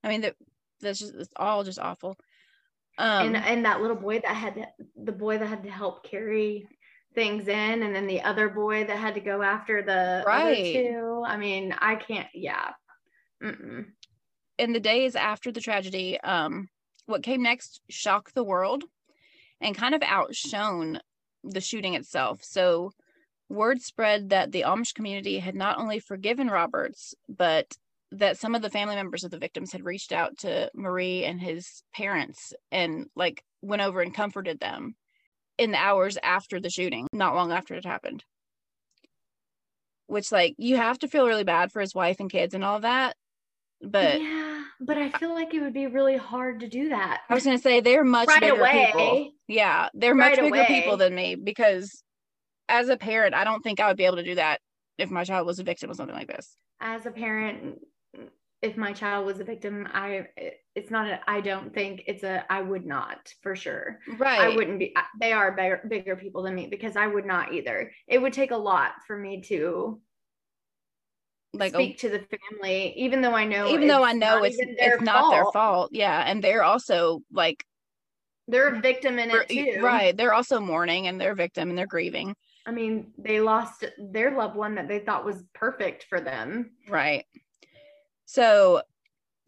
I 0.03 0.09
mean 0.09 0.21
that 0.21 0.35
that's 0.79 0.99
just 0.99 1.15
it's 1.15 1.33
all 1.35 1.63
just 1.63 1.79
awful. 1.79 2.15
Um 2.97 3.27
and 3.27 3.37
and 3.37 3.65
that 3.65 3.81
little 3.81 3.95
boy 3.97 4.19
that 4.19 4.35
had 4.35 4.55
to, 4.55 4.67
the 4.95 5.11
boy 5.11 5.37
that 5.37 5.47
had 5.47 5.63
to 5.63 5.69
help 5.69 6.03
carry 6.03 6.67
things 7.15 7.47
in 7.47 7.83
and 7.83 7.95
then 7.95 8.05
the 8.07 8.21
other 8.21 8.49
boy 8.49 8.85
that 8.85 8.97
had 8.97 9.15
to 9.15 9.19
go 9.21 9.41
after 9.41 9.81
the 9.81 10.23
Right. 10.25 10.57
other 10.57 10.63
two. 10.63 11.23
I 11.25 11.37
mean, 11.37 11.73
I 11.77 11.95
can't 11.95 12.27
yeah. 12.33 12.71
Mm-mm. 13.43 13.85
in 14.57 14.73
the 14.73 14.79
days 14.79 15.15
after 15.15 15.51
the 15.51 15.61
tragedy, 15.61 16.19
um, 16.21 16.69
what 17.05 17.23
came 17.23 17.41
next 17.41 17.81
shocked 17.89 18.35
the 18.35 18.43
world 18.43 18.83
and 19.61 19.75
kind 19.75 19.95
of 19.95 20.01
outshone 20.03 20.99
the 21.43 21.61
shooting 21.61 21.95
itself. 21.95 22.43
So, 22.43 22.91
word 23.49 23.81
spread 23.81 24.29
that 24.29 24.51
the 24.51 24.61
Amish 24.61 24.93
community 24.93 25.39
had 25.39 25.55
not 25.55 25.79
only 25.79 25.99
forgiven 25.99 26.47
Roberts, 26.47 27.15
but 27.27 27.73
that 28.11 28.37
some 28.37 28.55
of 28.55 28.61
the 28.61 28.69
family 28.69 28.95
members 28.95 29.23
of 29.23 29.31
the 29.31 29.37
victims 29.37 29.71
had 29.71 29.85
reached 29.85 30.11
out 30.11 30.37
to 30.39 30.69
Marie 30.73 31.23
and 31.25 31.39
his 31.39 31.83
parents 31.93 32.53
and 32.71 33.05
like 33.15 33.43
went 33.61 33.81
over 33.81 34.01
and 34.01 34.13
comforted 34.13 34.59
them 34.59 34.95
in 35.57 35.71
the 35.71 35.77
hours 35.77 36.17
after 36.23 36.59
the 36.59 36.69
shooting, 36.69 37.07
not 37.13 37.35
long 37.35 37.51
after 37.51 37.75
it 37.75 37.85
happened. 37.85 38.23
Which, 40.07 40.31
like, 40.31 40.55
you 40.57 40.77
have 40.77 40.97
to 40.99 41.07
feel 41.07 41.27
really 41.27 41.43
bad 41.43 41.71
for 41.71 41.81
his 41.81 41.93
wife 41.93 42.19
and 42.19 42.31
kids 42.31 42.55
and 42.55 42.63
all 42.63 42.79
that. 42.79 43.15
But 43.81 44.21
yeah, 44.21 44.48
but 44.79 44.97
I 44.97 45.09
feel 45.09 45.33
like 45.33 45.53
it 45.53 45.61
would 45.61 45.73
be 45.73 45.87
really 45.87 46.17
hard 46.17 46.59
to 46.61 46.67
do 46.67 46.89
that. 46.89 47.21
I 47.29 47.33
was 47.33 47.43
gonna 47.43 47.57
say 47.57 47.81
they're 47.81 48.03
much 48.03 48.27
Right 48.27 48.41
bigger 48.41 48.65
people. 48.65 49.31
Yeah, 49.47 49.89
they're 49.93 50.15
much 50.15 50.37
Right 50.37 50.51
bigger 50.51 50.65
people 50.65 50.97
than 50.97 51.13
me 51.15 51.35
because 51.35 52.03
as 52.67 52.89
a 52.89 52.97
parent, 52.97 53.33
I 53.33 53.43
don't 53.43 53.61
think 53.61 53.79
I 53.79 53.87
would 53.87 53.97
be 53.97 54.05
able 54.05 54.17
to 54.17 54.23
do 54.23 54.35
that 54.35 54.59
if 54.97 55.09
my 55.09 55.23
child 55.23 55.47
was 55.47 55.59
a 55.59 55.63
victim 55.63 55.89
of 55.89 55.95
something 55.95 56.15
like 56.15 56.27
this. 56.27 56.55
As 56.81 57.05
a 57.05 57.11
parent, 57.11 57.79
if 58.61 58.77
my 58.77 58.91
child 58.91 59.25
was 59.25 59.39
a 59.39 59.43
victim, 59.43 59.87
I 59.93 60.27
it's 60.75 60.91
not 60.91 61.07
a 61.07 61.19
I 61.27 61.41
don't 61.41 61.73
think 61.73 62.03
it's 62.07 62.23
a 62.23 62.45
I 62.51 62.61
would 62.61 62.85
not 62.85 63.33
for 63.41 63.55
sure. 63.55 63.99
Right. 64.17 64.41
I 64.41 64.55
wouldn't 64.55 64.79
be. 64.79 64.93
They 65.19 65.31
are 65.31 65.51
bigger, 65.51 65.81
bigger 65.87 66.15
people 66.15 66.43
than 66.43 66.55
me 66.55 66.67
because 66.67 66.95
I 66.95 67.07
would 67.07 67.25
not 67.25 67.53
either. 67.53 67.91
It 68.07 68.21
would 68.21 68.33
take 68.33 68.51
a 68.51 68.57
lot 68.57 68.91
for 69.07 69.17
me 69.17 69.41
to 69.43 70.01
like 71.53 71.73
a- 71.73 71.75
speak 71.75 71.95
oh 72.03 72.07
to 72.07 72.09
the 72.09 72.37
family, 72.51 72.93
even 72.97 73.21
though 73.21 73.33
I 73.33 73.45
know. 73.45 73.69
even 73.69 73.87
though 73.87 74.03
I 74.03 74.13
know 74.13 74.43
it's 74.43 74.57
it's 74.59 75.01
not 75.01 75.31
their 75.31 75.45
fault. 75.51 75.89
Yeah, 75.91 76.23
and 76.25 76.43
they're 76.43 76.63
also 76.63 77.21
like 77.31 77.63
They're 78.47 78.75
a 78.75 78.79
victim 78.79 79.19
in 79.19 79.31
it 79.31 79.49
too. 79.49 79.81
right. 79.81 80.15
They're 80.15 80.33
also 80.33 80.59
mourning 80.59 81.07
and 81.07 81.19
they're 81.19 81.31
a 81.31 81.35
victim 81.35 81.69
and 81.69 81.77
they're 81.77 81.87
grieving. 81.87 82.35
I 82.65 82.71
mean, 82.71 83.13
they 83.17 83.39
lost 83.39 83.83
their 83.97 84.35
loved 84.37 84.55
one 84.55 84.75
that 84.75 84.87
they 84.87 84.99
thought 84.99 85.25
was 85.25 85.43
perfect 85.55 86.05
for 86.07 86.21
them. 86.21 86.71
Right. 86.87 87.25
So 88.25 88.83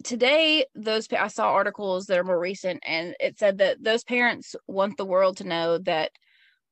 today, 0.04 0.66
those 0.74 1.08
I 1.12 1.28
saw 1.28 1.52
articles 1.52 2.08
that 2.08 2.18
are 2.18 2.24
more 2.24 2.40
recent, 2.40 2.82
and 2.86 3.16
it 3.20 3.38
said 3.38 3.60
that 3.60 3.84
those 3.84 4.04
parents 4.04 4.56
want 4.68 4.98
the 4.98 5.06
world 5.06 5.38
to 5.38 5.48
know 5.48 5.78
that 5.80 6.12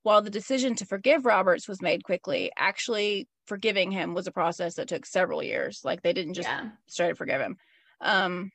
while 0.02 0.22
the 0.24 0.32
decision 0.32 0.74
to 0.76 0.86
forgive 0.86 1.26
Roberts 1.26 1.68
was 1.68 1.82
made 1.82 2.04
quickly, 2.04 2.52
actually 2.58 3.28
forgiving 3.50 3.92
him 3.92 4.14
was 4.14 4.28
a 4.28 4.32
process 4.32 4.76
that 4.76 4.88
took 4.88 5.06
several 5.06 5.44
years. 5.44 5.82
Like 5.84 6.02
they 6.02 6.14
didn't 6.14 6.36
just 6.36 6.48
yeah. 6.48 6.70
straight 6.88 7.18
forgive 7.18 7.42
him. 7.42 7.58
Um, 8.00 8.52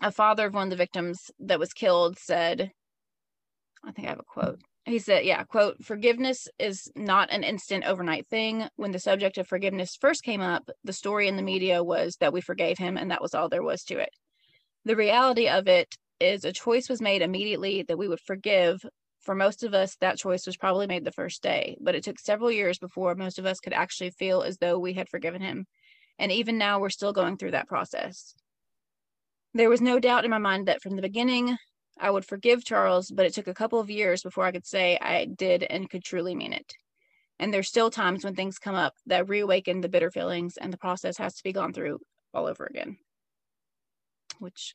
a 0.00 0.10
father 0.10 0.46
of 0.46 0.54
one 0.54 0.68
of 0.68 0.70
the 0.70 0.76
victims 0.76 1.30
that 1.40 1.58
was 1.58 1.72
killed 1.72 2.18
said, 2.18 2.70
I 3.84 3.92
think 3.92 4.06
I 4.06 4.10
have 4.10 4.20
a 4.20 4.24
quote. 4.24 4.60
He 4.86 4.98
said, 4.98 5.24
yeah, 5.24 5.42
quote, 5.44 5.82
forgiveness 5.82 6.46
is 6.58 6.90
not 6.94 7.30
an 7.30 7.42
instant 7.42 7.84
overnight 7.84 8.26
thing. 8.26 8.68
When 8.76 8.92
the 8.92 8.98
subject 8.98 9.38
of 9.38 9.46
forgiveness 9.46 9.96
first 9.98 10.22
came 10.22 10.40
up, 10.40 10.68
the 10.84 10.92
story 10.92 11.26
in 11.26 11.36
the 11.36 11.42
media 11.42 11.82
was 11.82 12.16
that 12.20 12.32
we 12.32 12.40
forgave 12.40 12.78
him 12.78 12.96
and 12.96 13.10
that 13.10 13.22
was 13.22 13.34
all 13.34 13.48
there 13.48 13.62
was 13.62 13.82
to 13.84 13.98
it. 13.98 14.10
The 14.84 14.96
reality 14.96 15.48
of 15.48 15.68
it 15.68 15.94
is 16.20 16.44
a 16.44 16.52
choice 16.52 16.88
was 16.88 17.00
made 17.00 17.22
immediately 17.22 17.82
that 17.88 17.98
we 17.98 18.08
would 18.08 18.20
forgive. 18.20 18.84
For 19.24 19.34
most 19.34 19.62
of 19.62 19.72
us, 19.72 19.96
that 19.96 20.18
choice 20.18 20.46
was 20.46 20.56
probably 20.56 20.86
made 20.86 21.04
the 21.04 21.12
first 21.12 21.42
day, 21.42 21.78
but 21.80 21.94
it 21.94 22.04
took 22.04 22.18
several 22.18 22.50
years 22.50 22.78
before 22.78 23.14
most 23.14 23.38
of 23.38 23.46
us 23.46 23.58
could 23.58 23.72
actually 23.72 24.10
feel 24.10 24.42
as 24.42 24.58
though 24.58 24.78
we 24.78 24.92
had 24.92 25.08
forgiven 25.08 25.40
him. 25.40 25.66
And 26.18 26.30
even 26.30 26.58
now, 26.58 26.78
we're 26.78 26.90
still 26.90 27.12
going 27.12 27.36
through 27.38 27.52
that 27.52 27.66
process. 27.66 28.34
There 29.54 29.70
was 29.70 29.80
no 29.80 29.98
doubt 29.98 30.24
in 30.24 30.30
my 30.30 30.38
mind 30.38 30.68
that 30.68 30.82
from 30.82 30.96
the 30.96 31.02
beginning, 31.02 31.56
I 31.98 32.10
would 32.10 32.24
forgive 32.24 32.64
Charles, 32.64 33.10
but 33.10 33.24
it 33.24 33.32
took 33.32 33.46
a 33.46 33.54
couple 33.54 33.80
of 33.80 33.88
years 33.88 34.22
before 34.22 34.44
I 34.44 34.52
could 34.52 34.66
say 34.66 34.98
I 35.00 35.24
did 35.24 35.62
and 35.62 35.88
could 35.88 36.04
truly 36.04 36.34
mean 36.34 36.52
it. 36.52 36.74
And 37.38 37.52
there's 37.52 37.68
still 37.68 37.90
times 37.90 38.24
when 38.24 38.34
things 38.34 38.58
come 38.58 38.74
up 38.74 38.94
that 39.06 39.28
reawaken 39.28 39.80
the 39.80 39.88
bitter 39.88 40.10
feelings, 40.10 40.56
and 40.56 40.72
the 40.72 40.78
process 40.78 41.16
has 41.16 41.34
to 41.36 41.42
be 41.42 41.52
gone 41.52 41.72
through 41.72 41.98
all 42.34 42.46
over 42.46 42.66
again. 42.66 42.98
Which, 44.38 44.74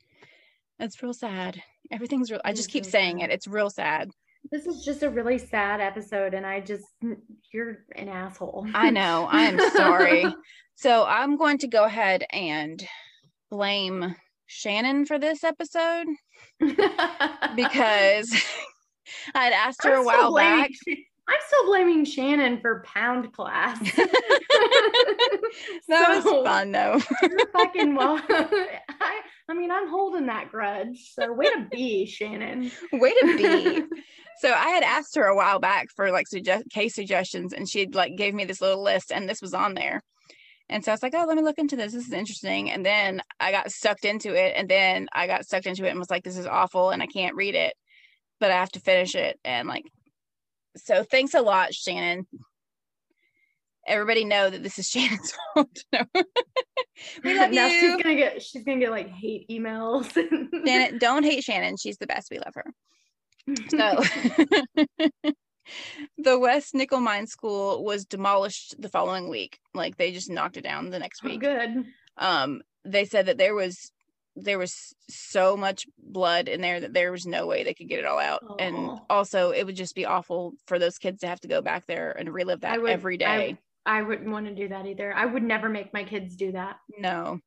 it's 0.80 1.02
real 1.04 1.14
sad. 1.14 1.62
Everything's 1.92 2.32
real. 2.32 2.42
I 2.44 2.54
just 2.54 2.72
keep 2.72 2.86
saying 2.86 3.20
it. 3.20 3.30
It's 3.32 3.48
real 3.48 3.70
sad. 3.70 4.10
This 4.52 4.66
is 4.66 4.84
just 4.84 5.04
a 5.04 5.10
really 5.10 5.38
sad 5.38 5.80
episode, 5.80 6.34
and 6.34 6.46
I 6.46 6.60
just 6.60 6.86
you're 7.54 7.86
an 7.96 8.10
asshole. 8.10 8.68
I 8.74 8.90
know. 8.90 9.28
I 9.30 9.44
am 9.44 9.60
sorry. 9.72 10.26
So 10.76 11.04
I'm 11.06 11.36
going 11.36 11.58
to 11.58 11.68
go 11.68 11.84
ahead 11.84 12.24
and 12.32 12.82
blame 13.52 14.16
Shannon 14.46 15.06
for 15.06 15.20
this 15.20 15.44
episode 15.44 16.08
because 16.60 18.34
I'd 19.36 19.52
asked 19.52 19.84
her 19.84 19.96
I'm 19.96 20.00
a 20.00 20.04
while 20.06 20.34
back. 20.34 20.70
I'm 20.88 21.38
still 21.48 21.66
blaming 21.66 22.06
Shannon 22.06 22.62
for 22.62 22.82
pound 22.88 23.34
class. 23.34 23.78
That 25.90 26.22
So, 26.24 26.32
was 26.32 26.46
fun 26.48 26.72
though. 26.72 27.02
You're 27.24 27.50
fucking 27.52 27.94
well. 27.96 28.22
I, 28.30 29.20
I 29.50 29.54
mean, 29.54 29.72
I'm 29.72 29.90
holding 29.90 30.28
that 30.28 30.50
grudge. 30.50 31.12
So 31.14 31.34
way 31.34 31.48
to 31.48 31.68
be, 31.70 32.06
Shannon. 32.06 32.72
Way 32.94 33.14
to 33.16 33.38
be. 33.38 33.84
So 34.40 34.52
I 34.54 34.70
had 34.70 34.84
asked 34.84 35.16
her 35.16 35.26
a 35.26 35.36
while 35.36 35.60
back 35.60 35.88
for 35.96 36.12
like 36.12 36.28
suggest 36.28 36.70
case 36.70 36.96
suggestions, 36.96 37.54
and 37.54 37.68
she'd 37.68 37.96
like 37.96 38.16
gave 38.16 38.34
me 38.34 38.46
this 38.46 38.62
little 38.62 38.82
list, 38.82 39.12
and 39.12 39.28
this 39.28 39.42
was 39.42 39.54
on 39.54 39.74
there. 39.74 40.02
And 40.70 40.86
so 40.86 40.92
I 40.92 40.94
was 40.94 41.04
like, 41.04 41.14
oh, 41.16 41.26
let 41.28 41.36
me 41.36 41.44
look 41.44 41.58
into 41.58 41.76
this. 41.76 41.94
This 41.94 42.06
is 42.06 42.14
interesting. 42.14 42.70
And 42.70 42.86
then 42.86 43.22
I 43.40 43.52
got 43.52 43.72
sucked 43.72 44.06
into 44.06 44.34
it, 44.34 44.54
and 44.56 44.70
then 44.70 45.08
I 45.12 45.28
got 45.28 45.46
sucked 45.46 45.66
into 45.66 45.86
it 45.86 45.90
and 45.90 46.00
was 46.00 46.12
like, 46.12 46.24
this 46.24 46.38
is 46.38 46.46
awful, 46.46 46.92
and 46.92 47.02
I 47.02 47.08
can't 47.08 47.36
read 47.36 47.56
it, 47.56 47.74
but 48.40 48.52
I 48.52 48.56
have 48.56 48.72
to 48.74 48.80
finish 48.80 49.16
it. 49.16 49.40
And 49.44 49.68
like, 49.68 49.84
so 50.78 51.04
thanks 51.04 51.34
a 51.34 51.42
lot, 51.42 51.74
Shannon. 51.74 52.26
Everybody 53.88 54.24
know 54.24 54.50
that 54.50 54.62
this 54.64 54.78
is 54.80 54.88
Shannon's 54.90 55.34
fault. 55.54 55.84
No. 55.94 56.24
we 57.24 57.40
love 57.40 57.52
now 57.52 57.66
you. 57.68 57.80
she's 57.80 58.04
gonna 58.04 58.16
get 58.16 58.42
she's 58.44 58.64
gonna 58.66 58.80
get 58.80 58.92
like 58.92 59.08
hate 59.08 59.48
emails. 59.50 60.12
Shannon, 60.68 60.98
don't 60.98 61.24
hate 61.24 61.46
Shannon. 61.46 61.78
She's 61.78 61.98
the 61.98 62.08
best. 62.08 62.30
We 62.30 62.40
love 62.40 62.54
her. 62.56 62.66
So 63.70 64.02
the 66.18 66.40
West 66.40 66.74
Nickel 66.74 67.00
Mine 67.00 67.28
School 67.28 67.84
was 67.84 68.06
demolished 68.06 68.76
the 68.80 68.90
following 68.90 69.30
week. 69.30 69.60
Like 69.74 69.98
they 69.98 70.12
just 70.12 70.30
knocked 70.30 70.58
it 70.58 70.64
down 70.64 70.90
the 70.90 71.00
next 71.00 71.22
Oh, 71.24 71.30
week. 71.30 71.42
good. 71.42 71.86
Um, 72.18 72.62
they 72.86 73.06
said 73.06 73.26
that 73.28 73.38
there 73.38 73.56
was 73.56 73.92
there 74.36 74.58
was 74.60 74.94
so 75.10 75.58
much 75.58 75.86
blood 75.98 76.48
in 76.48 76.62
there 76.62 76.80
that 76.80 76.94
there 76.94 77.12
was 77.12 77.26
no 77.26 77.46
way 77.46 77.64
they 77.64 77.74
could 77.74 77.90
get 77.90 78.00
it 78.00 78.06
all 78.06 78.20
out. 78.20 78.42
And 78.60 79.00
also 79.10 79.52
it 79.52 79.66
would 79.66 79.76
just 79.76 79.96
be 79.96 80.06
awful 80.06 80.54
for 80.66 80.80
those 80.80 80.98
kids 80.98 81.20
to 81.22 81.28
have 81.28 81.42
to 81.42 81.48
go 81.50 81.62
back 81.62 81.86
there 81.88 82.12
and 82.18 82.34
relive 82.34 82.62
that 82.62 82.82
would- 82.82 82.90
every 82.92 83.18
day. 83.18 83.58
I 83.86 84.02
wouldn't 84.04 84.30
want 84.30 84.46
to 84.46 84.54
do 84.54 84.68
that 84.68 84.86
either. 84.86 85.14
I 85.14 85.26
would 85.26 85.42
never 85.44 85.68
make 85.68 85.94
my 85.94 86.04
kids 86.04 86.36
do 86.36 86.52
that. 86.52 86.78
No. 87.00 87.40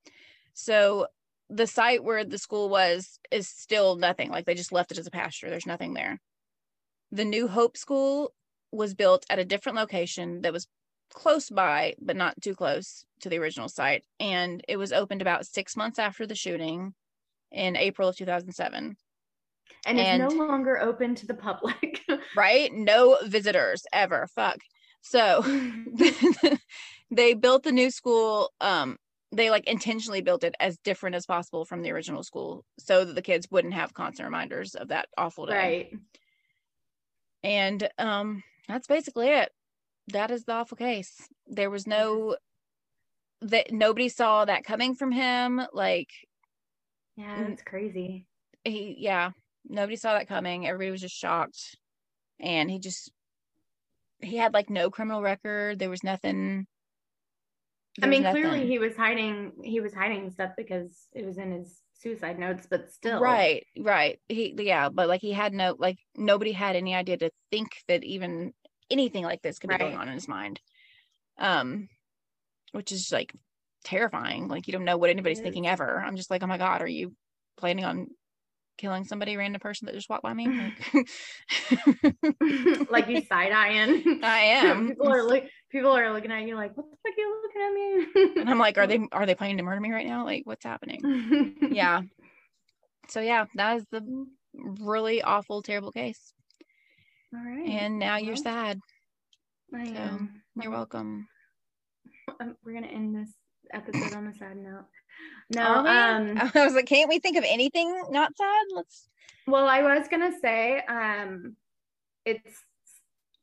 So 0.54 1.06
the 1.52 1.66
site 1.66 2.02
where 2.02 2.24
the 2.24 2.38
school 2.38 2.68
was 2.70 3.20
is 3.30 3.46
still 3.46 3.96
nothing. 3.96 4.30
Like 4.30 4.46
they 4.46 4.54
just 4.54 4.72
left 4.72 4.90
it 4.90 4.98
as 4.98 5.06
a 5.06 5.10
pasture. 5.10 5.50
There's 5.50 5.66
nothing 5.66 5.92
there. 5.92 6.18
The 7.10 7.26
new 7.26 7.46
Hope 7.46 7.76
School 7.76 8.32
was 8.72 8.94
built 8.94 9.26
at 9.28 9.38
a 9.38 9.44
different 9.44 9.76
location 9.76 10.40
that 10.42 10.52
was 10.52 10.66
close 11.12 11.50
by, 11.50 11.94
but 12.00 12.16
not 12.16 12.40
too 12.40 12.54
close 12.54 13.04
to 13.20 13.28
the 13.28 13.38
original 13.38 13.68
site. 13.68 14.02
And 14.18 14.62
it 14.66 14.78
was 14.78 14.92
opened 14.92 15.20
about 15.20 15.46
six 15.46 15.76
months 15.76 15.98
after 15.98 16.26
the 16.26 16.34
shooting 16.34 16.94
in 17.50 17.76
April 17.76 18.08
of 18.08 18.16
2007. 18.16 18.96
And, 19.84 19.98
And- 19.98 20.22
it's 20.22 20.34
no 20.34 20.46
longer 20.46 20.80
open 20.80 21.14
to 21.16 21.26
the 21.26 21.34
public. 21.34 22.00
Right? 22.34 22.72
No 22.72 23.18
visitors 23.24 23.84
ever. 23.92 24.26
Fuck. 24.34 24.58
So 25.02 25.42
they 27.10 27.34
built 27.34 27.62
the 27.64 27.72
new 27.72 27.90
school 27.90 28.52
um 28.60 28.96
they 29.34 29.50
like 29.50 29.66
intentionally 29.66 30.20
built 30.20 30.44
it 30.44 30.54
as 30.60 30.76
different 30.78 31.16
as 31.16 31.26
possible 31.26 31.64
from 31.64 31.82
the 31.82 31.90
original 31.90 32.22
school 32.22 32.64
so 32.78 33.04
that 33.04 33.14
the 33.14 33.22
kids 33.22 33.48
wouldn't 33.50 33.74
have 33.74 33.94
constant 33.94 34.26
reminders 34.26 34.74
of 34.74 34.88
that 34.88 35.08
awful 35.16 35.46
day. 35.46 35.52
Right. 35.54 35.92
and 37.42 37.88
um 37.98 38.42
that's 38.68 38.86
basically 38.86 39.28
it. 39.28 39.50
That 40.08 40.30
is 40.30 40.44
the 40.44 40.52
awful 40.52 40.76
case. 40.76 41.28
There 41.46 41.70
was 41.70 41.86
no 41.86 42.36
that 43.40 43.72
nobody 43.72 44.08
saw 44.08 44.44
that 44.44 44.64
coming 44.64 44.94
from 44.94 45.10
him 45.12 45.60
like 45.72 46.10
Yeah, 47.16 47.48
that's 47.48 47.62
crazy. 47.62 48.26
he 48.64 48.96
yeah 48.98 49.30
nobody 49.68 49.96
saw 49.96 50.14
that 50.14 50.28
coming. 50.28 50.66
Everybody 50.66 50.90
was 50.90 51.00
just 51.00 51.16
shocked. 51.16 51.76
And 52.40 52.70
he 52.70 52.78
just 52.78 53.10
he 54.20 54.36
had 54.36 54.52
like 54.54 54.70
no 54.70 54.90
criminal 54.90 55.22
record. 55.22 55.78
There 55.78 55.90
was 55.90 56.04
nothing 56.04 56.66
I 58.00 58.06
there 58.06 58.10
was 58.10 58.20
mean, 58.20 58.30
clearly 58.30 58.66
he 58.66 58.78
was 58.78 58.96
hiding 58.96 59.52
he 59.62 59.80
was 59.80 59.92
hiding 59.92 60.30
stuff 60.30 60.52
because 60.56 61.08
it 61.12 61.26
was 61.26 61.36
in 61.36 61.52
his 61.52 61.82
suicide 61.92 62.38
notes, 62.38 62.66
but 62.68 62.90
still. 62.90 63.20
Right, 63.20 63.66
right. 63.78 64.18
He 64.28 64.54
yeah, 64.58 64.88
but 64.88 65.08
like 65.08 65.20
he 65.20 65.32
had 65.32 65.52
no 65.52 65.76
like 65.78 65.98
nobody 66.16 66.52
had 66.52 66.74
any 66.74 66.94
idea 66.94 67.18
to 67.18 67.30
think 67.50 67.70
that 67.88 68.02
even 68.04 68.54
anything 68.90 69.24
like 69.24 69.42
this 69.42 69.58
could 69.58 69.70
be 69.70 69.78
going 69.78 69.96
on 69.96 70.08
in 70.08 70.14
his 70.14 70.28
mind. 70.28 70.60
Um, 71.38 71.88
which 72.72 72.92
is 72.92 73.12
like 73.12 73.32
terrifying. 73.84 74.48
Like 74.48 74.66
you 74.66 74.72
don't 74.72 74.84
know 74.84 74.96
what 74.96 75.10
anybody's 75.10 75.40
thinking 75.40 75.66
ever. 75.66 76.00
I'm 76.00 76.16
just 76.16 76.30
like, 76.30 76.42
oh 76.42 76.46
my 76.46 76.58
god, 76.58 76.80
are 76.82 76.88
you 76.88 77.14
planning 77.58 77.84
on 77.84 78.08
killing 78.78 79.04
somebody, 79.04 79.36
random 79.36 79.60
person 79.60 79.86
that 79.86 79.94
just 79.94 80.08
walked 80.08 80.22
by 80.22 80.34
me? 80.34 80.48
Like, 80.48 81.08
like 82.90 83.08
you 83.08 83.22
side 83.22 83.52
eyeing. 83.52 84.20
I 84.22 84.38
am. 84.38 84.88
people 84.90 85.08
are 85.08 85.22
like 85.24 85.50
people 85.70 85.90
are 85.90 86.12
looking 86.12 86.32
at 86.32 86.42
you 86.42 86.56
like, 86.56 86.76
what 86.76 86.86
the 86.90 86.96
fuck 86.96 87.12
are 87.16 87.20
you 87.20 87.42
looking 87.42 87.62
at 87.62 88.34
me? 88.34 88.40
and 88.42 88.50
I'm 88.50 88.58
like, 88.58 88.78
are 88.78 88.86
they 88.86 89.00
are 89.12 89.26
they 89.26 89.34
planning 89.34 89.58
to 89.58 89.62
murder 89.62 89.80
me 89.80 89.92
right 89.92 90.06
now? 90.06 90.24
Like, 90.24 90.42
what's 90.44 90.64
happening? 90.64 91.54
Yeah. 91.70 92.02
So 93.08 93.20
yeah, 93.20 93.46
that 93.56 93.76
is 93.76 93.86
the 93.90 94.26
really 94.54 95.22
awful, 95.22 95.62
terrible 95.62 95.92
case. 95.92 96.32
All 97.34 97.44
right. 97.44 97.68
And 97.68 97.98
now 97.98 98.16
you're 98.16 98.36
sad. 98.36 98.78
I 99.74 99.86
so, 99.86 99.94
am. 99.94 100.42
You're 100.60 100.70
welcome. 100.70 101.26
Um, 102.40 102.56
we're 102.64 102.74
gonna 102.74 102.88
end 102.88 103.16
this 103.16 103.32
episode 103.72 104.14
on 104.14 104.26
a 104.26 104.34
sad 104.34 104.56
note. 104.56 104.84
No, 105.50 105.86
um, 105.86 106.50
I 106.54 106.64
was 106.64 106.74
like, 106.74 106.86
can't 106.86 107.08
we 107.08 107.18
think 107.18 107.36
of 107.36 107.44
anything 107.46 108.04
not 108.10 108.36
sad? 108.36 108.64
Let's. 108.74 109.08
well, 109.46 109.66
I 109.66 109.82
was 109.82 110.08
gonna 110.08 110.32
say, 110.40 110.82
um, 110.88 111.56
it's 112.24 112.58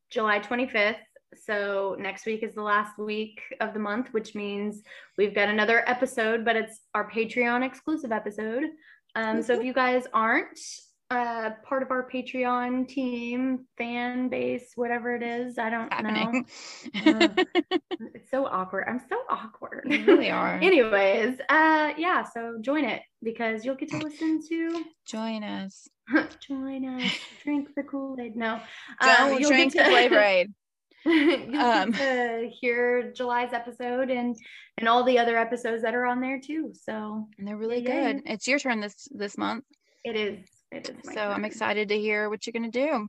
July 0.09 0.39
25th, 0.39 0.95
so 1.35 1.95
next 1.99 2.25
week 2.25 2.43
is 2.43 2.55
the 2.55 2.63
last 2.63 2.97
week 2.97 3.41
of 3.61 3.73
the 3.73 3.79
month, 3.79 4.09
which 4.11 4.33
means 4.33 4.81
we've 5.17 5.35
got 5.35 5.49
another 5.49 5.87
episode, 5.87 6.43
but 6.43 6.55
it's 6.55 6.81
our 6.95 7.09
Patreon 7.09 7.65
exclusive 7.65 8.11
episode. 8.11 8.63
Um, 9.15 9.41
so 9.41 9.53
if 9.53 9.63
you 9.63 9.73
guys 9.73 10.05
aren't 10.13 10.59
uh 11.11 11.51
part 11.67 11.81
of 11.81 11.89
our 11.91 12.07
Patreon 12.07 12.87
team, 12.87 13.65
fan 13.77 14.29
base, 14.29 14.71
whatever 14.75 15.15
it 15.15 15.23
is, 15.23 15.57
I 15.57 15.69
don't 15.71 15.89
know. 15.89 16.43
Happening. 16.93 17.35
It's 18.13 18.29
so 18.29 18.45
awkward. 18.45 18.85
I'm 18.87 19.01
so 19.09 19.17
awkward. 19.29 19.85
You 19.89 20.05
really 20.05 20.29
are. 20.29 20.55
Anyways, 20.61 21.39
uh 21.49 21.93
yeah, 21.97 22.23
so 22.23 22.57
join 22.61 22.85
it 22.85 23.01
because 23.23 23.65
you'll 23.65 23.75
get 23.75 23.89
to 23.89 23.97
listen 23.97 24.39
to 24.49 24.83
Join 25.07 25.43
us. 25.43 25.87
join 26.47 26.85
us, 26.87 27.11
drink 27.43 27.69
the 27.75 27.83
Kool-Aid. 27.83 28.35
No. 28.35 28.59
Don't 29.01 29.33
um, 29.33 29.39
you'll 29.39 29.49
drink 29.49 29.71
the 29.73 29.79
get 29.79 29.85
to- 29.85 29.91
flavor 29.91 30.19
aid. 30.19 30.53
you'll 31.05 31.59
Um, 31.59 31.91
get 31.91 31.97
to 31.97 32.49
hear 32.61 33.11
July's 33.13 33.53
episode 33.53 34.11
and 34.11 34.35
and 34.77 34.87
all 34.87 35.03
the 35.03 35.17
other 35.17 35.37
episodes 35.39 35.81
that 35.81 35.95
are 35.95 36.05
on 36.05 36.21
there 36.21 36.39
too. 36.39 36.71
So 36.83 37.27
And 37.39 37.47
they're 37.47 37.57
really 37.57 37.81
Yeah, 37.81 38.13
good. 38.13 38.21
It's 38.27 38.47
your 38.47 38.59
turn 38.59 38.79
this 38.79 39.07
this 39.11 39.37
month. 39.39 39.63
it 40.03 40.15
is 40.15 40.39
it 40.71 40.89
is 40.89 41.13
So 41.13 41.21
I'm 41.21 41.45
excited 41.45 41.89
to 41.89 41.97
hear 41.97 42.29
what 42.29 42.45
you're 42.45 42.53
gonna 42.53 42.71
do. 42.71 43.07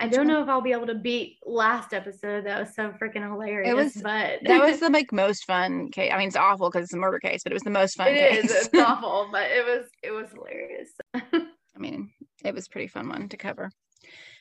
I 0.00 0.08
don't 0.08 0.26
know 0.26 0.42
if 0.42 0.48
I'll 0.48 0.62
be 0.62 0.72
able 0.72 0.86
to 0.86 0.94
beat 0.94 1.36
last 1.44 1.92
episode. 1.92 2.46
That 2.46 2.60
was 2.60 2.74
so 2.74 2.92
freaking 2.92 3.28
hilarious. 3.30 3.68
It 3.70 3.74
was- 3.76 3.94
but 4.02 4.40
That 4.44 4.60
was 4.62 4.80
the 4.80 4.88
like 4.90 5.12
most 5.12 5.44
fun 5.44 5.90
case. 5.90 6.10
I 6.14 6.18
mean, 6.18 6.28
it's 6.28 6.36
awful 6.36 6.70
because 6.70 6.84
it's 6.84 6.94
a 6.94 6.98
murder 6.98 7.18
case, 7.18 7.42
but 7.42 7.52
it 7.52 7.56
was 7.56 7.62
the 7.62 7.70
most 7.70 7.96
fun 7.96 8.08
it 8.08 8.14
case. 8.42 8.44
is. 8.50 8.66
It's 8.66 8.74
awful, 8.78 9.28
but 9.30 9.50
it 9.50 9.64
was 9.64 9.86
it 10.02 10.12
was 10.12 10.30
hilarious. 10.32 10.90
I 11.14 11.78
mean, 11.78 12.10
it 12.44 12.54
was 12.54 12.66
a 12.66 12.70
pretty 12.70 12.88
fun 12.88 13.08
one 13.08 13.28
to 13.28 13.36
cover. 13.36 13.70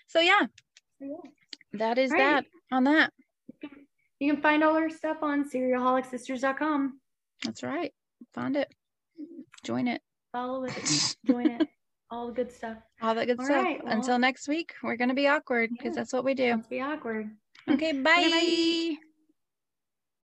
So 0.08 0.20
yeah, 0.22 0.46
Yeah. 1.02 1.08
that 1.74 1.98
is 1.98 2.12
Right. 2.12 2.20
that 2.20 2.46
on 2.72 2.86
that. 2.86 3.12
You 4.20 4.34
can 4.34 4.42
find 4.42 4.64
all 4.64 4.76
our 4.76 4.90
stuff 4.90 5.18
on 5.22 5.50
serialholicsisters.com. 5.50 7.00
That's 7.44 7.64
right. 7.64 7.94
Find 8.34 8.56
it. 8.58 8.74
Join 9.64 9.88
it. 9.88 10.02
Follow 10.32 10.64
it, 10.66 11.16
join 11.26 11.50
it, 11.50 11.68
all 12.12 12.28
the 12.28 12.34
good 12.34 12.52
stuff. 12.52 12.78
All 13.02 13.16
that 13.16 13.28
good 13.28 13.40
All 13.40 13.46
stuff. 13.46 13.64
right, 13.64 13.84
well- 13.84 13.94
Until 13.94 14.20
next 14.20 14.48
week, 14.48 14.74
we're 14.84 14.96
gonna 14.98 15.14
be 15.14 15.28
awkward 15.28 15.70
because 15.72 15.96
Yeah. 15.96 16.02
that's 16.02 16.14
what 16.14 16.24
we 16.24 16.34
do. 16.34 16.56
Let's 16.56 16.68
be 16.68 16.82
awkward. 16.82 17.30
Okay, 17.70 17.92
bye. 18.04 18.30
bye. 18.30 19.09